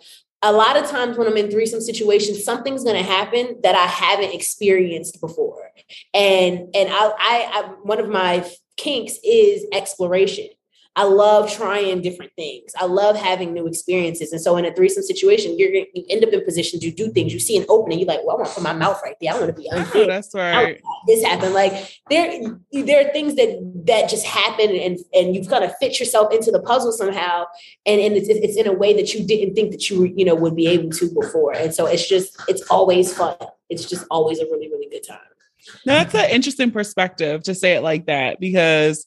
A 0.43 0.53
lot 0.53 0.76
of 0.76 0.89
times 0.89 1.18
when 1.18 1.26
I'm 1.26 1.37
in 1.37 1.51
threesome 1.51 1.80
situations, 1.80 2.45
something's 2.45 2.84
going 2.84 2.97
to 2.97 3.03
happen 3.03 3.59
that 3.62 3.74
I 3.74 3.87
haven't 3.87 4.34
experienced 4.34 5.20
before, 5.20 5.70
and 6.14 6.68
and 6.74 6.89
I, 6.91 7.12
I, 7.18 7.51
I 7.53 7.74
one 7.82 7.99
of 7.99 8.09
my 8.09 8.49
kinks 8.76 9.18
is 9.24 9.64
exploration. 9.72 10.49
I 10.99 11.05
love 11.05 11.53
trying 11.53 12.01
different 12.01 12.33
things. 12.37 12.73
I 12.81 12.87
love 12.87 13.17
having 13.17 13.53
new 13.53 13.67
experiences. 13.67 14.33
And 14.33 14.41
so 14.41 14.57
in 14.57 14.65
a 14.65 14.75
threesome 14.75 15.03
situation, 15.03 15.59
you're 15.59 15.71
you 15.71 16.05
end 16.09 16.25
up 16.25 16.31
in 16.31 16.43
positions, 16.43 16.83
you 16.83 16.91
do 16.91 17.11
things, 17.13 17.35
you 17.35 17.39
see 17.39 17.59
an 17.59 17.67
opening, 17.69 17.99
you're 17.99 18.09
like, 18.09 18.21
well, 18.25 18.37
I 18.37 18.39
want 18.41 18.49
to 18.49 18.55
put 18.55 18.63
my 18.65 18.73
mouth 18.73 18.99
right 19.05 19.15
there. 19.21 19.35
I 19.35 19.39
want 19.41 19.55
to 19.55 19.61
be 19.61 19.69
Oh, 19.71 19.77
unfit 19.77 20.09
that's 20.09 20.35
right. 20.35 20.81
this 21.07 21.23
happened. 21.23 21.53
Like 21.53 21.73
there, 22.09 22.41
there 22.73 23.07
are 23.07 23.13
things 23.13 23.35
that 23.37 23.83
that 23.87 24.09
just 24.09 24.25
happen, 24.25 24.71
and 24.71 24.99
and 25.13 25.35
you've 25.35 25.49
got 25.49 25.59
to 25.61 25.69
fit 25.79 26.01
yourself 26.01 26.33
into 26.33 26.51
the 26.51 26.61
puzzle 26.61 26.93
somehow, 26.93 27.45
and 27.85 28.01
and 28.01 28.17
it's, 28.17 28.29
it's 28.29 28.57
in 28.57 28.67
a 28.67 28.73
way 28.73 28.95
that 28.95 29.13
you 29.13 29.27
didn't 29.27 29.55
think 29.55 29.73
that 29.73 29.91
you 29.91 30.05
you 30.17 30.25
know 30.25 30.35
would 30.35 30.57
be 30.57 30.67
able 30.67 30.91
to 30.91 31.11
before, 31.13 31.53
and 31.53 31.75
so 31.75 31.85
it's 31.87 32.09
just 32.09 32.41
it's 32.49 32.63
always 32.71 33.13
fun. 33.15 33.37
It's 33.69 33.85
just 33.85 34.07
always 34.11 34.39
a 34.41 34.45
really 34.47 34.71
really 34.71 34.89
good 34.91 35.07
time. 35.07 35.19
No, 35.85 35.93
that's 35.95 36.15
an 36.15 36.31
interesting 36.31 36.71
perspective 36.71 37.43
to 37.43 37.55
say 37.55 37.75
it 37.75 37.83
like 37.83 38.07
that 38.07 38.41
because 38.41 39.05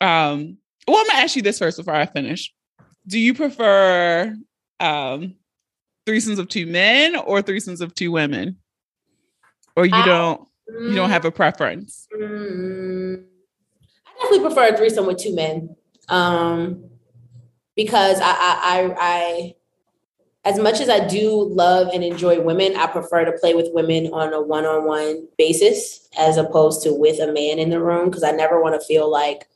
Um, 0.00 0.56
well, 0.86 0.98
I'm 0.98 1.06
gonna 1.06 1.20
ask 1.20 1.36
you 1.36 1.42
this 1.42 1.58
first 1.58 1.78
before 1.78 1.94
I 1.94 2.06
finish. 2.06 2.52
Do 3.06 3.18
you 3.18 3.34
prefer 3.34 4.36
um 4.78 5.34
threesomes 6.06 6.38
of 6.38 6.48
two 6.48 6.66
men 6.66 7.16
or 7.16 7.42
threesomes 7.42 7.80
of 7.80 7.94
two 7.94 8.12
women? 8.12 8.58
Or 9.76 9.86
you 9.86 9.94
I- 9.94 10.04
don't 10.04 10.48
you 10.68 10.94
don't 10.94 11.10
have 11.10 11.24
a 11.24 11.32
preference? 11.32 12.06
Mm, 12.16 13.24
I 14.06 14.22
definitely 14.22 14.40
prefer 14.40 14.74
a 14.74 14.76
threesome 14.76 15.06
with 15.06 15.18
two 15.18 15.34
men. 15.34 15.74
Um, 16.08 16.84
because 17.76 18.20
I, 18.20 18.30
I, 18.30 18.58
I, 18.62 18.94
I, 18.98 19.54
as 20.44 20.58
much 20.58 20.80
as 20.80 20.88
I 20.88 21.06
do 21.06 21.42
love 21.44 21.88
and 21.92 22.04
enjoy 22.04 22.40
women, 22.40 22.76
I 22.76 22.86
prefer 22.86 23.24
to 23.24 23.32
play 23.32 23.54
with 23.54 23.68
women 23.72 24.08
on 24.12 24.32
a 24.32 24.40
one-on-one 24.40 25.28
basis 25.38 26.08
as 26.18 26.36
opposed 26.36 26.82
to 26.84 26.92
with 26.94 27.20
a 27.20 27.32
man 27.32 27.58
in 27.58 27.70
the 27.70 27.82
room. 27.82 28.06
Because 28.10 28.22
I 28.22 28.30
never 28.30 28.62
want 28.62 28.80
to 28.80 28.86
feel 28.86 29.10
like 29.10 29.48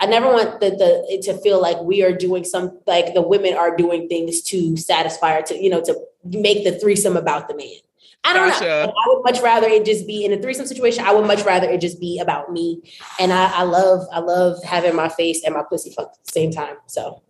I 0.00 0.06
never 0.06 0.26
want 0.26 0.60
the, 0.60 0.70
the 0.70 1.04
it 1.08 1.22
to 1.22 1.34
feel 1.38 1.60
like 1.60 1.80
we 1.80 2.02
are 2.02 2.12
doing 2.12 2.44
some 2.44 2.78
like 2.86 3.14
the 3.14 3.22
women 3.22 3.54
are 3.54 3.76
doing 3.76 4.08
things 4.08 4.42
to 4.42 4.76
satisfy 4.76 5.38
or 5.38 5.42
to 5.42 5.56
you 5.56 5.70
know 5.70 5.82
to 5.82 5.96
make 6.24 6.64
the 6.64 6.78
threesome 6.78 7.16
about 7.16 7.48
the 7.48 7.56
man. 7.56 7.76
I 8.24 8.32
don't 8.32 8.48
know. 8.48 8.54
Gotcha. 8.54 8.92
I 8.92 9.08
would 9.08 9.22
much 9.22 9.40
rather 9.42 9.68
it 9.68 9.84
just 9.84 10.06
be 10.06 10.24
in 10.24 10.32
a 10.32 10.40
threesome 10.40 10.66
situation. 10.66 11.04
I 11.04 11.12
would 11.12 11.26
much 11.26 11.44
rather 11.44 11.68
it 11.68 11.80
just 11.80 12.00
be 12.00 12.18
about 12.18 12.50
me. 12.50 12.80
And 13.20 13.32
I, 13.32 13.60
I 13.60 13.62
love 13.64 14.06
I 14.12 14.20
love 14.20 14.62
having 14.64 14.96
my 14.96 15.10
face 15.10 15.44
and 15.44 15.54
my 15.54 15.62
pussy 15.62 15.90
fuck 15.90 16.08
at 16.08 16.24
the 16.24 16.32
same 16.32 16.50
time. 16.50 16.76
So 16.86 17.22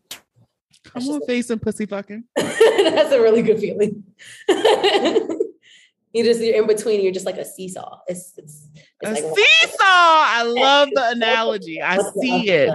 I'm 0.94 1.08
on 1.08 1.20
face 1.26 1.50
and 1.50 1.60
pussy 1.60 1.86
fucking. 1.86 2.24
that's 2.36 3.12
a 3.12 3.20
really 3.20 3.42
good 3.42 3.58
feeling. 3.58 4.04
you 4.48 6.22
just 6.22 6.40
you're 6.40 6.54
in 6.54 6.68
between. 6.68 7.02
You're 7.02 7.12
just 7.12 7.26
like 7.26 7.38
a 7.38 7.44
seesaw. 7.44 7.98
It's 8.06 8.34
it's, 8.36 8.68
A 9.04 9.12
like 9.12 9.24
seesaw. 9.24 9.76
I 9.80 10.42
love 10.46 10.88
the 10.92 11.08
analogy. 11.10 11.80
I 11.82 11.98
see 12.20 12.50
it. 12.50 12.70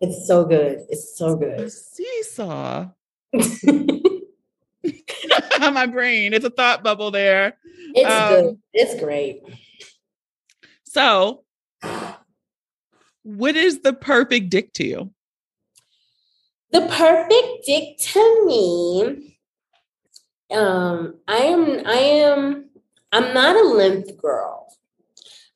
It's 0.00 0.26
so 0.26 0.44
good. 0.44 0.84
It's 0.90 1.16
so 1.16 1.36
good. 1.36 1.60
A 1.60 1.70
seesaw. 1.70 2.88
My 5.60 5.86
brain. 5.86 6.32
It's 6.34 6.44
a 6.44 6.50
thought 6.50 6.82
bubble 6.82 7.10
there. 7.10 7.56
It's 7.94 8.08
Um, 8.08 8.28
good. 8.28 8.58
It's 8.74 9.00
great. 9.02 9.42
So, 10.84 11.44
what 13.22 13.56
is 13.56 13.80
the 13.80 13.92
perfect 13.92 14.50
dick 14.50 14.72
to 14.74 14.86
you? 14.86 15.10
The 16.70 16.82
perfect 16.82 17.66
dick 17.66 17.98
to 17.98 18.46
me. 18.46 19.38
Um, 20.50 21.16
I 21.26 21.36
am. 21.38 21.86
I 21.86 21.92
am. 21.94 22.70
I'm 23.12 23.34
not 23.34 23.56
a 23.56 23.68
length 23.68 24.16
girl. 24.18 24.66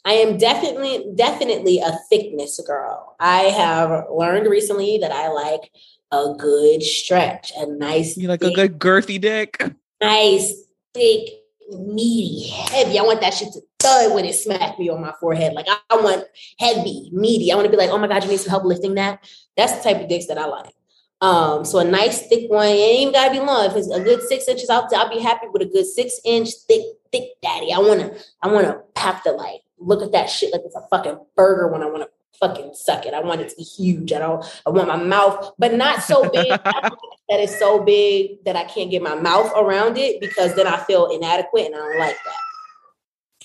I 0.04 0.14
am 0.14 0.36
definitely, 0.36 1.12
definitely 1.14 1.78
a 1.78 1.98
thickness 2.10 2.60
girl. 2.66 3.14
I 3.20 3.42
have 3.42 4.06
learned 4.10 4.48
recently 4.48 4.98
that 4.98 5.12
I 5.12 5.28
like 5.28 5.70
a 6.10 6.34
good 6.36 6.82
stretch, 6.82 7.52
a 7.56 7.66
nice, 7.66 8.16
You 8.16 8.28
like 8.28 8.42
a 8.42 8.50
good 8.50 8.78
girthy 8.78 9.20
dick? 9.20 9.62
nice, 10.00 10.52
thick, 10.92 11.28
meaty, 11.70 12.48
heavy. 12.48 12.98
I 12.98 13.02
want 13.02 13.20
that 13.20 13.34
shit 13.34 13.52
to 13.52 13.60
thud 13.78 14.14
when 14.14 14.24
it 14.24 14.34
smack 14.34 14.78
me 14.78 14.88
on 14.88 15.00
my 15.00 15.12
forehead. 15.20 15.54
Like 15.54 15.66
I, 15.68 15.76
I 15.90 15.96
want 16.00 16.24
heavy, 16.58 17.10
meaty. 17.12 17.52
I 17.52 17.54
want 17.54 17.66
to 17.66 17.70
be 17.70 17.76
like, 17.76 17.90
oh 17.90 17.98
my 17.98 18.08
god, 18.08 18.24
you 18.24 18.30
need 18.30 18.40
some 18.40 18.50
help 18.50 18.64
lifting 18.64 18.94
that. 18.96 19.24
That's 19.56 19.72
the 19.76 19.82
type 19.82 20.02
of 20.02 20.08
dicks 20.08 20.26
that 20.26 20.38
I 20.38 20.46
like. 20.46 20.74
Um, 21.20 21.64
so 21.64 21.78
a 21.78 21.84
nice 21.84 22.26
thick 22.26 22.50
one, 22.50 22.66
it 22.66 22.72
ain't 22.72 23.00
even 23.02 23.14
gotta 23.14 23.30
be 23.30 23.38
long. 23.38 23.66
If 23.66 23.76
it's 23.76 23.88
a 23.88 24.02
good 24.02 24.22
six 24.22 24.48
inches, 24.48 24.68
I'll, 24.68 24.88
I'll 24.92 25.08
be 25.08 25.20
happy 25.20 25.46
with 25.52 25.62
a 25.62 25.66
good 25.66 25.86
six 25.86 26.18
inch 26.24 26.48
thick, 26.66 26.82
thick 27.12 27.40
daddy. 27.40 27.72
I 27.72 27.78
wanna, 27.78 28.10
I 28.42 28.48
wanna 28.48 28.80
have 28.96 29.22
to 29.22 29.30
like 29.30 29.60
look 29.84 30.02
at 30.02 30.12
that 30.12 30.26
shit 30.30 30.52
like 30.52 30.62
it's 30.64 30.76
a 30.76 30.86
fucking 30.90 31.18
burger 31.36 31.68
when 31.68 31.82
I 31.82 31.86
wanna 31.86 32.08
fucking 32.40 32.72
suck 32.74 33.06
it. 33.06 33.14
I 33.14 33.20
want 33.20 33.40
it 33.40 33.50
to 33.50 33.56
be 33.56 33.62
huge. 33.62 34.12
I 34.12 34.18
don't, 34.18 34.44
I 34.66 34.70
want 34.70 34.88
my 34.88 34.96
mouth, 34.96 35.52
but 35.58 35.74
not 35.74 36.02
so 36.02 36.22
big 36.32 36.48
want 36.48 36.60
it 36.64 36.92
that 37.28 37.40
it's 37.40 37.58
so 37.58 37.82
big 37.82 38.44
that 38.44 38.56
I 38.56 38.64
can't 38.64 38.90
get 38.90 39.02
my 39.02 39.14
mouth 39.14 39.52
around 39.56 39.96
it 39.98 40.20
because 40.20 40.54
then 40.56 40.66
I 40.66 40.78
feel 40.78 41.06
inadequate 41.10 41.66
and 41.66 41.74
I 41.74 41.78
don't 41.78 41.98
like 41.98 42.16
that. 42.24 42.34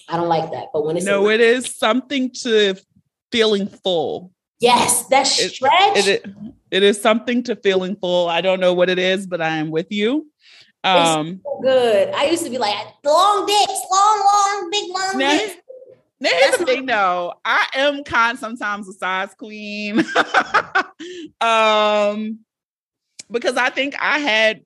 I 0.10 0.18
don't 0.18 0.30
like 0.30 0.52
that. 0.52 0.68
But 0.74 0.86
when 0.86 0.98
it's 0.98 1.06
No, 1.06 1.30
it 1.30 1.42
is 1.42 1.76
something 1.76 2.32
to 2.42 2.76
feeling 3.32 3.68
full. 3.68 4.32
yes, 4.60 5.06
that 5.08 5.28
It- 5.40 5.52
stretch. 5.52 6.08
It, 6.08 6.26
it 6.72 6.84
is 6.84 7.00
something 7.02 7.44
to 7.44 7.56
feeling 7.58 7.96
full. 7.98 8.28
I 8.30 8.42
don't 8.42 8.60
know 8.60 8.74
what 8.74 8.90
it 8.90 9.00
is, 9.00 9.28
but 9.28 9.42
I 9.42 9.58
am 9.58 9.70
with 9.70 9.88
you. 9.92 10.28
Um, 10.84 11.42
so 11.44 11.60
good. 11.62 12.14
I 12.14 12.26
used 12.26 12.44
to 12.46 12.50
be 12.50 12.58
like 12.58 12.76
long 13.04 13.46
dicks, 13.46 13.82
long, 13.92 14.20
long, 14.20 14.70
big, 14.72 14.90
long 14.90 15.18
now, 15.18 15.32
dicks. 15.32 15.56
Now 16.20 16.30
here's 16.32 16.46
That's 16.46 16.58
the 16.58 16.66
thing 16.66 16.86
though. 16.86 17.34
I 17.46 17.68
am 17.76 18.04
kind 18.04 18.38
sometimes 18.38 18.88
a 18.90 18.94
size 18.94 19.34
queen. 19.36 20.00
um 21.42 22.40
because 23.30 23.58
I 23.58 23.70
think 23.70 23.96
I 24.00 24.20
had 24.20 24.62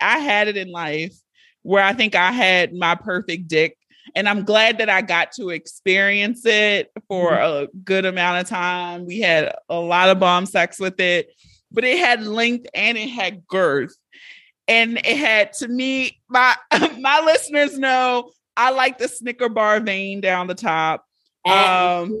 I 0.00 0.18
had 0.18 0.48
it 0.48 0.56
in 0.56 0.70
life 0.70 1.14
where 1.62 1.82
I 1.82 1.92
think 1.92 2.14
I 2.14 2.30
had 2.30 2.74
my 2.74 2.94
perfect 2.94 3.48
dick. 3.48 3.76
And 4.14 4.28
I'm 4.28 4.44
glad 4.44 4.78
that 4.78 4.90
I 4.90 5.00
got 5.00 5.32
to 5.32 5.50
experience 5.50 6.44
it 6.44 6.92
for 7.08 7.32
a 7.32 7.66
good 7.84 8.04
amount 8.04 8.42
of 8.42 8.48
time. 8.48 9.06
We 9.06 9.20
had 9.20 9.54
a 9.68 9.80
lot 9.80 10.10
of 10.10 10.20
bomb 10.20 10.46
sex 10.46 10.78
with 10.78 11.00
it, 11.00 11.30
but 11.72 11.84
it 11.84 11.98
had 11.98 12.22
length 12.22 12.66
and 12.74 12.96
it 12.96 13.08
had 13.08 13.46
girth. 13.46 13.96
And 14.68 14.98
it 14.98 15.16
had 15.16 15.54
to 15.54 15.68
me, 15.68 16.20
my 16.28 16.54
my 17.00 17.22
listeners 17.24 17.78
know 17.78 18.30
I 18.56 18.70
like 18.70 18.98
the 18.98 19.08
Snicker 19.08 19.48
bar 19.48 19.80
vein 19.80 20.20
down 20.20 20.46
the 20.46 20.54
top. 20.54 21.04
Um, 21.46 22.20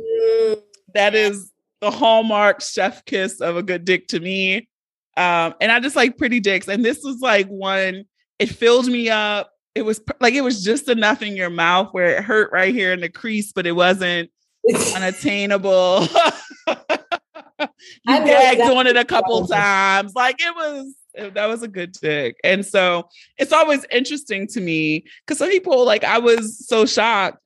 that 0.94 1.14
is 1.14 1.50
the 1.80 1.90
hallmark 1.90 2.60
chef 2.60 3.04
kiss 3.04 3.40
of 3.40 3.56
a 3.56 3.62
good 3.62 3.84
dick 3.84 4.08
to 4.08 4.20
me. 4.20 4.68
Um, 5.16 5.54
and 5.60 5.70
I 5.70 5.80
just 5.80 5.96
like 5.96 6.18
pretty 6.18 6.40
dicks. 6.40 6.68
And 6.68 6.84
this 6.84 7.00
was 7.02 7.20
like 7.20 7.46
one, 7.46 8.04
it 8.38 8.48
filled 8.48 8.86
me 8.86 9.10
up. 9.10 9.50
It 9.74 9.82
was 9.82 10.00
like 10.20 10.34
it 10.34 10.42
was 10.42 10.62
just 10.62 10.88
enough 10.88 11.22
in 11.22 11.36
your 11.36 11.50
mouth 11.50 11.88
where 11.92 12.16
it 12.16 12.24
hurt 12.24 12.52
right 12.52 12.72
here 12.72 12.92
in 12.92 13.00
the 13.00 13.08
crease, 13.08 13.52
but 13.52 13.66
it 13.66 13.72
wasn't 13.72 14.30
unattainable. 14.94 16.02
you 16.66 17.68
gagged 18.06 18.60
exactly 18.60 18.76
on 18.76 18.86
it 18.86 18.96
a 18.96 19.04
couple 19.04 19.46
times. 19.46 20.12
Like 20.14 20.36
it 20.38 20.54
was, 20.54 20.94
Uh, 21.18 21.30
that 21.30 21.46
was 21.46 21.62
a 21.62 21.68
good 21.68 21.92
dick. 21.92 22.36
And 22.42 22.64
so 22.64 23.08
it's 23.38 23.52
always 23.52 23.84
interesting 23.90 24.46
to 24.48 24.60
me 24.60 25.04
because 25.26 25.38
some 25.38 25.50
people, 25.50 25.84
like, 25.84 26.04
I 26.04 26.18
was 26.18 26.66
so 26.66 26.86
shocked. 26.86 27.38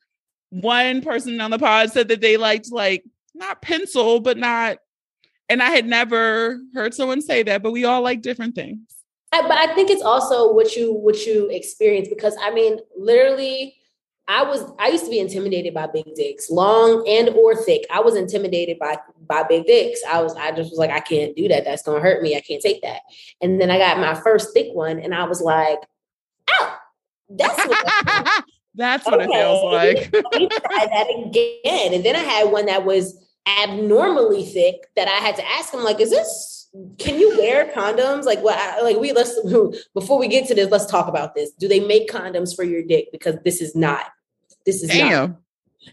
One 0.51 1.03
person 1.03 1.41
on 1.41 1.51
the 1.51 1.59
pod 1.59 1.91
said 1.91 2.09
that 2.09 2.21
they 2.21 2.37
liked, 2.37 2.73
like, 2.73 3.05
not 3.35 3.63
pencil, 3.63 4.21
but 4.21 4.39
not, 4.39 4.79
and 5.49 5.63
I 5.63 5.71
had 5.71 5.87
never 5.87 6.59
heard 6.75 6.95
someone 6.95 7.21
say 7.21 7.43
that, 7.43 7.63
but 7.63 7.73
we 7.73 7.85
all 7.85 8.03
like 8.03 8.23
different 8.23 8.55
things. 8.55 8.81
I, 9.33 9.43
but 9.43 9.59
I 9.59 9.75
think 9.75 9.91
it's 9.91 10.03
also 10.03 10.53
what 10.53 10.75
you 10.75 10.95
what 10.95 11.27
you 11.27 11.49
experience 11.51 12.09
because 12.09 12.35
I 12.41 12.51
mean, 12.51 12.79
literally, 12.97 13.77
I 14.27 14.43
was 14.43 14.65
I 14.79 14.89
used 14.89 15.05
to 15.05 15.11
be 15.11 15.19
intimidated 15.19 15.75
by 15.75 15.87
big 15.87 16.15
dicks, 16.15 16.51
long 16.51 17.07
and 17.07 17.29
or 17.31 17.55
thick. 17.55 17.85
I 17.91 18.01
was 18.01 18.17
intimidated 18.17 18.79
by 18.79 18.99
by 19.29 19.43
big 19.43 19.67
dicks. 19.67 20.01
I 20.09 20.23
was 20.23 20.35
I 20.37 20.51
just 20.53 20.71
was 20.71 20.79
like, 20.79 20.91
I 20.91 21.01
can't 21.01 21.37
do 21.37 21.49
that. 21.49 21.65
That's 21.65 21.83
gonna 21.83 22.01
hurt 22.01 22.23
me. 22.23 22.37
I 22.37 22.41
can't 22.41 22.63
take 22.63 22.83
that. 22.83 23.03
And 23.41 23.61
then 23.61 23.71
I 23.71 23.79
got 23.79 23.99
my 23.99 24.15
first 24.21 24.53
thick 24.53 24.69
one, 24.73 24.99
and 24.99 25.15
I 25.15 25.25
was 25.25 25.41
like, 25.41 25.79
ow, 26.51 26.77
that's 27.29 27.67
what 27.67 28.45
That's 28.75 29.07
what 29.07 29.21
it 29.21 29.29
feels 29.29 29.65
like. 29.65 30.11
try 30.13 30.87
that 30.87 31.27
again. 31.27 31.95
And 31.95 32.05
then 32.05 32.15
I 32.15 32.21
had 32.21 32.53
one 32.53 32.67
that 32.67 32.85
was 32.85 33.19
abnormally 33.61 34.45
thick 34.45 34.87
that 34.95 35.09
I 35.09 35.17
had 35.17 35.35
to 35.37 35.45
ask 35.45 35.75
him, 35.75 35.83
like, 35.83 36.01
is 36.01 36.11
this 36.11 36.59
can 36.99 37.19
you 37.19 37.37
wear 37.39 37.67
condoms? 37.73 38.25
Like 38.25 38.41
what 38.41 38.57
I- 38.57 38.83
like 38.83 38.99
we 38.99 39.13
let's 39.13 39.39
before 39.95 40.19
we 40.19 40.29
get 40.29 40.47
to 40.49 40.55
this, 40.55 40.71
let's 40.71 40.87
talk 40.87 41.09
about 41.09 41.35
this. 41.35 41.51
Do 41.53 41.67
they 41.67 41.81
make 41.81 42.09
condoms 42.09 42.55
for 42.55 42.63
your 42.63 42.83
dick? 42.83 43.09
Because 43.11 43.37
this 43.45 43.61
is 43.61 43.75
not 43.75 44.05
this 44.65 44.83
is 44.83 44.89
not 44.91 45.11
Damn. 45.11 45.37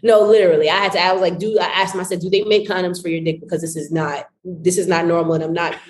No, 0.02 0.22
literally. 0.22 0.70
I 0.70 0.78
had 0.78 0.92
to 0.94 1.00
I 1.00 1.12
was 1.14 1.22
like, 1.22 1.38
do 1.40 1.58
I 1.60 1.66
asked 1.66 1.94
him, 1.94 2.02
I 2.02 2.04
said, 2.04 2.20
do 2.20 2.30
they 2.30 2.44
make 2.44 2.68
condoms 2.68 3.02
for 3.02 3.10
your 3.10 3.22
dick? 3.24 3.40
Because 3.40 3.62
this 3.62 3.76
is 3.76 3.92
not 3.92 4.28
this 4.44 4.78
is 4.78 4.88
not 4.88 5.06
normal. 5.06 5.34
And 5.34 5.44
I'm 5.44 5.54
not 5.54 5.76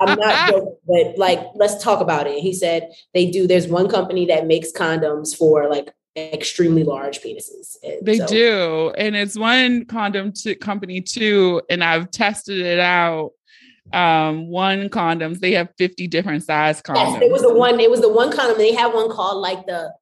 I'm 0.00 0.18
not 0.18 0.50
joking, 0.50 0.76
but 0.86 1.18
like, 1.18 1.40
let's 1.54 1.82
talk 1.82 2.00
about 2.00 2.26
it. 2.26 2.38
He 2.40 2.52
said 2.52 2.90
they 3.14 3.30
do. 3.30 3.46
There's 3.46 3.66
one 3.68 3.88
company 3.88 4.26
that 4.26 4.46
makes 4.46 4.72
condoms 4.72 5.36
for 5.36 5.68
like 5.68 5.92
extremely 6.16 6.82
large 6.84 7.20
penises. 7.20 7.76
And 7.82 8.04
They 8.04 8.18
so- 8.18 8.26
do. 8.26 8.92
And 8.96 9.16
it's 9.16 9.38
one 9.38 9.84
condom 9.84 10.32
t- 10.32 10.54
company 10.54 11.00
too. 11.00 11.62
And 11.68 11.84
I've 11.84 12.10
tested 12.10 12.60
it 12.60 12.78
out. 12.78 13.32
Um, 13.92 14.48
one 14.48 14.88
condoms, 14.88 15.38
they 15.38 15.52
have 15.52 15.68
50 15.78 16.08
different 16.08 16.42
size 16.42 16.82
condoms. 16.82 17.12
Yes, 17.12 17.22
it 17.22 17.30
was 17.30 17.42
the 17.42 17.54
one. 17.54 17.78
It 17.78 17.88
was 17.90 18.00
the 18.00 18.08
one 18.08 18.32
condom. 18.32 18.58
They 18.58 18.74
have 18.74 18.92
one 18.92 19.08
called 19.10 19.40
like 19.40 19.64
the 19.66 19.92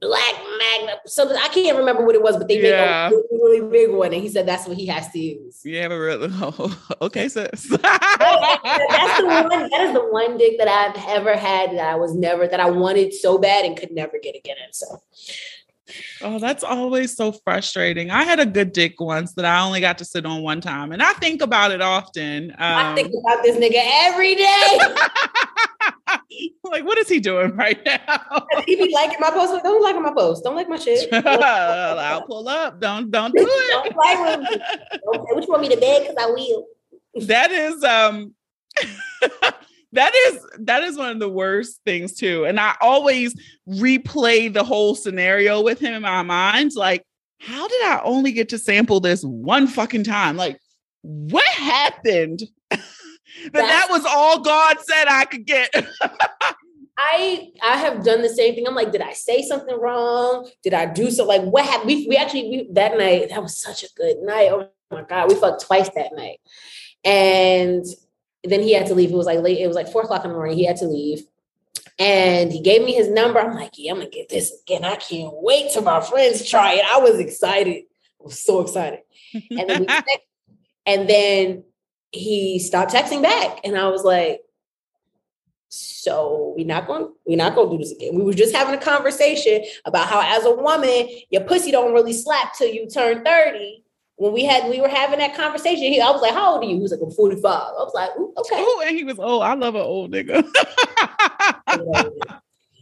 Black 0.00 0.34
Magna. 0.58 0.96
So 1.06 1.34
I 1.36 1.48
can't 1.48 1.76
remember 1.76 2.04
what 2.04 2.14
it 2.14 2.22
was, 2.22 2.36
but 2.36 2.48
they 2.48 2.60
Yeah. 2.60 3.10
make 3.10 3.18
a 3.18 3.22
really, 3.34 3.60
really 3.60 3.70
big 3.70 3.90
one, 3.94 4.12
and 4.12 4.22
he 4.22 4.28
said 4.28 4.46
that's 4.46 4.66
what 4.66 4.76
he 4.76 4.86
has 4.86 5.10
to 5.10 5.18
use. 5.18 5.60
You 5.64 5.78
have 5.78 5.92
a 5.92 6.00
real 6.00 6.28
oh, 6.42 6.96
okay, 7.02 7.28
sis. 7.28 7.68
that's 7.68 9.20
the 9.20 9.26
one. 9.26 9.68
That 9.70 9.80
is 9.80 9.92
the 9.94 10.06
one 10.10 10.36
dick 10.38 10.58
that 10.58 10.68
I've 10.68 10.96
ever 11.08 11.36
had 11.36 11.70
that 11.72 11.86
I 11.88 11.94
was 11.94 12.14
never 12.14 12.46
that 12.46 12.60
I 12.60 12.70
wanted 12.70 13.12
so 13.14 13.38
bad 13.38 13.64
and 13.64 13.76
could 13.76 13.90
never 13.90 14.18
get 14.22 14.36
again. 14.36 14.56
So 14.72 15.02
Oh, 16.22 16.38
that's 16.38 16.64
always 16.64 17.14
so 17.14 17.32
frustrating. 17.32 18.10
I 18.10 18.24
had 18.24 18.40
a 18.40 18.46
good 18.46 18.72
dick 18.72 19.00
once 19.00 19.34
that 19.34 19.44
I 19.44 19.60
only 19.60 19.80
got 19.80 19.98
to 19.98 20.04
sit 20.04 20.24
on 20.24 20.42
one 20.42 20.60
time, 20.60 20.92
and 20.92 21.02
I 21.02 21.12
think 21.14 21.42
about 21.42 21.72
it 21.72 21.82
often. 21.82 22.50
Um, 22.52 22.56
I 22.58 22.94
think 22.94 23.12
about 23.20 23.42
this 23.42 23.56
nigga 23.56 23.82
every 24.06 24.34
day. 24.34 24.78
like, 26.64 26.84
what 26.84 26.98
is 26.98 27.08
he 27.08 27.20
doing 27.20 27.54
right 27.56 27.78
now? 27.84 28.46
he 28.66 28.76
be 28.76 28.92
liking 28.92 29.18
my 29.20 29.30
post. 29.30 29.62
Don't 29.62 29.82
like 29.82 29.96
my 29.96 30.12
post. 30.12 30.44
Don't 30.44 30.56
like 30.56 30.68
my 30.68 30.78
shit. 30.78 31.12
I'll 31.26 32.22
pull 32.22 32.48
up. 32.48 32.80
Don't 32.80 33.10
don't 33.10 33.34
do 33.34 33.46
it. 33.46 33.70
Don't 33.70 33.94
play 33.94 34.16
with 34.20 34.40
me. 34.40 34.56
Okay, 35.14 35.40
you 35.40 35.46
want 35.48 35.62
me 35.62 35.68
to 35.68 35.76
beg? 35.76 36.02
Because 36.02 36.16
I 36.18 36.26
will. 36.30 36.66
That 37.26 37.52
is 37.52 37.84
um 37.84 38.34
that 39.94 40.14
is 40.14 40.46
that 40.60 40.82
is 40.82 40.98
one 40.98 41.10
of 41.10 41.18
the 41.18 41.28
worst 41.28 41.80
things 41.84 42.14
too 42.14 42.44
and 42.44 42.60
i 42.60 42.74
always 42.80 43.34
replay 43.68 44.52
the 44.52 44.64
whole 44.64 44.94
scenario 44.94 45.62
with 45.62 45.78
him 45.78 45.94
in 45.94 46.02
my 46.02 46.22
mind 46.22 46.72
like 46.76 47.04
how 47.40 47.66
did 47.66 47.82
i 47.84 48.00
only 48.04 48.32
get 48.32 48.48
to 48.48 48.58
sample 48.58 49.00
this 49.00 49.22
one 49.22 49.66
fucking 49.66 50.04
time 50.04 50.36
like 50.36 50.58
what 51.02 51.46
happened 51.54 52.42
that 52.70 52.82
that 53.52 53.86
was 53.90 54.04
all 54.06 54.40
god 54.40 54.76
said 54.80 55.06
i 55.08 55.24
could 55.24 55.46
get 55.46 55.72
I 56.96 57.50
I 57.60 57.76
have 57.78 58.04
done 58.04 58.22
the 58.22 58.28
same 58.28 58.54
thing. 58.54 58.68
I'm 58.68 58.74
like, 58.76 58.92
did 58.92 59.02
I 59.02 59.14
say 59.14 59.42
something 59.42 59.78
wrong? 59.78 60.48
Did 60.62 60.74
I 60.74 60.86
do 60.86 61.10
so? 61.10 61.24
Like, 61.24 61.42
what 61.42 61.64
happened? 61.64 61.88
We, 61.88 62.06
we 62.08 62.16
actually 62.16 62.42
we, 62.48 62.68
that 62.72 62.96
night 62.96 63.30
that 63.30 63.42
was 63.42 63.56
such 63.56 63.82
a 63.82 63.88
good 63.96 64.18
night. 64.22 64.50
Oh 64.52 64.68
my 64.92 65.02
god, 65.02 65.28
we 65.28 65.34
fucked 65.34 65.64
twice 65.66 65.88
that 65.96 66.14
night, 66.14 66.38
and 67.04 67.84
then 68.44 68.62
he 68.62 68.72
had 68.72 68.86
to 68.86 68.94
leave. 68.94 69.10
It 69.10 69.16
was 69.16 69.26
like 69.26 69.40
late. 69.40 69.58
It 69.58 69.66
was 69.66 69.76
like 69.76 69.90
four 69.90 70.02
o'clock 70.02 70.24
in 70.24 70.30
the 70.30 70.36
morning. 70.36 70.56
He 70.56 70.64
had 70.64 70.76
to 70.78 70.86
leave. 70.86 71.26
And 71.98 72.52
he 72.52 72.60
gave 72.60 72.84
me 72.84 72.92
his 72.92 73.08
number. 73.08 73.40
I'm 73.40 73.54
like, 73.54 73.72
yeah, 73.76 73.92
I'm 73.92 73.98
gonna 73.98 74.10
get 74.10 74.28
this 74.28 74.52
again. 74.62 74.84
I 74.84 74.96
can't 74.96 75.32
wait 75.34 75.72
till 75.72 75.82
my 75.82 76.00
friends 76.00 76.48
try 76.48 76.74
it. 76.74 76.84
I 76.84 76.98
was 76.98 77.18
excited. 77.18 77.84
I 78.20 78.24
was 78.24 78.38
so 78.38 78.60
excited. 78.60 79.00
And 79.50 79.70
then, 79.70 79.86
and 80.86 81.08
then 81.08 81.64
he 82.10 82.58
stopped 82.58 82.92
texting 82.92 83.22
back. 83.22 83.60
And 83.64 83.76
I 83.76 83.88
was 83.88 84.02
like, 84.02 84.40
so 85.68 86.54
we're 86.56 86.66
not 86.66 86.86
gonna 86.86 87.08
we're 87.26 87.36
not 87.36 87.54
going 87.54 87.70
to 87.70 87.76
do 87.76 87.82
this 87.82 87.92
again. 87.92 88.14
We 88.14 88.22
were 88.22 88.34
just 88.34 88.54
having 88.54 88.74
a 88.74 88.82
conversation 88.82 89.64
about 89.84 90.08
how 90.08 90.20
as 90.22 90.44
a 90.44 90.54
woman, 90.54 91.08
your 91.30 91.42
pussy 91.42 91.70
don't 91.70 91.92
really 91.92 92.12
slap 92.12 92.54
till 92.56 92.68
you 92.68 92.88
turn 92.88 93.24
30 93.24 93.83
when 94.16 94.32
we 94.32 94.44
had 94.44 94.70
we 94.70 94.80
were 94.80 94.88
having 94.88 95.18
that 95.18 95.34
conversation, 95.34 95.82
he, 95.82 96.00
I 96.00 96.10
was 96.10 96.22
like, 96.22 96.32
"How 96.34 96.54
old 96.54 96.64
are 96.64 96.66
you?" 96.66 96.76
He 96.76 96.82
was 96.82 96.92
like, 96.92 97.00
"I'm 97.02 97.10
45." 97.10 97.44
I 97.44 97.72
was 97.72 97.92
like, 97.94 98.10
"Okay." 98.10 98.56
Oh, 98.56 98.84
and 98.86 98.96
he 98.96 99.04
was 99.04 99.18
old. 99.18 99.42
I 99.42 99.54
love 99.54 99.74
an 99.74 99.80
old 99.80 100.12
nigga. 100.12 100.42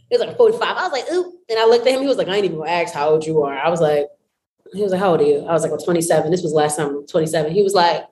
he 0.09 0.17
was 0.17 0.27
like 0.27 0.37
45. 0.37 0.61
I 0.61 0.87
was 0.87 0.91
like, 0.91 1.11
"Ooh," 1.11 1.33
and 1.49 1.59
I 1.59 1.65
looked 1.65 1.87
at 1.87 1.93
him. 1.93 2.01
He 2.01 2.07
was 2.07 2.17
like, 2.17 2.27
"I 2.27 2.35
ain't 2.35 2.45
even 2.45 2.57
gonna 2.57 2.69
ask 2.69 2.93
how 2.93 3.09
old 3.09 3.25
you 3.25 3.41
are." 3.41 3.57
I 3.57 3.69
was 3.69 3.81
like, 3.81 4.07
"He 4.73 4.83
was 4.83 4.91
like, 4.91 5.01
how 5.01 5.11
old 5.11 5.21
are 5.21 5.25
you?" 5.25 5.39
I 5.39 5.53
was 5.53 5.63
like, 5.63 5.71
"I'm 5.71 5.79
27." 5.79 6.29
This 6.29 6.43
was 6.43 6.53
last 6.53 6.75
summer, 6.75 7.01
27. 7.01 7.51
He 7.51 7.63
was 7.63 7.73
like, 7.73 8.05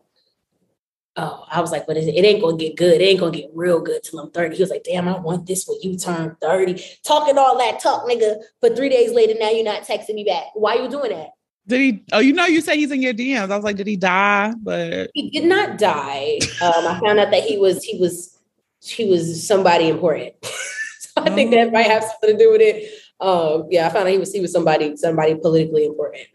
"Oh," 1.16 1.46
I 1.52 1.62
was 1.62 1.72
like, 1.72 1.86
"But 1.86 1.98
it, 1.98 2.08
it 2.08 2.26
ain't 2.26 2.42
gonna 2.42 2.58
get 2.58 2.76
good. 2.76 3.02
It 3.02 3.06
ain't 3.06 3.20
gonna 3.20 3.38
get 3.38 3.52
real 3.54 3.80
good 3.80 4.02
till 4.02 4.20
I'm 4.20 4.32
30." 4.32 4.56
He 4.56 4.64
was 4.64 4.72
like, 4.72 4.84
"Damn, 4.84 5.08
I 5.08 5.20
want 5.20 5.46
this 5.46 5.68
when 5.68 5.78
you 5.84 5.96
turn 5.96 6.38
30." 6.42 6.84
Talking 7.04 7.38
all 7.38 7.56
that 7.60 7.80
talk, 7.80 8.10
nigga. 8.10 8.42
But 8.62 8.76
three 8.76 8.90
days 8.90 9.14
later, 9.14 9.36
now 9.40 9.52
you're 9.52 9.64
not 9.64 9.84
texting 9.84 10.16
me 10.16 10.24
back. 10.24 10.46
Why 10.56 10.74
you 10.74 10.90
doing 10.90 11.12
that? 11.12 11.30
Did 11.72 11.80
he? 11.80 12.04
Oh, 12.12 12.20
you 12.20 12.34
know, 12.34 12.46
you 12.48 12.60
said 12.60 12.76
he's 12.76 12.92
in 12.92 13.02
your 13.02 13.14
DMs. 13.14 13.50
I 13.50 13.56
was 13.56 13.64
like, 13.64 13.78
did 13.78 13.88
he 13.88 13.96
die? 13.96 14.54
But 14.62 15.10
he 15.14 15.30
did 15.30 15.46
not 15.46 15.78
die. 15.78 16.40
Um, 16.62 16.86
I 16.86 17.00
found 17.00 17.18
out 17.18 17.32
that 17.32 17.44
he 17.44 17.58
was 17.58 17.82
he 17.82 17.98
was 17.98 18.38
he 18.84 19.06
was 19.06 19.48
somebody 19.48 19.88
important. 19.88 20.34
so 20.44 21.12
I 21.16 21.30
think 21.30 21.52
that 21.52 21.72
might 21.72 21.88
have 21.88 22.04
something 22.04 22.32
to 22.32 22.38
do 22.38 22.52
with 22.52 22.60
it. 22.60 22.92
Um, 23.22 23.68
yeah, 23.70 23.88
I 23.88 23.90
found 23.90 24.10
out 24.10 24.12
he 24.12 24.18
was 24.18 24.34
he 24.34 24.42
was 24.42 24.52
somebody 24.52 24.98
somebody 24.98 25.36
politically 25.36 25.86
important. 25.86 26.26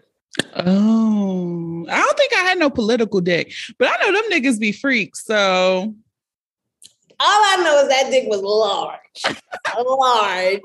Oh, 0.55 1.87
I 1.91 2.01
don't 2.01 2.17
think 2.17 2.33
I 2.35 2.41
had 2.41 2.59
no 2.59 2.71
political 2.71 3.21
dick, 3.21 3.53
but 3.79 3.89
I 3.89 4.07
know 4.07 4.13
them 4.13 4.31
niggas 4.31 4.59
be 4.59 4.73
freaks. 4.73 5.27
So 5.27 5.95
all 7.21 7.43
I 7.45 7.63
know 7.63 7.83
is 7.83 7.89
that 7.89 8.11
dick 8.11 8.27
was 8.27 8.41
large, 8.41 9.37
large. 9.85 10.63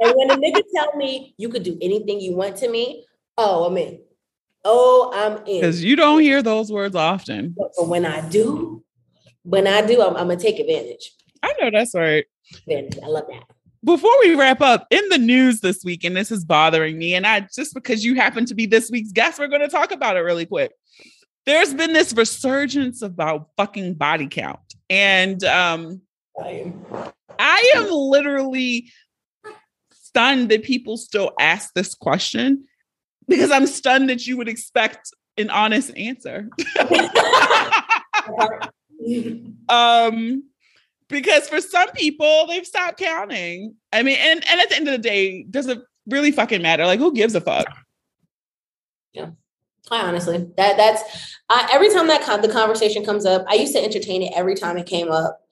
and 0.00 0.14
when 0.16 0.30
a 0.30 0.36
nigga 0.36 0.62
tell 0.74 0.96
me 0.96 1.34
you 1.36 1.50
could 1.50 1.62
do 1.62 1.76
anything 1.82 2.22
you 2.22 2.34
want 2.34 2.56
to 2.56 2.70
me, 2.70 3.04
oh, 3.36 3.66
I'm 3.66 3.76
in. 3.76 4.00
Oh, 4.64 5.10
I'm 5.14 5.46
in. 5.46 5.60
Because 5.60 5.84
you 5.84 5.96
don't 5.96 6.20
hear 6.20 6.42
those 6.42 6.72
words 6.72 6.96
often. 6.96 7.54
But, 7.56 7.88
when 7.88 8.06
I 8.06 8.26
do, 8.28 8.82
when 9.42 9.66
I 9.66 9.84
do, 9.84 10.00
I'm, 10.00 10.16
I'm 10.16 10.28
gonna 10.28 10.36
take 10.36 10.58
advantage. 10.58 11.12
I 11.42 11.52
know 11.60 11.70
that's 11.70 11.94
right. 11.94 12.24
Advantage. 12.66 12.98
I 13.02 13.06
love 13.06 13.26
that. 13.28 13.44
Before 13.84 14.12
we 14.20 14.34
wrap 14.34 14.62
up, 14.62 14.86
in 14.90 15.06
the 15.10 15.18
news 15.18 15.60
this 15.60 15.84
week, 15.84 16.04
and 16.04 16.16
this 16.16 16.30
is 16.30 16.44
bothering 16.44 16.96
me, 16.96 17.14
and 17.14 17.26
I 17.26 17.40
just 17.54 17.74
because 17.74 18.02
you 18.02 18.14
happen 18.14 18.46
to 18.46 18.54
be 18.54 18.64
this 18.64 18.90
week's 18.90 19.12
guest, 19.12 19.38
we're 19.38 19.48
going 19.48 19.60
to 19.60 19.68
talk 19.68 19.92
about 19.92 20.16
it 20.16 20.20
really 20.20 20.46
quick. 20.46 20.72
There's 21.44 21.74
been 21.74 21.92
this 21.92 22.14
resurgence 22.14 23.02
about 23.02 23.48
fucking 23.58 23.94
body 23.94 24.28
count, 24.28 24.60
and 24.88 25.44
um, 25.44 26.00
I 26.40 27.72
am 27.76 27.90
literally 27.90 28.90
stunned 29.92 30.48
that 30.48 30.62
people 30.62 30.96
still 30.96 31.32
ask 31.38 31.74
this 31.74 31.94
question 31.94 32.64
because 33.28 33.50
I'm 33.50 33.66
stunned 33.66 34.10
that 34.10 34.26
you 34.26 34.36
would 34.36 34.48
expect 34.48 35.12
an 35.36 35.50
honest 35.50 35.96
answer. 35.96 36.48
um, 39.68 40.44
because 41.08 41.48
for 41.48 41.60
some 41.60 41.90
people, 41.92 42.46
they've 42.48 42.66
stopped 42.66 42.98
counting. 42.98 43.74
I 43.92 44.02
mean, 44.02 44.18
and, 44.20 44.46
and 44.48 44.60
at 44.60 44.68
the 44.68 44.76
end 44.76 44.88
of 44.88 44.92
the 44.92 44.98
day, 44.98 45.44
does 45.44 45.66
it 45.66 45.78
really 46.06 46.32
fucking 46.32 46.62
matter? 46.62 46.86
Like, 46.86 46.98
who 46.98 47.12
gives 47.12 47.34
a 47.34 47.40
fuck? 47.40 47.66
Yeah. 49.12 49.30
I 49.90 50.00
honestly, 50.00 50.38
that 50.56 50.78
that's 50.78 51.02
I, 51.50 51.68
every 51.70 51.92
time 51.92 52.08
that 52.08 52.22
con- 52.22 52.40
the 52.40 52.48
conversation 52.48 53.04
comes 53.04 53.26
up, 53.26 53.44
I 53.48 53.54
used 53.54 53.74
to 53.74 53.84
entertain 53.84 54.22
it 54.22 54.32
every 54.34 54.54
time 54.54 54.78
it 54.78 54.86
came 54.86 55.10
up. 55.10 55.43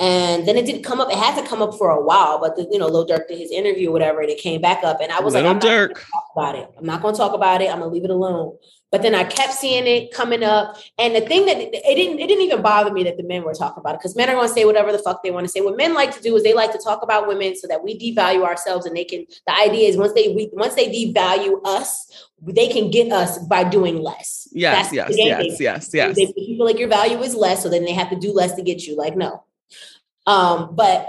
And 0.00 0.46
then 0.46 0.56
it 0.56 0.64
didn't 0.64 0.84
come 0.84 1.00
up. 1.00 1.10
It 1.10 1.18
had 1.18 1.40
to 1.42 1.48
come 1.48 1.60
up 1.60 1.74
for 1.76 1.90
a 1.90 2.00
while, 2.00 2.40
but 2.40 2.54
the, 2.54 2.68
you 2.70 2.78
know, 2.78 2.86
Lil 2.86 3.06
Durk 3.06 3.26
did 3.26 3.38
his 3.38 3.50
interview, 3.50 3.88
or 3.88 3.92
whatever, 3.92 4.20
and 4.20 4.30
it 4.30 4.38
came 4.38 4.60
back 4.60 4.84
up. 4.84 5.00
And 5.00 5.10
I 5.10 5.20
was 5.20 5.34
Little 5.34 5.52
like, 5.52 5.64
I'm 5.64 5.90
talk 5.90 6.04
about 6.36 6.54
it. 6.54 6.70
I'm 6.78 6.86
not 6.86 7.02
going 7.02 7.14
to 7.14 7.18
talk 7.18 7.32
about 7.34 7.62
it. 7.62 7.70
I'm 7.70 7.80
going 7.80 7.90
to 7.90 7.94
leave 7.94 8.04
it 8.04 8.10
alone. 8.10 8.56
But 8.90 9.02
then 9.02 9.14
I 9.14 9.24
kept 9.24 9.52
seeing 9.52 9.86
it 9.86 10.12
coming 10.12 10.42
up, 10.42 10.78
and 10.98 11.14
the 11.14 11.20
thing 11.20 11.44
that 11.44 11.58
it 11.58 11.72
didn't, 11.72 12.20
it 12.20 12.26
didn't 12.26 12.42
even 12.42 12.62
bother 12.62 12.90
me 12.90 13.04
that 13.04 13.18
the 13.18 13.22
men 13.22 13.42
were 13.42 13.52
talking 13.52 13.80
about 13.80 13.96
it 13.96 13.98
because 13.98 14.16
men 14.16 14.30
are 14.30 14.34
going 14.34 14.48
to 14.48 14.54
say 14.54 14.64
whatever 14.64 14.92
the 14.92 14.98
fuck 14.98 15.22
they 15.22 15.30
want 15.30 15.44
to 15.44 15.50
say. 15.50 15.60
What 15.60 15.76
men 15.76 15.92
like 15.92 16.16
to 16.16 16.22
do 16.22 16.34
is 16.36 16.42
they 16.42 16.54
like 16.54 16.72
to 16.72 16.78
talk 16.78 17.02
about 17.02 17.28
women 17.28 17.54
so 17.54 17.68
that 17.68 17.84
we 17.84 17.98
devalue 17.98 18.46
ourselves, 18.46 18.86
and 18.86 18.96
they 18.96 19.04
can. 19.04 19.26
The 19.46 19.54
idea 19.54 19.90
is 19.90 19.98
once 19.98 20.14
they 20.14 20.28
we, 20.28 20.48
once 20.54 20.74
they 20.74 20.86
devalue 20.86 21.60
us, 21.66 22.30
they 22.40 22.68
can 22.68 22.90
get 22.90 23.12
us 23.12 23.38
by 23.40 23.62
doing 23.62 23.98
less. 23.98 24.48
Yes, 24.52 24.90
yes, 24.90 25.10
yes, 25.12 25.60
yes, 25.60 25.90
yes. 25.92 26.16
They, 26.16 26.32
you 26.34 26.56
feel 26.56 26.64
like 26.64 26.78
your 26.78 26.88
value 26.88 27.18
is 27.18 27.34
less, 27.34 27.62
so 27.62 27.68
then 27.68 27.84
they 27.84 27.92
have 27.92 28.08
to 28.08 28.16
do 28.16 28.32
less 28.32 28.54
to 28.54 28.62
get 28.62 28.86
you. 28.86 28.96
Like 28.96 29.18
no, 29.18 29.44
um, 30.26 30.74
but 30.74 31.08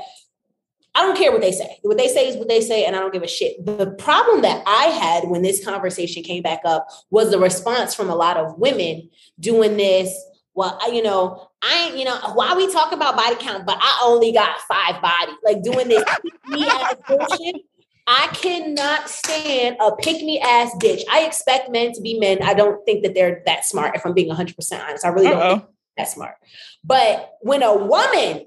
I 0.96 1.04
don't 1.04 1.18
care 1.18 1.32
what 1.32 1.42
they 1.42 1.52
say. 1.52 1.80
What 1.84 1.98
they 1.98 2.08
say 2.08 2.28
is 2.28 2.36
what 2.36 2.50
they 2.50 2.62
say, 2.62 2.86
and 2.86 2.96
I 2.96 3.00
don't 3.00 3.14
give 3.14 3.24
a 3.24 3.28
shit. 3.28 3.64
The 3.66 3.92
problem 3.98 4.42
that 4.42 4.64
I 4.66 4.86
had 4.86 5.30
when 5.30 5.42
this 5.42 5.64
conversation 5.64 6.24
came 6.24 6.42
back 6.42 6.62
up 6.66 6.88
was 7.10 7.32
the 7.32 7.40
response 7.40 7.94
from 7.94 8.10
a 8.10 8.16
lot 8.16 8.38
of 8.38 8.58
women 8.58 9.10
doing 9.40 9.78
this. 9.78 10.14
Well, 10.56 10.78
I, 10.82 10.88
you 10.88 11.04
know, 11.04 11.48
I 11.62 11.86
ain't, 11.86 11.98
you 11.98 12.06
know, 12.06 12.18
why 12.34 12.56
we 12.56 12.72
talk 12.72 12.92
about 12.92 13.16
body 13.16 13.36
count, 13.40 13.66
but 13.66 13.78
I 13.80 14.02
only 14.04 14.34
got 14.34 14.60
five 14.62 15.02
bodies. 15.02 15.36
Like 15.44 15.64
doing 15.64 15.88
this 15.88 16.04
me 16.48 16.68
ass 16.68 16.96
bullshit. 17.08 17.62
I 18.08 18.28
cannot 18.34 19.08
stand 19.08 19.78
a 19.80 19.96
pick 19.96 20.24
me 20.24 20.40
ass 20.40 20.72
bitch. 20.82 21.04
I 21.12 21.26
expect 21.26 21.70
men 21.70 21.94
to 21.94 22.02
be 22.02 22.20
men. 22.20 22.42
I 22.42 22.56
don't 22.56 22.84
think 22.84 23.04
that 23.04 23.14
they're 23.14 23.44
that 23.46 23.66
smart. 23.66 23.96
If 23.96 24.06
I'm 24.06 24.14
being 24.14 24.30
100 24.30 24.56
percent 24.56 24.84
honest, 24.84 25.06
I 25.06 25.10
really 25.10 25.28
don't 25.28 25.42
Uh-oh. 25.42 25.70
That 26.00 26.10
smart. 26.10 26.36
But 26.84 27.34
when 27.42 27.62
a 27.62 27.76
woman 27.76 28.46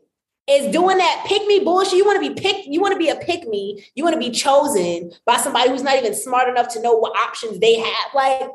is 0.48 0.72
doing 0.72 0.98
that 0.98 1.24
pick 1.26 1.46
me 1.46 1.60
bullshit. 1.60 1.94
You 1.94 2.04
want 2.04 2.22
to 2.22 2.34
be 2.34 2.40
picked, 2.40 2.66
you 2.66 2.80
want 2.80 2.92
to 2.92 2.98
be 2.98 3.08
a 3.08 3.16
pick 3.16 3.46
me, 3.46 3.84
you 3.94 4.02
want 4.02 4.14
to 4.14 4.18
be 4.20 4.30
chosen 4.30 5.12
by 5.24 5.36
somebody 5.36 5.70
who's 5.70 5.82
not 5.82 5.96
even 5.96 6.14
smart 6.14 6.48
enough 6.48 6.68
to 6.74 6.82
know 6.82 6.94
what 6.94 7.16
options 7.16 7.60
they 7.60 7.78
have. 7.78 8.14
Like, 8.14 8.50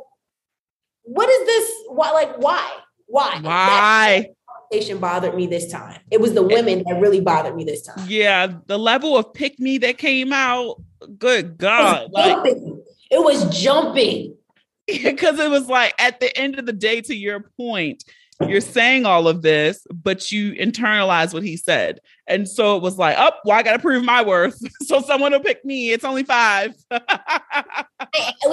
what 1.04 1.30
is 1.30 1.46
this? 1.46 1.72
Why, 1.88 2.12
like, 2.12 2.38
why? 2.40 2.70
Why? 3.06 3.40
Why? 3.42 4.20
That 4.20 4.36
conversation 4.70 4.98
bothered 4.98 5.34
me 5.34 5.48
this 5.48 5.72
time. 5.72 6.02
It 6.12 6.20
was 6.20 6.34
the 6.34 6.44
women 6.44 6.84
that 6.86 7.00
really 7.00 7.22
bothered 7.22 7.56
me 7.56 7.64
this 7.64 7.84
time. 7.84 8.06
Yeah, 8.10 8.52
the 8.66 8.78
level 8.78 9.18
of 9.18 9.34
pick 9.34 9.58
me 9.58 9.78
that 9.80 9.98
came 9.98 10.34
out. 10.34 10.82
Good 11.18 11.46
It 11.46 11.58
God. 11.58 12.10
was 12.12 12.12
Like, 12.12 12.26
jumping. 12.34 12.84
It 13.10 13.24
was 13.24 13.58
jumping. 13.58 14.36
because 14.88 15.40
it 15.40 15.50
was 15.50 15.68
like 15.68 15.94
at 16.00 16.20
the 16.20 16.36
end 16.38 16.60
of 16.60 16.66
the 16.66 16.74
day, 16.74 17.00
to 17.02 17.16
your 17.16 17.50
point, 17.56 18.04
you're 18.46 18.62
saying 18.62 19.06
all 19.06 19.28
of 19.28 19.42
this, 19.42 19.86
but 19.92 20.32
you 20.32 20.54
internalize 20.54 21.34
what 21.34 21.44
he 21.44 21.58
said. 21.58 22.00
And 22.28 22.48
so 22.48 22.76
it 22.78 22.84
was 22.84 22.98
like, 22.98 23.16
oh, 23.18 23.32
well, 23.46 23.58
I 23.58 23.64
got 23.64 23.74
to 23.74 23.80
prove 23.80 24.04
my 24.04 24.24
worth. 24.24 24.60
so 24.84 25.02
someone 25.02 25.32
will 25.32 25.40
pick 25.40 25.64
me. 25.66 25.92
It's 25.92 26.04
only 26.04 26.24
five. 26.24 26.74
we, 26.92 26.98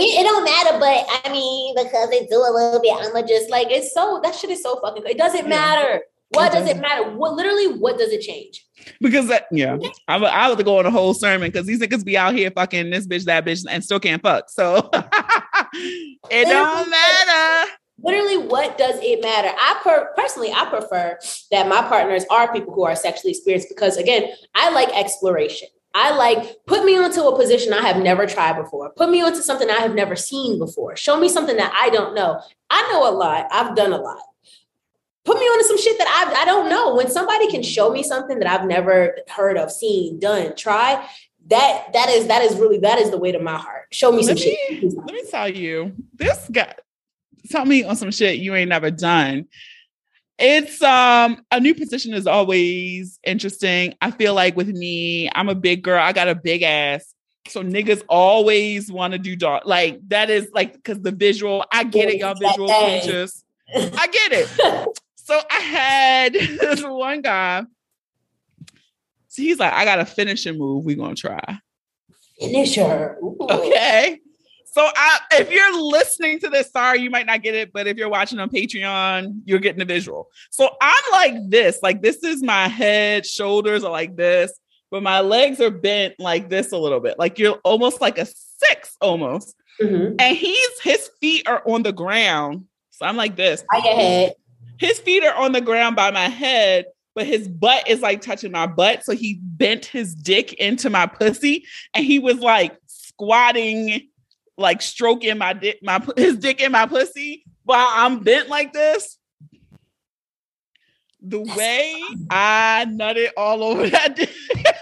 it 0.04 0.24
don't 0.24 0.44
matter, 0.44 0.78
but 0.78 1.06
I 1.24 1.30
mean, 1.30 1.74
because 1.76 2.08
they 2.10 2.26
do 2.26 2.36
a 2.36 2.52
little 2.52 2.80
bit, 2.80 2.94
I'ma 2.94 3.26
just 3.26 3.50
like 3.50 3.68
it's 3.70 3.92
so 3.92 4.20
that 4.22 4.34
shit 4.34 4.50
is 4.50 4.62
so 4.62 4.80
fucking. 4.80 5.04
It 5.06 5.18
doesn't 5.18 5.42
Yeah. 5.42 5.48
matter. 5.48 6.02
What 6.30 6.50
does 6.50 6.68
it 6.68 6.78
matter? 6.80 7.10
What 7.10 7.34
literally? 7.34 7.78
What 7.78 7.96
does 7.96 8.10
it 8.10 8.20
change? 8.22 8.64
Because 9.00 9.28
that, 9.28 9.46
yeah, 9.52 9.76
I 10.08 10.16
would 10.16 10.28
I 10.28 10.52
would 10.52 10.64
go 10.64 10.78
on 10.80 10.86
a 10.86 10.90
whole 10.90 11.14
sermon 11.14 11.48
because 11.48 11.66
these 11.66 11.80
niggas 11.80 12.04
be 12.04 12.18
out 12.18 12.34
here 12.34 12.50
fucking 12.50 12.90
this 12.90 13.06
bitch, 13.06 13.24
that 13.26 13.44
bitch, 13.44 13.64
and 13.68 13.84
still 13.84 14.00
can't 14.00 14.20
fuck. 14.20 14.50
So 14.50 14.90
it 14.92 16.48
don't 16.48 16.90
matter. 16.90 17.70
Literally, 18.02 18.38
what 18.38 18.76
does 18.76 18.96
it 19.00 19.22
matter? 19.22 19.48
I 19.48 19.80
per- 19.82 20.12
personally, 20.16 20.52
I 20.52 20.64
prefer 20.66 21.18
that 21.50 21.68
my 21.68 21.82
partners 21.82 22.24
are 22.30 22.52
people 22.52 22.74
who 22.74 22.84
are 22.84 22.96
sexually 22.96 23.30
experienced 23.30 23.68
because, 23.68 23.96
again, 23.96 24.30
I 24.54 24.70
like 24.70 24.88
exploration. 24.94 25.68
I 25.94 26.14
like 26.16 26.56
put 26.66 26.84
me 26.84 26.98
onto 26.98 27.22
a 27.22 27.36
position 27.36 27.72
I 27.72 27.82
have 27.82 28.02
never 28.02 28.26
tried 28.26 28.60
before. 28.60 28.90
Put 28.90 29.10
me 29.10 29.22
onto 29.22 29.40
something 29.40 29.70
I 29.70 29.78
have 29.78 29.94
never 29.94 30.16
seen 30.16 30.58
before. 30.58 30.96
Show 30.96 31.18
me 31.20 31.28
something 31.28 31.56
that 31.56 31.72
I 31.72 31.88
don't 31.90 32.16
know. 32.16 32.40
I 32.68 32.82
know 32.90 33.08
a 33.08 33.14
lot. 33.14 33.46
I've 33.52 33.76
done 33.76 33.92
a 33.92 33.98
lot. 33.98 34.18
Put 35.24 35.38
me 35.38 35.44
onto 35.44 35.64
some 35.64 35.78
shit 35.78 35.96
that 35.98 36.08
I 36.08 36.42
I 36.42 36.44
don't 36.44 36.68
know. 36.68 36.96
When 36.96 37.08
somebody 37.08 37.48
can 37.48 37.62
show 37.62 37.92
me 37.92 38.02
something 38.02 38.40
that 38.40 38.48
I've 38.48 38.66
never 38.66 39.16
heard 39.28 39.56
of, 39.56 39.70
seen, 39.70 40.18
done, 40.18 40.56
try, 40.56 41.08
that 41.46 41.92
that 41.92 42.08
is 42.08 42.26
that 42.26 42.42
is 42.42 42.56
really 42.56 42.78
that 42.78 42.98
is 42.98 43.10
the 43.10 43.18
weight 43.18 43.36
of 43.36 43.42
my 43.42 43.56
heart. 43.56 43.86
Show 43.92 44.10
me 44.10 44.18
Let 44.26 44.26
some 44.26 44.34
me, 44.34 44.58
shit. 44.68 44.94
let 44.94 45.12
me 45.12 45.22
tell 45.30 45.48
you, 45.48 45.94
this 46.12 46.48
guy 46.50 46.74
tell 47.50 47.64
me 47.64 47.84
on 47.84 47.96
some 47.96 48.10
shit 48.10 48.38
you 48.38 48.54
ain't 48.54 48.68
never 48.68 48.90
done. 48.90 49.46
It's 50.38 50.82
um 50.82 51.44
a 51.50 51.60
new 51.60 51.74
position 51.74 52.12
is 52.14 52.26
always 52.26 53.18
interesting. 53.24 53.94
I 54.00 54.10
feel 54.10 54.34
like 54.34 54.56
with 54.56 54.68
me, 54.68 55.30
I'm 55.34 55.48
a 55.48 55.54
big 55.54 55.82
girl. 55.82 56.02
I 56.02 56.12
got 56.12 56.28
a 56.28 56.34
big 56.34 56.62
ass. 56.62 57.14
So 57.48 57.62
niggas 57.62 58.02
always 58.08 58.90
want 58.90 59.12
to 59.12 59.18
do 59.18 59.36
dark. 59.36 59.64
Like 59.66 60.00
that 60.08 60.30
is 60.30 60.48
like 60.52 60.72
because 60.72 61.00
the 61.02 61.12
visual, 61.12 61.64
I 61.72 61.84
get 61.84 62.08
it, 62.08 62.16
y'all 62.16 62.34
visual 62.34 62.68
creatures. 62.68 63.44
I 63.74 64.06
get 64.08 64.32
it. 64.32 64.98
So 65.24 65.40
I 65.50 65.60
had 65.60 66.34
this 66.34 66.82
one 66.84 67.22
guy. 67.22 67.64
So 69.28 69.42
he's 69.42 69.58
like, 69.58 69.72
I 69.72 69.86
got 69.86 69.98
a 69.98 70.04
finishing 70.04 70.58
move. 70.58 70.84
We 70.84 70.96
gonna 70.96 71.14
try. 71.14 71.58
Finisher. 72.38 73.16
Ooh. 73.22 73.38
Okay. 73.40 74.20
So 74.74 74.88
I, 74.96 75.20
if 75.34 75.52
you're 75.52 75.80
listening 75.80 76.40
to 76.40 76.48
this, 76.48 76.72
sorry, 76.72 76.98
you 76.98 77.08
might 77.08 77.26
not 77.26 77.44
get 77.44 77.54
it, 77.54 77.72
but 77.72 77.86
if 77.86 77.96
you're 77.96 78.08
watching 78.08 78.40
on 78.40 78.50
Patreon, 78.50 79.42
you're 79.44 79.60
getting 79.60 79.78
the 79.78 79.84
visual. 79.84 80.30
So 80.50 80.68
I'm 80.82 81.02
like 81.12 81.34
this, 81.48 81.78
like 81.80 82.02
this 82.02 82.24
is 82.24 82.42
my 82.42 82.66
head, 82.66 83.24
shoulders 83.24 83.84
are 83.84 83.92
like 83.92 84.16
this, 84.16 84.52
but 84.90 85.04
my 85.04 85.20
legs 85.20 85.60
are 85.60 85.70
bent 85.70 86.14
like 86.18 86.48
this 86.48 86.72
a 86.72 86.76
little 86.76 86.98
bit. 86.98 87.20
Like 87.20 87.38
you're 87.38 87.60
almost 87.62 88.00
like 88.00 88.18
a 88.18 88.26
six 88.26 88.96
almost. 89.00 89.54
Mhm. 89.80 90.16
And 90.18 90.36
he's 90.36 90.80
his 90.82 91.08
feet 91.20 91.46
are 91.46 91.62
on 91.68 91.84
the 91.84 91.92
ground. 91.92 92.64
So 92.90 93.06
I'm 93.06 93.16
like 93.16 93.36
this. 93.36 93.62
By 93.70 93.78
your 93.78 93.94
head. 93.94 94.34
His 94.80 94.98
feet 94.98 95.22
are 95.22 95.36
on 95.36 95.52
the 95.52 95.60
ground 95.60 95.94
by 95.94 96.10
my 96.10 96.28
head, 96.28 96.86
but 97.14 97.28
his 97.28 97.46
butt 97.46 97.86
is 97.88 98.00
like 98.00 98.22
touching 98.22 98.50
my 98.50 98.66
butt. 98.66 99.04
So 99.04 99.14
he 99.14 99.38
bent 99.40 99.84
his 99.86 100.16
dick 100.16 100.52
into 100.54 100.90
my 100.90 101.06
pussy 101.06 101.64
and 101.94 102.04
he 102.04 102.18
was 102.18 102.40
like 102.40 102.76
squatting, 102.88 104.08
like 104.56 104.82
stroking 104.82 105.38
my 105.38 105.52
dick, 105.52 105.78
my 105.82 106.04
his 106.16 106.38
dick 106.38 106.60
in 106.60 106.72
my 106.72 106.86
pussy 106.86 107.44
while 107.64 107.88
I'm 107.90 108.20
bent 108.20 108.48
like 108.48 108.72
this. 108.72 109.18
The 111.26 111.40
way 111.40 112.02
I 112.30 112.86
nutted 112.88 113.30
all 113.36 113.62
over 113.62 113.88
that 113.88 114.16
dick. 114.16 114.30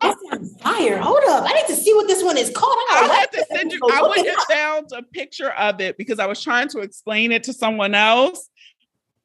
That 0.00 0.16
sounds 0.30 0.62
fire. 0.62 0.98
Hold 0.98 1.24
up. 1.28 1.44
I 1.44 1.52
need 1.54 1.66
to 1.66 1.74
see 1.74 1.92
what 1.92 2.06
this 2.06 2.22
one 2.22 2.38
is 2.38 2.50
called. 2.50 2.78
I 2.90 3.08
I 3.10 3.14
had 3.14 3.32
to 3.32 3.44
send 3.52 3.72
you. 3.72 3.80
I 3.82 4.02
went 4.02 4.28
and 4.28 4.36
found 4.48 4.86
a 4.92 5.02
picture 5.02 5.50
of 5.50 5.80
it 5.80 5.98
because 5.98 6.20
I 6.20 6.26
was 6.26 6.40
trying 6.40 6.68
to 6.68 6.78
explain 6.78 7.32
it 7.32 7.42
to 7.44 7.52
someone 7.52 7.96
else. 7.96 8.48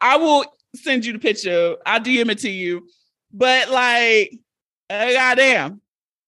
I 0.01 0.17
will 0.17 0.45
send 0.75 1.05
you 1.05 1.13
the 1.13 1.19
picture. 1.19 1.75
I'll 1.85 1.99
DM 1.99 2.29
it 2.31 2.39
to 2.39 2.49
you. 2.49 2.87
But 3.31 3.69
like, 3.69 4.39
uh, 4.89 5.11
goddamn. 5.11 5.81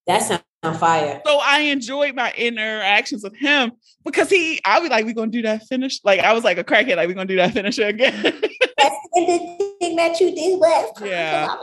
That 0.06 0.22
sounds 0.22 0.44
fire. 0.74 1.22
So 1.26 1.40
I 1.42 1.60
enjoyed 1.62 2.16
my 2.16 2.32
interactions 2.34 3.24
with 3.24 3.36
him 3.36 3.74
because 4.04 4.30
he, 4.30 4.60
I 4.66 4.80
was 4.80 4.90
like, 4.90 5.06
we're 5.06 5.14
gonna 5.14 5.32
do 5.32 5.42
that 5.44 5.64
finish. 5.68 6.00
Like 6.04 6.20
I 6.20 6.34
was 6.34 6.44
like 6.44 6.58
a 6.58 6.64
crackhead, 6.64 6.98
like 6.98 7.08
we're 7.08 7.14
gonna 7.14 7.26
do 7.26 7.36
that 7.38 7.54
finisher 7.54 7.88
again. 7.88 8.22
That's 8.78 8.96
the 9.14 9.76
thing 9.80 9.96
that 9.96 10.20
you 10.20 10.34
did 10.36 10.60
was. 10.60 10.94
Yeah. 11.02 11.56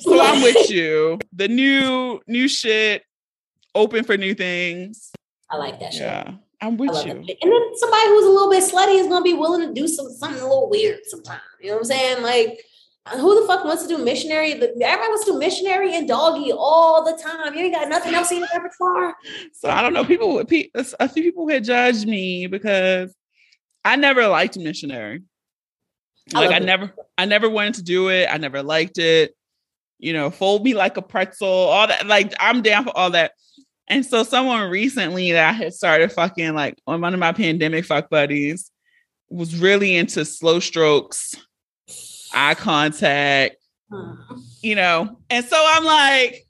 so 0.00 0.20
I'm 0.20 0.42
with 0.42 0.70
you. 0.70 1.18
The 1.32 1.48
new 1.48 2.20
new 2.26 2.48
shit, 2.48 3.02
open 3.74 4.04
for 4.04 4.16
new 4.16 4.34
things. 4.34 5.12
I 5.50 5.56
like 5.56 5.80
that 5.80 5.92
shit. 5.92 6.02
Yeah, 6.02 6.32
I'm 6.60 6.76
with 6.76 6.90
you. 7.06 7.14
that. 7.14 7.36
And 7.42 7.52
then 7.52 7.76
somebody 7.76 8.06
who's 8.08 8.26
a 8.26 8.30
little 8.30 8.50
bit 8.50 8.64
slutty 8.64 9.00
is 9.00 9.08
gonna 9.08 9.24
be 9.24 9.34
willing 9.34 9.66
to 9.68 9.74
do 9.74 9.88
some 9.88 10.08
something 10.10 10.40
a 10.40 10.46
little 10.46 10.70
weird 10.70 11.00
sometimes. 11.04 11.42
You 11.60 11.68
know 11.68 11.74
what 11.74 11.80
I'm 11.80 11.84
saying? 11.84 12.22
Like, 12.22 12.64
who 13.12 13.40
the 13.40 13.46
fuck 13.46 13.64
wants 13.64 13.82
to 13.82 13.88
do 13.88 14.02
missionary? 14.02 14.52
Everybody 14.52 14.80
wants 14.80 15.24
to 15.26 15.32
do 15.32 15.38
missionary 15.38 15.94
and 15.94 16.08
doggy 16.08 16.52
all 16.52 17.04
the 17.04 17.20
time. 17.22 17.54
You 17.54 17.64
ain't 17.64 17.74
got 17.74 17.88
nothing 17.88 18.14
else 18.14 18.32
in 18.32 18.38
your 18.38 18.48
repertoire. 18.54 19.14
So 19.52 19.68
I 19.68 19.82
don't 19.82 19.92
know. 19.92 20.04
People, 20.04 20.38
a 20.40 21.08
few 21.08 21.22
people 21.22 21.48
had 21.48 21.64
judged 21.64 22.06
me 22.06 22.46
because 22.46 23.14
I 23.84 23.96
never 23.96 24.26
liked 24.26 24.56
missionary. 24.58 25.22
Like 26.32 26.50
I, 26.50 26.56
it. 26.56 26.64
never, 26.64 26.94
I 27.18 27.26
never 27.26 27.50
wanted 27.50 27.74
to 27.74 27.82
do 27.82 28.08
it. 28.08 28.28
I 28.30 28.38
never 28.38 28.62
liked 28.62 28.98
it. 28.98 29.34
You 29.98 30.14
know, 30.14 30.30
fold 30.30 30.64
me 30.64 30.74
like 30.74 30.96
a 30.96 31.02
pretzel. 31.02 31.46
All 31.46 31.86
that. 31.86 32.06
Like 32.06 32.32
I'm 32.40 32.62
down 32.62 32.84
for 32.84 32.96
all 32.96 33.10
that. 33.10 33.32
And 33.86 34.04
so 34.04 34.22
someone 34.22 34.70
recently 34.70 35.32
that 35.32 35.50
I 35.50 35.52
had 35.52 35.74
started 35.74 36.10
fucking 36.10 36.54
like 36.54 36.78
on 36.86 37.02
one 37.02 37.12
of 37.12 37.20
my 37.20 37.32
pandemic 37.32 37.84
fuck 37.84 38.08
buddies 38.08 38.70
was 39.28 39.60
really 39.60 39.94
into 39.94 40.24
slow 40.24 40.58
strokes, 40.60 41.34
eye 42.34 42.54
contact, 42.54 43.56
you 44.62 44.74
know. 44.74 45.18
And 45.30 45.44
so 45.44 45.56
I'm 45.58 45.84
like, 45.84 46.46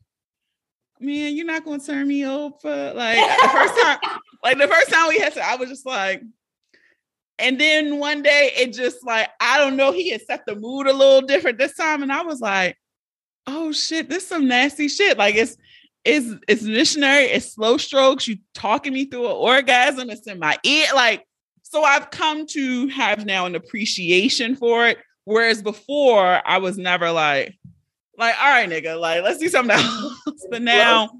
man, 1.00 1.36
you're 1.36 1.46
not 1.46 1.64
gonna 1.64 1.82
turn 1.82 2.08
me 2.08 2.26
over. 2.26 2.92
Like 2.94 3.18
the 3.18 3.48
first 3.48 3.80
time, 3.80 3.98
like 4.42 4.58
the 4.58 4.68
first 4.68 4.90
time 4.90 5.08
we 5.08 5.18
had 5.18 5.34
to, 5.34 5.46
I 5.46 5.56
was 5.56 5.68
just 5.68 5.86
like, 5.86 6.22
and 7.38 7.60
then 7.60 7.98
one 7.98 8.22
day 8.22 8.52
it 8.56 8.72
just 8.72 9.04
like, 9.04 9.28
I 9.40 9.58
don't 9.58 9.76
know, 9.76 9.92
he 9.92 10.10
had 10.10 10.22
set 10.22 10.46
the 10.46 10.54
mood 10.54 10.86
a 10.86 10.92
little 10.92 11.26
different 11.26 11.58
this 11.58 11.76
time. 11.76 12.02
And 12.02 12.12
I 12.12 12.22
was 12.22 12.40
like, 12.40 12.76
oh 13.46 13.72
shit, 13.72 14.08
this 14.08 14.26
some 14.26 14.46
nasty 14.48 14.88
shit. 14.88 15.18
Like 15.18 15.34
it's 15.34 15.56
it's 16.04 16.28
it's 16.46 16.62
missionary, 16.62 17.24
it's 17.24 17.54
slow 17.54 17.76
strokes, 17.76 18.28
you 18.28 18.36
talking 18.54 18.92
me 18.92 19.06
through 19.06 19.26
an 19.26 19.36
orgasm, 19.36 20.10
it's 20.10 20.26
in 20.26 20.38
my 20.38 20.56
ear. 20.64 20.86
Like, 20.94 21.26
so 21.62 21.82
I've 21.82 22.10
come 22.10 22.46
to 22.48 22.88
have 22.88 23.24
now 23.24 23.46
an 23.46 23.54
appreciation 23.54 24.54
for 24.54 24.86
it. 24.86 24.98
Whereas 25.24 25.62
before 25.62 26.40
I 26.46 26.58
was 26.58 26.76
never 26.76 27.10
like, 27.10 27.54
like, 28.18 28.34
all 28.38 28.48
right, 28.48 28.68
nigga, 28.68 28.98
like, 28.98 29.22
let's 29.22 29.38
do 29.38 29.48
something 29.48 29.76
else. 29.76 30.46
but 30.50 30.62
now, 30.62 31.10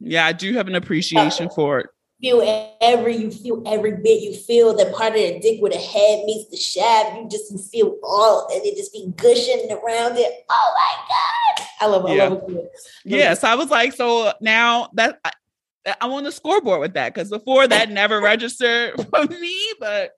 yeah, 0.00 0.26
I 0.26 0.32
do 0.32 0.52
have 0.54 0.66
an 0.68 0.74
appreciation 0.74 1.46
uh, 1.46 1.50
for 1.50 1.80
it. 1.80 1.86
feel 2.20 2.74
every 2.80 3.16
you 3.16 3.30
feel 3.30 3.62
every 3.66 3.92
bit. 3.92 4.22
You 4.22 4.34
feel 4.34 4.76
that 4.76 4.94
part 4.94 5.14
of 5.14 5.20
the 5.20 5.38
dick 5.40 5.60
where 5.60 5.70
the 5.70 5.78
head 5.78 6.24
meets 6.24 6.50
the 6.50 6.56
shaft. 6.56 7.16
You 7.16 7.28
just 7.28 7.52
you 7.52 7.58
feel 7.58 7.96
all 8.02 8.48
and 8.52 8.64
it 8.64 8.76
just 8.76 8.92
be 8.92 9.12
gushing 9.16 9.70
around 9.70 10.18
it. 10.18 10.44
Oh 10.50 10.74
my 10.76 11.08
god, 11.08 11.66
I 11.80 11.86
love 11.86 12.10
it. 12.10 12.16
Yeah. 12.16 12.24
I 12.24 12.28
love 12.28 12.44
it. 12.48 12.72
Yeah, 13.04 13.34
so 13.34 13.48
I 13.48 13.54
was 13.54 13.70
like, 13.70 13.92
so 13.92 14.32
now 14.40 14.90
that 14.94 15.20
I, 15.24 15.32
I'm 16.00 16.12
on 16.12 16.24
the 16.24 16.32
scoreboard 16.32 16.80
with 16.80 16.94
that 16.94 17.14
because 17.14 17.30
before 17.30 17.66
that 17.68 17.90
never 17.92 18.20
registered 18.20 18.94
for 19.10 19.24
me, 19.26 19.56
but 19.78 20.10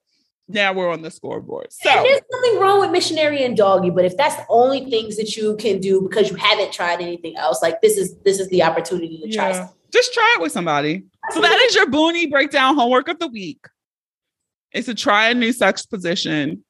now 0.47 0.73
we're 0.73 0.91
on 0.91 1.01
the 1.01 1.11
scoreboard. 1.11 1.67
So 1.71 1.89
And 1.89 2.05
there's 2.05 2.21
nothing 2.31 2.59
wrong 2.59 2.79
with 2.79 2.91
missionary 2.91 3.43
and 3.43 3.57
doggy, 3.57 3.89
but 3.89 4.05
if 4.05 4.15
that's 4.15 4.35
the 4.35 4.45
only 4.49 4.89
things 4.89 5.17
that 5.17 5.35
you 5.35 5.55
can 5.57 5.79
do 5.79 6.01
because 6.01 6.29
you 6.29 6.35
haven't 6.35 6.71
tried 6.71 7.01
anything 7.01 7.35
else, 7.37 7.61
like 7.61 7.81
this 7.81 7.97
is 7.97 8.15
this 8.19 8.39
is 8.39 8.47
the 8.49 8.63
opportunity 8.63 9.19
to 9.23 9.31
try. 9.31 9.51
yeah, 9.51 9.67
just 9.91 10.13
try 10.13 10.35
it 10.37 10.41
with 10.41 10.51
somebody. 10.51 11.03
So 11.31 11.41
that 11.41 11.59
is 11.67 11.75
your 11.75 11.87
boonie 11.89 12.27
breakdown 12.27 12.75
homework 12.75 13.07
of 13.07 13.19
the 13.19 13.27
week. 13.27 13.65
It's 14.71 14.85
to 14.87 14.93
try 14.93 15.29
a 15.29 15.33
new 15.33 15.53
sex 15.53 15.85
position 15.85 16.63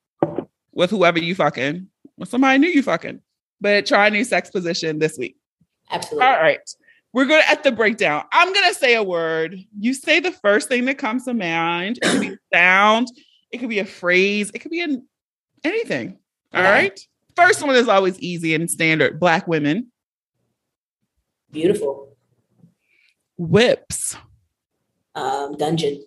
with 0.72 0.92
whoever 0.92 1.20
you 1.20 1.36
fucking, 1.36 1.88
with 2.18 2.30
somebody 2.30 2.60
new 2.60 2.68
you 2.70 2.84
fucking, 2.84 3.20
but 3.60 3.86
try 3.86 4.08
a 4.08 4.12
new 4.12 4.24
sex 4.24 4.52
position 4.52 5.00
this 5.00 5.18
week. 5.18 5.36
Absolutely. 5.92 6.26
All 6.26 6.34
right. 6.34 6.60
We're 7.14 7.26
good 7.26 7.44
at 7.48 7.64
the 7.64 7.72
breakdown. 7.72 8.26
I'm 8.34 8.52
going 8.52 8.68
to 8.68 8.76
say 8.76 8.96
a 8.96 9.04
word. 9.04 9.58
You 9.80 9.94
say 9.94 10.20
the 10.20 10.34
first 10.34 10.68
thing 10.68 10.84
that 10.86 10.98
comes 10.98 11.24
to 11.26 11.34
mind. 11.34 12.00
It 12.02 12.10
could 12.10 12.22
be 12.22 12.38
sound, 12.54 13.08
it 13.56 13.60
could 13.60 13.70
be 13.70 13.80
a 13.80 13.86
phrase, 13.86 14.52
it 14.54 14.60
could 14.60 14.72
be 14.72 14.82
an, 14.82 15.08
anything. 15.64 16.20
All 16.54 16.60
Okay. 16.62 16.70
right. 16.70 17.00
First 17.36 17.66
one 17.66 17.76
is 17.76 17.88
always 17.88 18.20
easy 18.20 18.54
and 18.54 18.70
standard 18.70 19.20
Black 19.20 19.48
women, 19.48 19.92
Beautiful. 21.52 22.16
whips, 23.38 24.16
Um, 25.16 25.56
dungeon. 25.58 26.06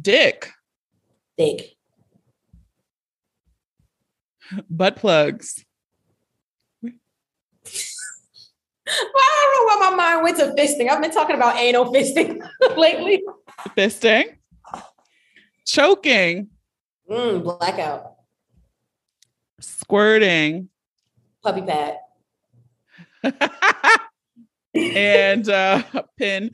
dick, 0.00 0.50
Dick. 1.36 1.76
butt 4.70 4.96
plugs, 4.96 5.64
Well, 6.82 6.92
I 9.16 9.52
don't 9.54 9.54
know 9.54 9.66
why 9.66 9.90
my 9.90 9.96
mind 9.96 10.22
went 10.24 10.36
to 10.38 10.54
fisting. 10.62 10.88
I've 10.88 11.02
been 11.02 11.10
talking 11.10 11.36
about 11.36 11.56
anal 11.56 11.92
fisting 11.92 12.40
lately. 12.78 13.22
fisting, 13.76 14.37
choking, 15.68 16.48
Mm, 17.10 17.42
blackout. 17.42 18.14
squirting, 19.60 20.68
Puppy 21.42 21.62
pad. 21.62 21.96
and 24.74 25.48
uh, 25.48 25.82
pin. 26.18 26.50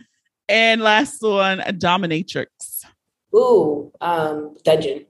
And 0.48 0.82
last 0.82 1.22
one, 1.22 1.60
a 1.60 1.72
dominatrix. 1.72 2.46
Ooh, 3.34 3.90
um, 4.00 4.56
dungeon. 4.62 5.06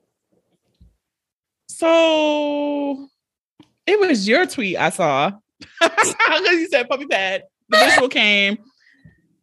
So 1.69 3.09
it 3.87 3.99
was 4.01 4.27
your 4.29 4.47
tweet 4.47 4.77
I 4.79 4.91
saw. 4.91 5.33
Because 5.81 6.53
you 6.53 6.69
said 6.69 6.89
puppy 6.89 7.07
pad. 7.07 7.43
The 7.69 7.79
visual 7.79 8.09
came. 8.09 8.59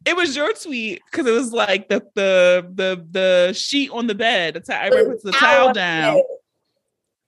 It 0.04 0.16
was 0.16 0.34
your 0.34 0.52
tweet 0.52 1.02
because 1.10 1.26
it 1.26 1.32
was 1.32 1.52
like 1.52 1.88
the 1.88 2.02
the 2.14 2.70
the 2.74 3.06
the 3.10 3.52
sheet 3.52 3.90
on 3.90 4.06
the 4.06 4.14
bed. 4.14 4.54
The 4.54 4.60
ti- 4.60 4.72
I 4.72 4.88
remember 4.88 5.12
it's 5.12 5.22
the 5.22 5.32
towel 5.32 5.72
down. 5.72 6.20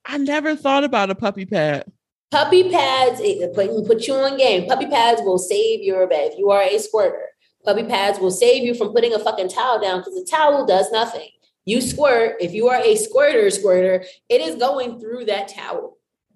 I 0.05 0.17
never 0.17 0.55
thought 0.55 0.83
about 0.83 1.09
a 1.09 1.15
puppy 1.15 1.45
pad. 1.45 1.85
Puppy 2.31 2.69
pads, 2.69 3.19
it 3.21 3.53
put, 3.53 3.87
put 3.87 4.07
you 4.07 4.13
on 4.15 4.37
game. 4.37 4.67
Puppy 4.67 4.87
pads 4.87 5.21
will 5.23 5.37
save 5.37 5.81
your 5.81 6.05
bed. 6.07 6.31
If 6.33 6.37
you 6.37 6.49
are 6.49 6.61
a 6.61 6.77
squirter, 6.79 7.29
puppy 7.63 7.83
pads 7.83 8.19
will 8.19 8.31
save 8.31 8.63
you 8.63 8.73
from 8.73 8.89
putting 8.89 9.13
a 9.13 9.19
fucking 9.19 9.49
towel 9.49 9.79
down 9.79 9.99
because 9.99 10.15
the 10.15 10.27
towel 10.29 10.65
does 10.65 10.91
nothing. 10.91 11.29
You 11.65 11.81
squirt, 11.81 12.35
if 12.39 12.53
you 12.53 12.67
are 12.67 12.79
a 12.79 12.95
squirter 12.95 13.49
squirter, 13.49 14.05
it 14.29 14.41
is 14.41 14.55
going 14.55 14.99
through 14.99 15.25
that 15.25 15.47
towel. 15.47 15.94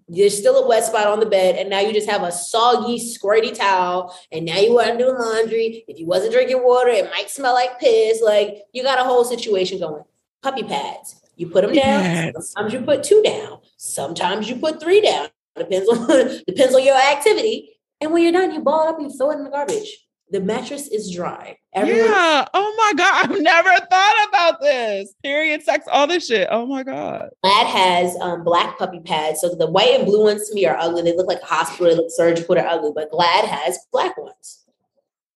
There's 0.09 0.35
still 0.35 0.57
a 0.57 0.67
wet 0.67 0.83
spot 0.83 1.07
on 1.07 1.19
the 1.19 1.27
bed, 1.27 1.55
and 1.55 1.69
now 1.69 1.79
you 1.81 1.93
just 1.93 2.09
have 2.09 2.23
a 2.23 2.31
soggy, 2.31 2.97
squirty 2.97 3.55
towel. 3.55 4.15
And 4.31 4.45
now 4.45 4.57
you 4.57 4.73
want 4.73 4.91
to 4.91 4.97
do 4.97 5.11
laundry. 5.11 5.85
If 5.87 5.99
you 5.99 6.07
wasn't 6.07 6.33
drinking 6.33 6.63
water, 6.63 6.89
it 6.89 7.09
might 7.11 7.29
smell 7.29 7.53
like 7.53 7.79
piss. 7.79 8.21
Like 8.21 8.63
you 8.73 8.81
got 8.81 8.99
a 8.99 9.03
whole 9.03 9.23
situation 9.23 9.79
going. 9.79 10.03
Puppy 10.41 10.63
pads. 10.63 11.21
You 11.35 11.47
put 11.47 11.61
them 11.61 11.73
down. 11.73 12.03
Yes. 12.03 12.51
Sometimes 12.51 12.73
you 12.73 12.81
put 12.81 13.03
two 13.03 13.21
down. 13.21 13.59
Sometimes 13.77 14.49
you 14.49 14.55
put 14.55 14.81
three 14.81 14.99
down. 14.99 15.27
Depends 15.55 15.87
on 15.87 16.07
depends 16.47 16.73
on 16.73 16.83
your 16.83 16.97
activity. 16.97 17.77
And 18.01 18.11
when 18.11 18.23
you're 18.23 18.31
done, 18.31 18.51
you 18.51 18.61
ball 18.61 18.87
it 18.87 18.89
up 18.89 18.97
and 18.97 19.11
you 19.11 19.17
throw 19.17 19.31
it 19.31 19.35
in 19.35 19.43
the 19.43 19.51
garbage. 19.51 20.07
The 20.31 20.41
mattress 20.41 20.87
is 20.87 21.13
dry. 21.13 21.58
Everyone, 21.73 22.09
yeah. 22.09 22.47
Oh 22.53 22.75
my 22.77 22.93
god. 22.95 23.25
I've 23.31 23.41
never 23.41 23.69
thought 23.69 24.27
about 24.29 24.61
this. 24.61 25.13
Period, 25.23 25.61
sex, 25.61 25.85
all 25.91 26.07
this 26.07 26.25
shit. 26.25 26.47
Oh 26.51 26.65
my 26.65 26.83
god. 26.83 27.29
Glad 27.43 27.67
has 27.67 28.15
um, 28.21 28.43
black 28.43 28.77
puppy 28.77 28.99
pads. 29.01 29.41
So 29.41 29.53
the 29.53 29.69
white 29.69 29.91
and 29.91 30.05
blue 30.05 30.23
ones 30.23 30.49
to 30.49 30.55
me 30.55 30.65
are 30.65 30.77
ugly. 30.77 31.03
They 31.03 31.15
look 31.15 31.27
like 31.27 31.41
a 31.41 31.45
hospital. 31.45 31.87
They 31.87 31.95
look 31.95 32.09
surgical. 32.09 32.55
They're 32.55 32.67
ugly. 32.67 32.91
But 32.93 33.11
Glad 33.11 33.45
has 33.45 33.77
black 33.91 34.17
ones. 34.17 34.65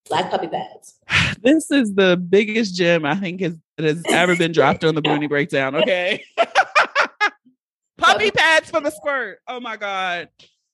Black 0.09 0.29
puppy 0.29 0.47
pads. 0.47 0.99
This 1.43 1.69
is 1.71 1.93
the 1.93 2.15
biggest 2.15 2.73
gem 2.73 3.03
I 3.03 3.15
think 3.15 3.41
has, 3.41 3.59
that 3.77 3.85
has 3.85 4.01
ever 4.07 4.37
been 4.37 4.53
dropped 4.53 4.85
on 4.85 4.95
the 4.95 5.01
Boonie 5.03 5.27
Breakdown. 5.27 5.75
Okay. 5.75 6.23
Puppy 7.97 8.31
pads 8.31 8.69
for 8.69 8.79
the 8.79 8.91
squirt. 8.91 9.39
Oh 9.45 9.59
my 9.59 9.75
God. 9.75 10.29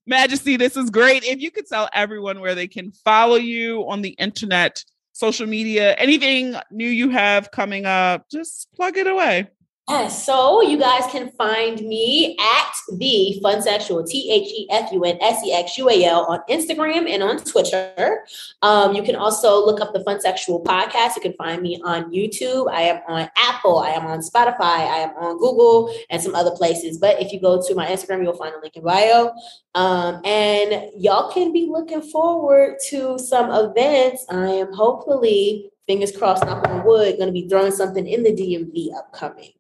Majesty, 0.05 0.57
this 0.57 0.77
is 0.77 0.91
great. 0.91 1.23
If 1.23 1.41
you 1.41 1.49
could 1.49 1.65
tell 1.67 1.89
everyone 1.91 2.39
where 2.39 2.53
they 2.53 2.67
can 2.67 2.91
follow 2.91 3.35
you 3.35 3.81
on 3.89 4.03
the 4.03 4.09
internet, 4.11 4.83
social 5.19 5.47
media, 5.47 5.93
anything 5.95 6.55
new 6.71 6.87
you 6.87 7.09
have 7.09 7.51
coming 7.51 7.85
up, 7.85 8.29
just 8.29 8.69
plug 8.75 8.97
it 8.97 9.07
away. 9.07 9.49
So 10.09 10.61
you 10.61 10.77
guys 10.77 11.09
can 11.11 11.31
find 11.31 11.81
me 11.81 12.37
at 12.39 12.73
the 12.97 13.39
Funsexual, 13.43 14.07
T 14.07 14.31
H 14.31 14.47
E 14.47 14.67
F 14.69 14.91
U 14.91 15.03
N 15.03 15.17
S 15.21 15.43
E 15.43 15.51
X 15.51 15.77
U 15.77 15.89
A 15.89 16.03
L 16.03 16.25
on 16.25 16.41
Instagram 16.49 17.09
and 17.09 17.23
on 17.23 17.37
Twitter. 17.39 18.23
Um, 18.61 18.95
you 18.95 19.01
can 19.01 19.15
also 19.15 19.65
look 19.65 19.81
up 19.81 19.93
the 19.93 19.99
Funsexual 19.99 20.63
podcast. 20.63 21.15
You 21.15 21.21
can 21.21 21.33
find 21.33 21.61
me 21.61 21.81
on 21.83 22.11
YouTube. 22.11 22.71
I 22.71 22.81
am 22.81 23.01
on 23.07 23.29
Apple. 23.35 23.79
I 23.79 23.89
am 23.89 24.05
on 24.05 24.19
Spotify. 24.19 24.59
I 24.61 24.97
am 24.99 25.09
on 25.17 25.37
Google 25.39 25.93
and 26.09 26.21
some 26.21 26.35
other 26.35 26.51
places. 26.51 26.99
But 26.99 27.19
if 27.21 27.31
you 27.31 27.41
go 27.41 27.61
to 27.61 27.75
my 27.75 27.87
Instagram, 27.87 28.21
you'll 28.23 28.37
find 28.37 28.53
a 28.53 28.59
link 28.59 28.75
in 28.75 28.83
bio. 28.83 29.31
Um, 29.73 30.21
and 30.23 30.91
y'all 30.97 31.31
can 31.31 31.51
be 31.51 31.67
looking 31.69 32.01
forward 32.01 32.77
to 32.89 33.17
some 33.17 33.49
events. 33.51 34.25
I 34.29 34.49
am 34.49 34.73
hopefully, 34.73 35.71
fingers 35.87 36.15
crossed, 36.15 36.45
knock 36.45 36.67
on 36.67 36.85
wood, 36.85 37.17
going 37.17 37.27
to 37.27 37.33
be 37.33 37.47
throwing 37.47 37.71
something 37.71 38.07
in 38.07 38.23
the 38.23 38.31
DMV 38.31 38.95
upcoming. 38.95 39.53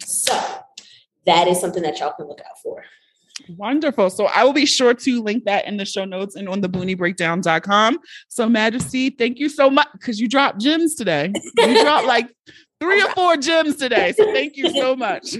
So 0.00 0.38
that 1.26 1.48
is 1.48 1.60
something 1.60 1.82
that 1.82 1.98
y'all 1.98 2.12
can 2.12 2.26
look 2.26 2.40
out 2.40 2.58
for. 2.62 2.84
Wonderful. 3.56 4.10
So 4.10 4.26
I 4.26 4.44
will 4.44 4.52
be 4.52 4.66
sure 4.66 4.94
to 4.94 5.22
link 5.22 5.44
that 5.44 5.66
in 5.66 5.76
the 5.76 5.84
show 5.84 6.04
notes 6.04 6.36
and 6.36 6.48
on 6.48 6.62
the 6.62 6.68
booniebreakdown.com. 6.68 7.98
So 8.28 8.48
Majesty, 8.48 9.10
thank 9.10 9.38
you 9.38 9.48
so 9.48 9.68
much 9.68 9.88
because 9.92 10.18
you 10.20 10.28
dropped 10.28 10.60
gems 10.60 10.94
today. 10.94 11.32
You 11.58 11.82
dropped 11.82 12.06
like 12.06 12.34
three 12.80 13.02
or 13.02 13.10
four 13.14 13.36
gems 13.36 13.76
today. 13.76 14.12
So 14.12 14.32
thank 14.32 14.56
you 14.56 14.70
so 14.70 14.96
much. 14.96 15.36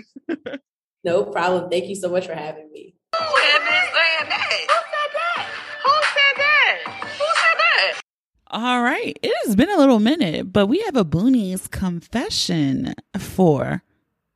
No 1.05 1.25
problem. 1.25 1.71
Thank 1.71 1.87
you 1.87 1.95
so 1.95 2.09
much 2.11 2.27
for 2.27 2.35
having 2.35 2.71
me. 2.71 2.95
Who 3.17 3.25
had 3.25 3.59
been 3.61 3.69
saying 3.69 4.29
that? 4.29 4.51
Who 4.69 4.75
said 4.93 5.13
that? 5.15 5.49
Who 5.85 5.93
said 6.15 6.37
that? 6.37 6.83
Who 7.19 7.25
said 7.25 7.59
that? 7.59 8.01
All 8.49 8.83
right. 8.83 9.19
It 9.23 9.33
has 9.47 9.57
been 9.57 9.71
a 9.71 9.79
little 9.79 10.01
minute, 10.01 10.53
but 10.53 10.67
we 10.67 10.81
have 10.83 10.97
a 10.97 11.05
Boonies 11.05 11.71
confession 11.71 12.95
for 13.19 13.83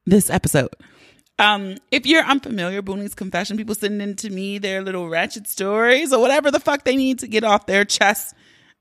this 0.06 0.30
episode. 0.30 0.70
Um, 1.38 1.78
if 1.90 2.04
you're 2.04 2.22
unfamiliar, 2.22 2.82
Boonies 2.82 3.16
confession, 3.16 3.56
people 3.56 3.74
sending 3.74 4.06
in 4.06 4.16
to 4.16 4.30
me 4.30 4.58
their 4.58 4.82
little 4.82 5.08
ratchet 5.08 5.46
stories 5.46 6.12
or 6.12 6.20
whatever 6.20 6.50
the 6.50 6.60
fuck 6.60 6.84
they 6.84 6.96
need 6.96 7.20
to 7.20 7.26
get 7.26 7.44
off 7.44 7.66
their 7.66 7.84
chest 7.84 8.34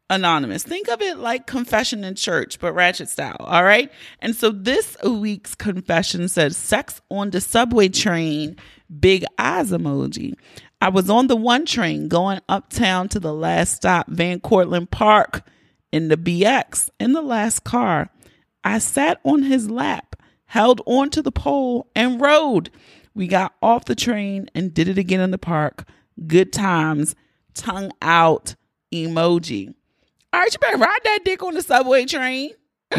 anonymous. 0.10 0.64
Think 0.64 0.90
of 0.90 1.02
it 1.02 1.20
like 1.20 1.48
confession 1.48 2.04
in 2.04 2.16
church, 2.16 2.60
but 2.60 2.74
ratchet 2.74 3.10
style. 3.10 3.38
All 3.40 3.64
right. 3.64 3.92
And 4.20 4.36
so 4.36 4.52
this 4.52 4.98
week's 5.04 5.56
confession 5.56 6.28
says 6.28 6.58
sex 6.58 7.02
on 7.10 7.30
the 7.30 7.40
subway 7.40 7.90
train, 7.90 8.58
big 9.00 9.24
eyes 9.38 9.72
emoji. 9.72 10.34
I 10.82 10.90
was 10.90 11.10
on 11.10 11.28
the 11.28 11.36
one 11.36 11.66
train 11.66 12.08
going 12.08 12.40
uptown 12.50 13.10
to 13.10 13.20
the 13.20 13.34
last 13.34 13.76
stop, 13.76 14.08
Van 14.08 14.40
Cortlandt 14.40 14.92
Park 14.92 15.44
in 15.92 16.08
the 16.08 16.18
BX 16.18 16.90
in 17.00 17.14
the 17.14 17.22
last 17.22 17.64
car. 17.64 18.10
I 18.64 18.80
sat 18.80 19.20
on 19.24 19.44
his 19.44 19.70
lap, 19.70 20.09
held 20.50 20.82
onto 20.88 21.22
the 21.22 21.32
pole, 21.32 21.88
and 21.96 22.20
rode. 22.20 22.72
We 23.14 23.28
got 23.28 23.54
off 23.62 23.86
the 23.86 23.96
train 23.96 24.50
and 24.56 24.74
did 24.74 24.88
it 24.88 24.98
again 24.98 25.20
in 25.20 25.32
the 25.32 25.38
park. 25.38 25.88
Good 26.26 26.52
times. 26.52 27.16
Tongue 27.54 27.92
out 28.02 28.56
emoji. 28.92 29.74
All 30.34 30.40
right, 30.40 30.52
you 30.52 30.60
better 30.60 30.78
ride 30.78 31.00
that 31.04 31.20
dick 31.24 31.44
on 31.44 31.54
the 31.54 31.62
subway 31.62 32.06
train. 32.06 32.52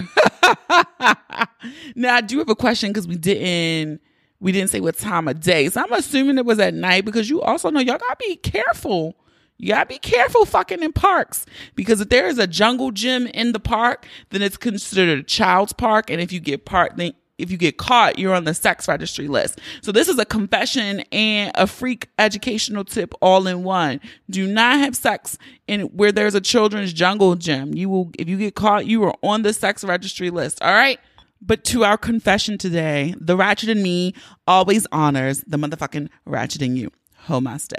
now 1.97 2.15
I 2.15 2.21
do 2.21 2.39
have 2.39 2.49
a 2.49 2.55
question 2.55 2.91
because 2.91 3.09
we 3.09 3.17
didn't 3.17 4.01
we 4.39 4.53
didn't 4.53 4.71
say 4.71 4.81
what 4.81 4.97
time 4.97 5.27
of 5.27 5.41
day. 5.41 5.69
So 5.69 5.83
I'm 5.83 5.93
assuming 5.93 6.39
it 6.39 6.47
was 6.47 6.61
at 6.61 6.73
night 6.73 7.05
because 7.05 7.29
you 7.29 7.43
also 7.43 7.71
know 7.71 7.81
y'all 7.81 7.99
gotta 7.99 8.17
be 8.19 8.37
careful. 8.37 9.17
You 9.59 9.69
gotta 9.69 9.87
be 9.87 9.99
careful 9.99 10.45
fucking 10.45 10.83
in 10.83 10.93
parks 10.93 11.47
because 11.75 12.01
if 12.01 12.11
there 12.11 12.29
is 12.29 12.39
a 12.39 12.47
jungle 12.47 12.93
gym 12.93 13.27
in 13.27 13.53
the 13.53 13.61
park, 13.61 14.07
then 14.31 14.41
it's 14.41 14.57
considered 14.57 15.19
a 15.19 15.23
child's 15.25 15.73
park. 15.73 16.11
And 16.11 16.21
if 16.21 16.33
you 16.33 16.39
get 16.39 16.65
part, 16.65 16.97
then 16.97 17.13
if 17.41 17.51
you 17.51 17.57
get 17.57 17.77
caught, 17.77 18.19
you're 18.19 18.35
on 18.35 18.45
the 18.45 18.55
sex 18.55 18.87
registry 18.89 19.29
list. 19.29 19.61
So 19.83 19.93
this 19.93 20.09
is 20.09 20.19
a 20.19 20.25
confession 20.25 21.01
and 21.13 21.53
a 21.55 21.67
freak 21.67 22.09
educational 22.19 22.85
tip 22.85 23.15
all 23.21 23.47
in 23.47 23.65
one. 23.65 24.01
Do 24.29 24.47
not 24.47 24.79
have 24.81 24.97
sex 24.97 25.39
in 25.67 25.83
where 25.83 26.13
there's 26.13 26.35
a 26.35 26.41
children's 26.41 26.93
jungle 26.93 27.35
gym. 27.37 27.75
You 27.75 27.89
will, 27.89 28.11
if 28.19 28.29
you 28.29 28.37
get 28.37 28.55
caught, 28.55 28.87
you 28.87 29.03
are 29.05 29.15
on 29.23 29.43
the 29.43 29.53
sex 29.53 29.85
registry 29.85 30.31
list. 30.31 30.63
All 30.63 30.73
right. 30.73 31.01
But 31.43 31.65
to 31.65 31.85
our 31.85 31.97
confession 31.97 32.59
today, 32.59 33.15
the 33.19 33.37
ratchet 33.37 33.71
in 33.71 33.83
me 33.83 34.15
always 34.47 34.87
honors 34.93 35.43
the 35.47 35.57
motherfucking 35.57 36.09
ratchet 36.27 36.61
in 36.61 36.77
you. 36.77 36.91
Homaste. 37.27 37.73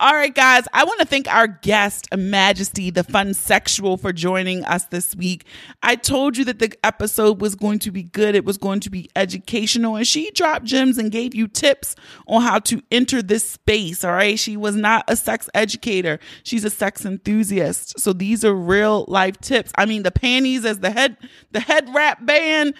All 0.00 0.12
right, 0.12 0.34
guys, 0.34 0.64
I 0.72 0.82
want 0.82 0.98
to 0.98 1.06
thank 1.06 1.32
our 1.32 1.46
guest, 1.46 2.08
Majesty, 2.16 2.90
the 2.90 3.04
Funsexual, 3.04 4.00
for 4.00 4.12
joining 4.12 4.64
us 4.64 4.86
this 4.86 5.14
week. 5.14 5.46
I 5.84 5.94
told 5.94 6.36
you 6.36 6.44
that 6.46 6.58
the 6.58 6.76
episode 6.82 7.40
was 7.40 7.54
going 7.54 7.78
to 7.78 7.92
be 7.92 8.02
good, 8.02 8.34
it 8.34 8.44
was 8.44 8.58
going 8.58 8.80
to 8.80 8.90
be 8.90 9.08
educational, 9.14 9.94
and 9.94 10.04
she 10.04 10.32
dropped 10.32 10.64
gems 10.64 10.98
and 10.98 11.12
gave 11.12 11.32
you 11.32 11.46
tips 11.46 11.94
on 12.26 12.42
how 12.42 12.58
to 12.58 12.82
enter 12.90 13.22
this 13.22 13.48
space. 13.48 14.02
All 14.02 14.10
right, 14.10 14.36
she 14.36 14.56
was 14.56 14.74
not 14.74 15.04
a 15.06 15.14
sex 15.14 15.48
educator, 15.54 16.18
she's 16.42 16.64
a 16.64 16.70
sex 16.70 17.06
enthusiast. 17.06 18.00
So 18.00 18.12
these 18.12 18.44
are 18.44 18.52
real 18.52 19.04
life 19.06 19.38
tips. 19.40 19.70
I 19.78 19.86
mean, 19.86 20.02
the 20.02 20.10
panties 20.10 20.64
as 20.64 20.80
the 20.80 20.90
head, 20.90 21.16
the 21.52 21.60
head 21.60 21.88
wrap 21.94 22.26
band 22.26 22.74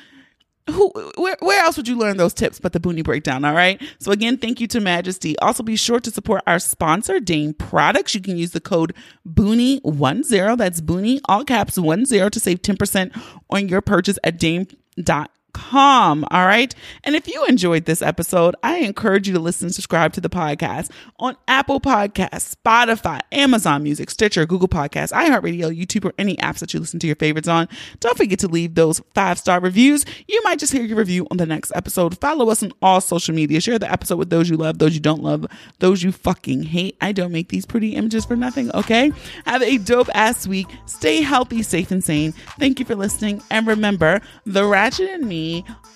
who 0.70 0.90
where, 1.16 1.36
where 1.40 1.62
else 1.62 1.76
would 1.76 1.88
you 1.88 1.96
learn 1.96 2.16
those 2.16 2.32
tips 2.32 2.58
but 2.58 2.72
the 2.72 2.80
Boonie 2.80 3.02
Breakdown? 3.02 3.44
All 3.44 3.54
right. 3.54 3.82
So 3.98 4.12
again, 4.12 4.38
thank 4.38 4.60
you 4.60 4.66
to 4.68 4.80
Majesty. 4.80 5.38
Also 5.40 5.62
be 5.62 5.76
sure 5.76 6.00
to 6.00 6.10
support 6.10 6.42
our 6.46 6.58
sponsor, 6.58 7.20
Dame 7.20 7.54
Products. 7.54 8.14
You 8.14 8.20
can 8.20 8.36
use 8.36 8.52
the 8.52 8.60
code 8.60 8.94
Boonie10. 9.28 10.56
That's 10.56 10.80
Boonie, 10.80 11.20
all 11.26 11.44
caps 11.44 11.78
one 11.78 12.06
zero 12.06 12.28
to 12.30 12.40
save 12.40 12.62
10% 12.62 13.20
on 13.50 13.68
your 13.68 13.80
purchase 13.82 14.18
at 14.24 14.38
Dame 14.38 14.66
dot 15.02 15.30
com. 15.54 16.26
All 16.30 16.46
right. 16.46 16.74
And 17.04 17.16
if 17.16 17.26
you 17.26 17.44
enjoyed 17.46 17.86
this 17.86 18.02
episode, 18.02 18.54
I 18.62 18.78
encourage 18.78 19.26
you 19.26 19.32
to 19.34 19.40
listen 19.40 19.66
and 19.66 19.74
subscribe 19.74 20.12
to 20.12 20.20
the 20.20 20.28
podcast 20.28 20.90
on 21.18 21.36
Apple 21.48 21.80
Podcasts, 21.80 22.54
Spotify, 22.56 23.20
Amazon 23.32 23.82
Music, 23.82 24.10
Stitcher, 24.10 24.44
Google 24.44 24.68
Podcasts, 24.68 25.12
iHeartRadio, 25.12 25.74
YouTube, 25.74 26.04
or 26.04 26.12
any 26.18 26.36
apps 26.36 26.58
that 26.58 26.74
you 26.74 26.80
listen 26.80 27.00
to 27.00 27.06
your 27.06 27.16
favorites 27.16 27.48
on. 27.48 27.68
Don't 28.00 28.18
forget 28.18 28.40
to 28.40 28.48
leave 28.48 28.74
those 28.74 29.00
five 29.14 29.38
star 29.38 29.60
reviews. 29.60 30.04
You 30.28 30.42
might 30.44 30.58
just 30.58 30.72
hear 30.72 30.82
your 30.82 30.98
review 30.98 31.26
on 31.30 31.38
the 31.38 31.46
next 31.46 31.72
episode. 31.74 32.18
Follow 32.18 32.50
us 32.50 32.62
on 32.62 32.72
all 32.82 33.00
social 33.00 33.34
media. 33.34 33.60
Share 33.60 33.78
the 33.78 33.90
episode 33.90 34.16
with 34.16 34.30
those 34.30 34.50
you 34.50 34.56
love, 34.56 34.78
those 34.78 34.94
you 34.94 35.00
don't 35.00 35.22
love, 35.22 35.46
those 35.78 36.02
you 36.02 36.12
fucking 36.12 36.64
hate. 36.64 36.96
I 37.00 37.12
don't 37.12 37.32
make 37.32 37.48
these 37.48 37.64
pretty 37.64 37.94
images 37.94 38.24
for 38.24 38.36
nothing, 38.36 38.70
okay? 38.74 39.12
Have 39.46 39.62
a 39.62 39.78
dope 39.78 40.08
ass 40.14 40.46
week. 40.46 40.66
Stay 40.86 41.22
healthy, 41.22 41.62
safe, 41.62 41.90
and 41.90 42.02
sane. 42.02 42.32
Thank 42.58 42.80
you 42.80 42.84
for 42.84 42.96
listening. 42.96 43.42
And 43.50 43.66
remember, 43.66 44.20
the 44.44 44.66
ratchet 44.66 45.08
in 45.10 45.28
me 45.28 45.43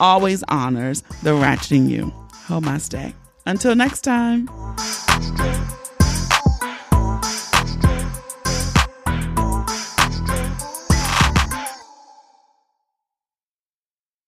always 0.01 0.43
honors 0.49 1.03
the 1.23 1.31
ratcheting 1.31 1.89
you. 1.89 2.13
Home 2.49 2.65
my 2.65 2.79
stay. 2.79 3.15
Until 3.47 3.75
next 3.75 4.03
time. 4.03 4.49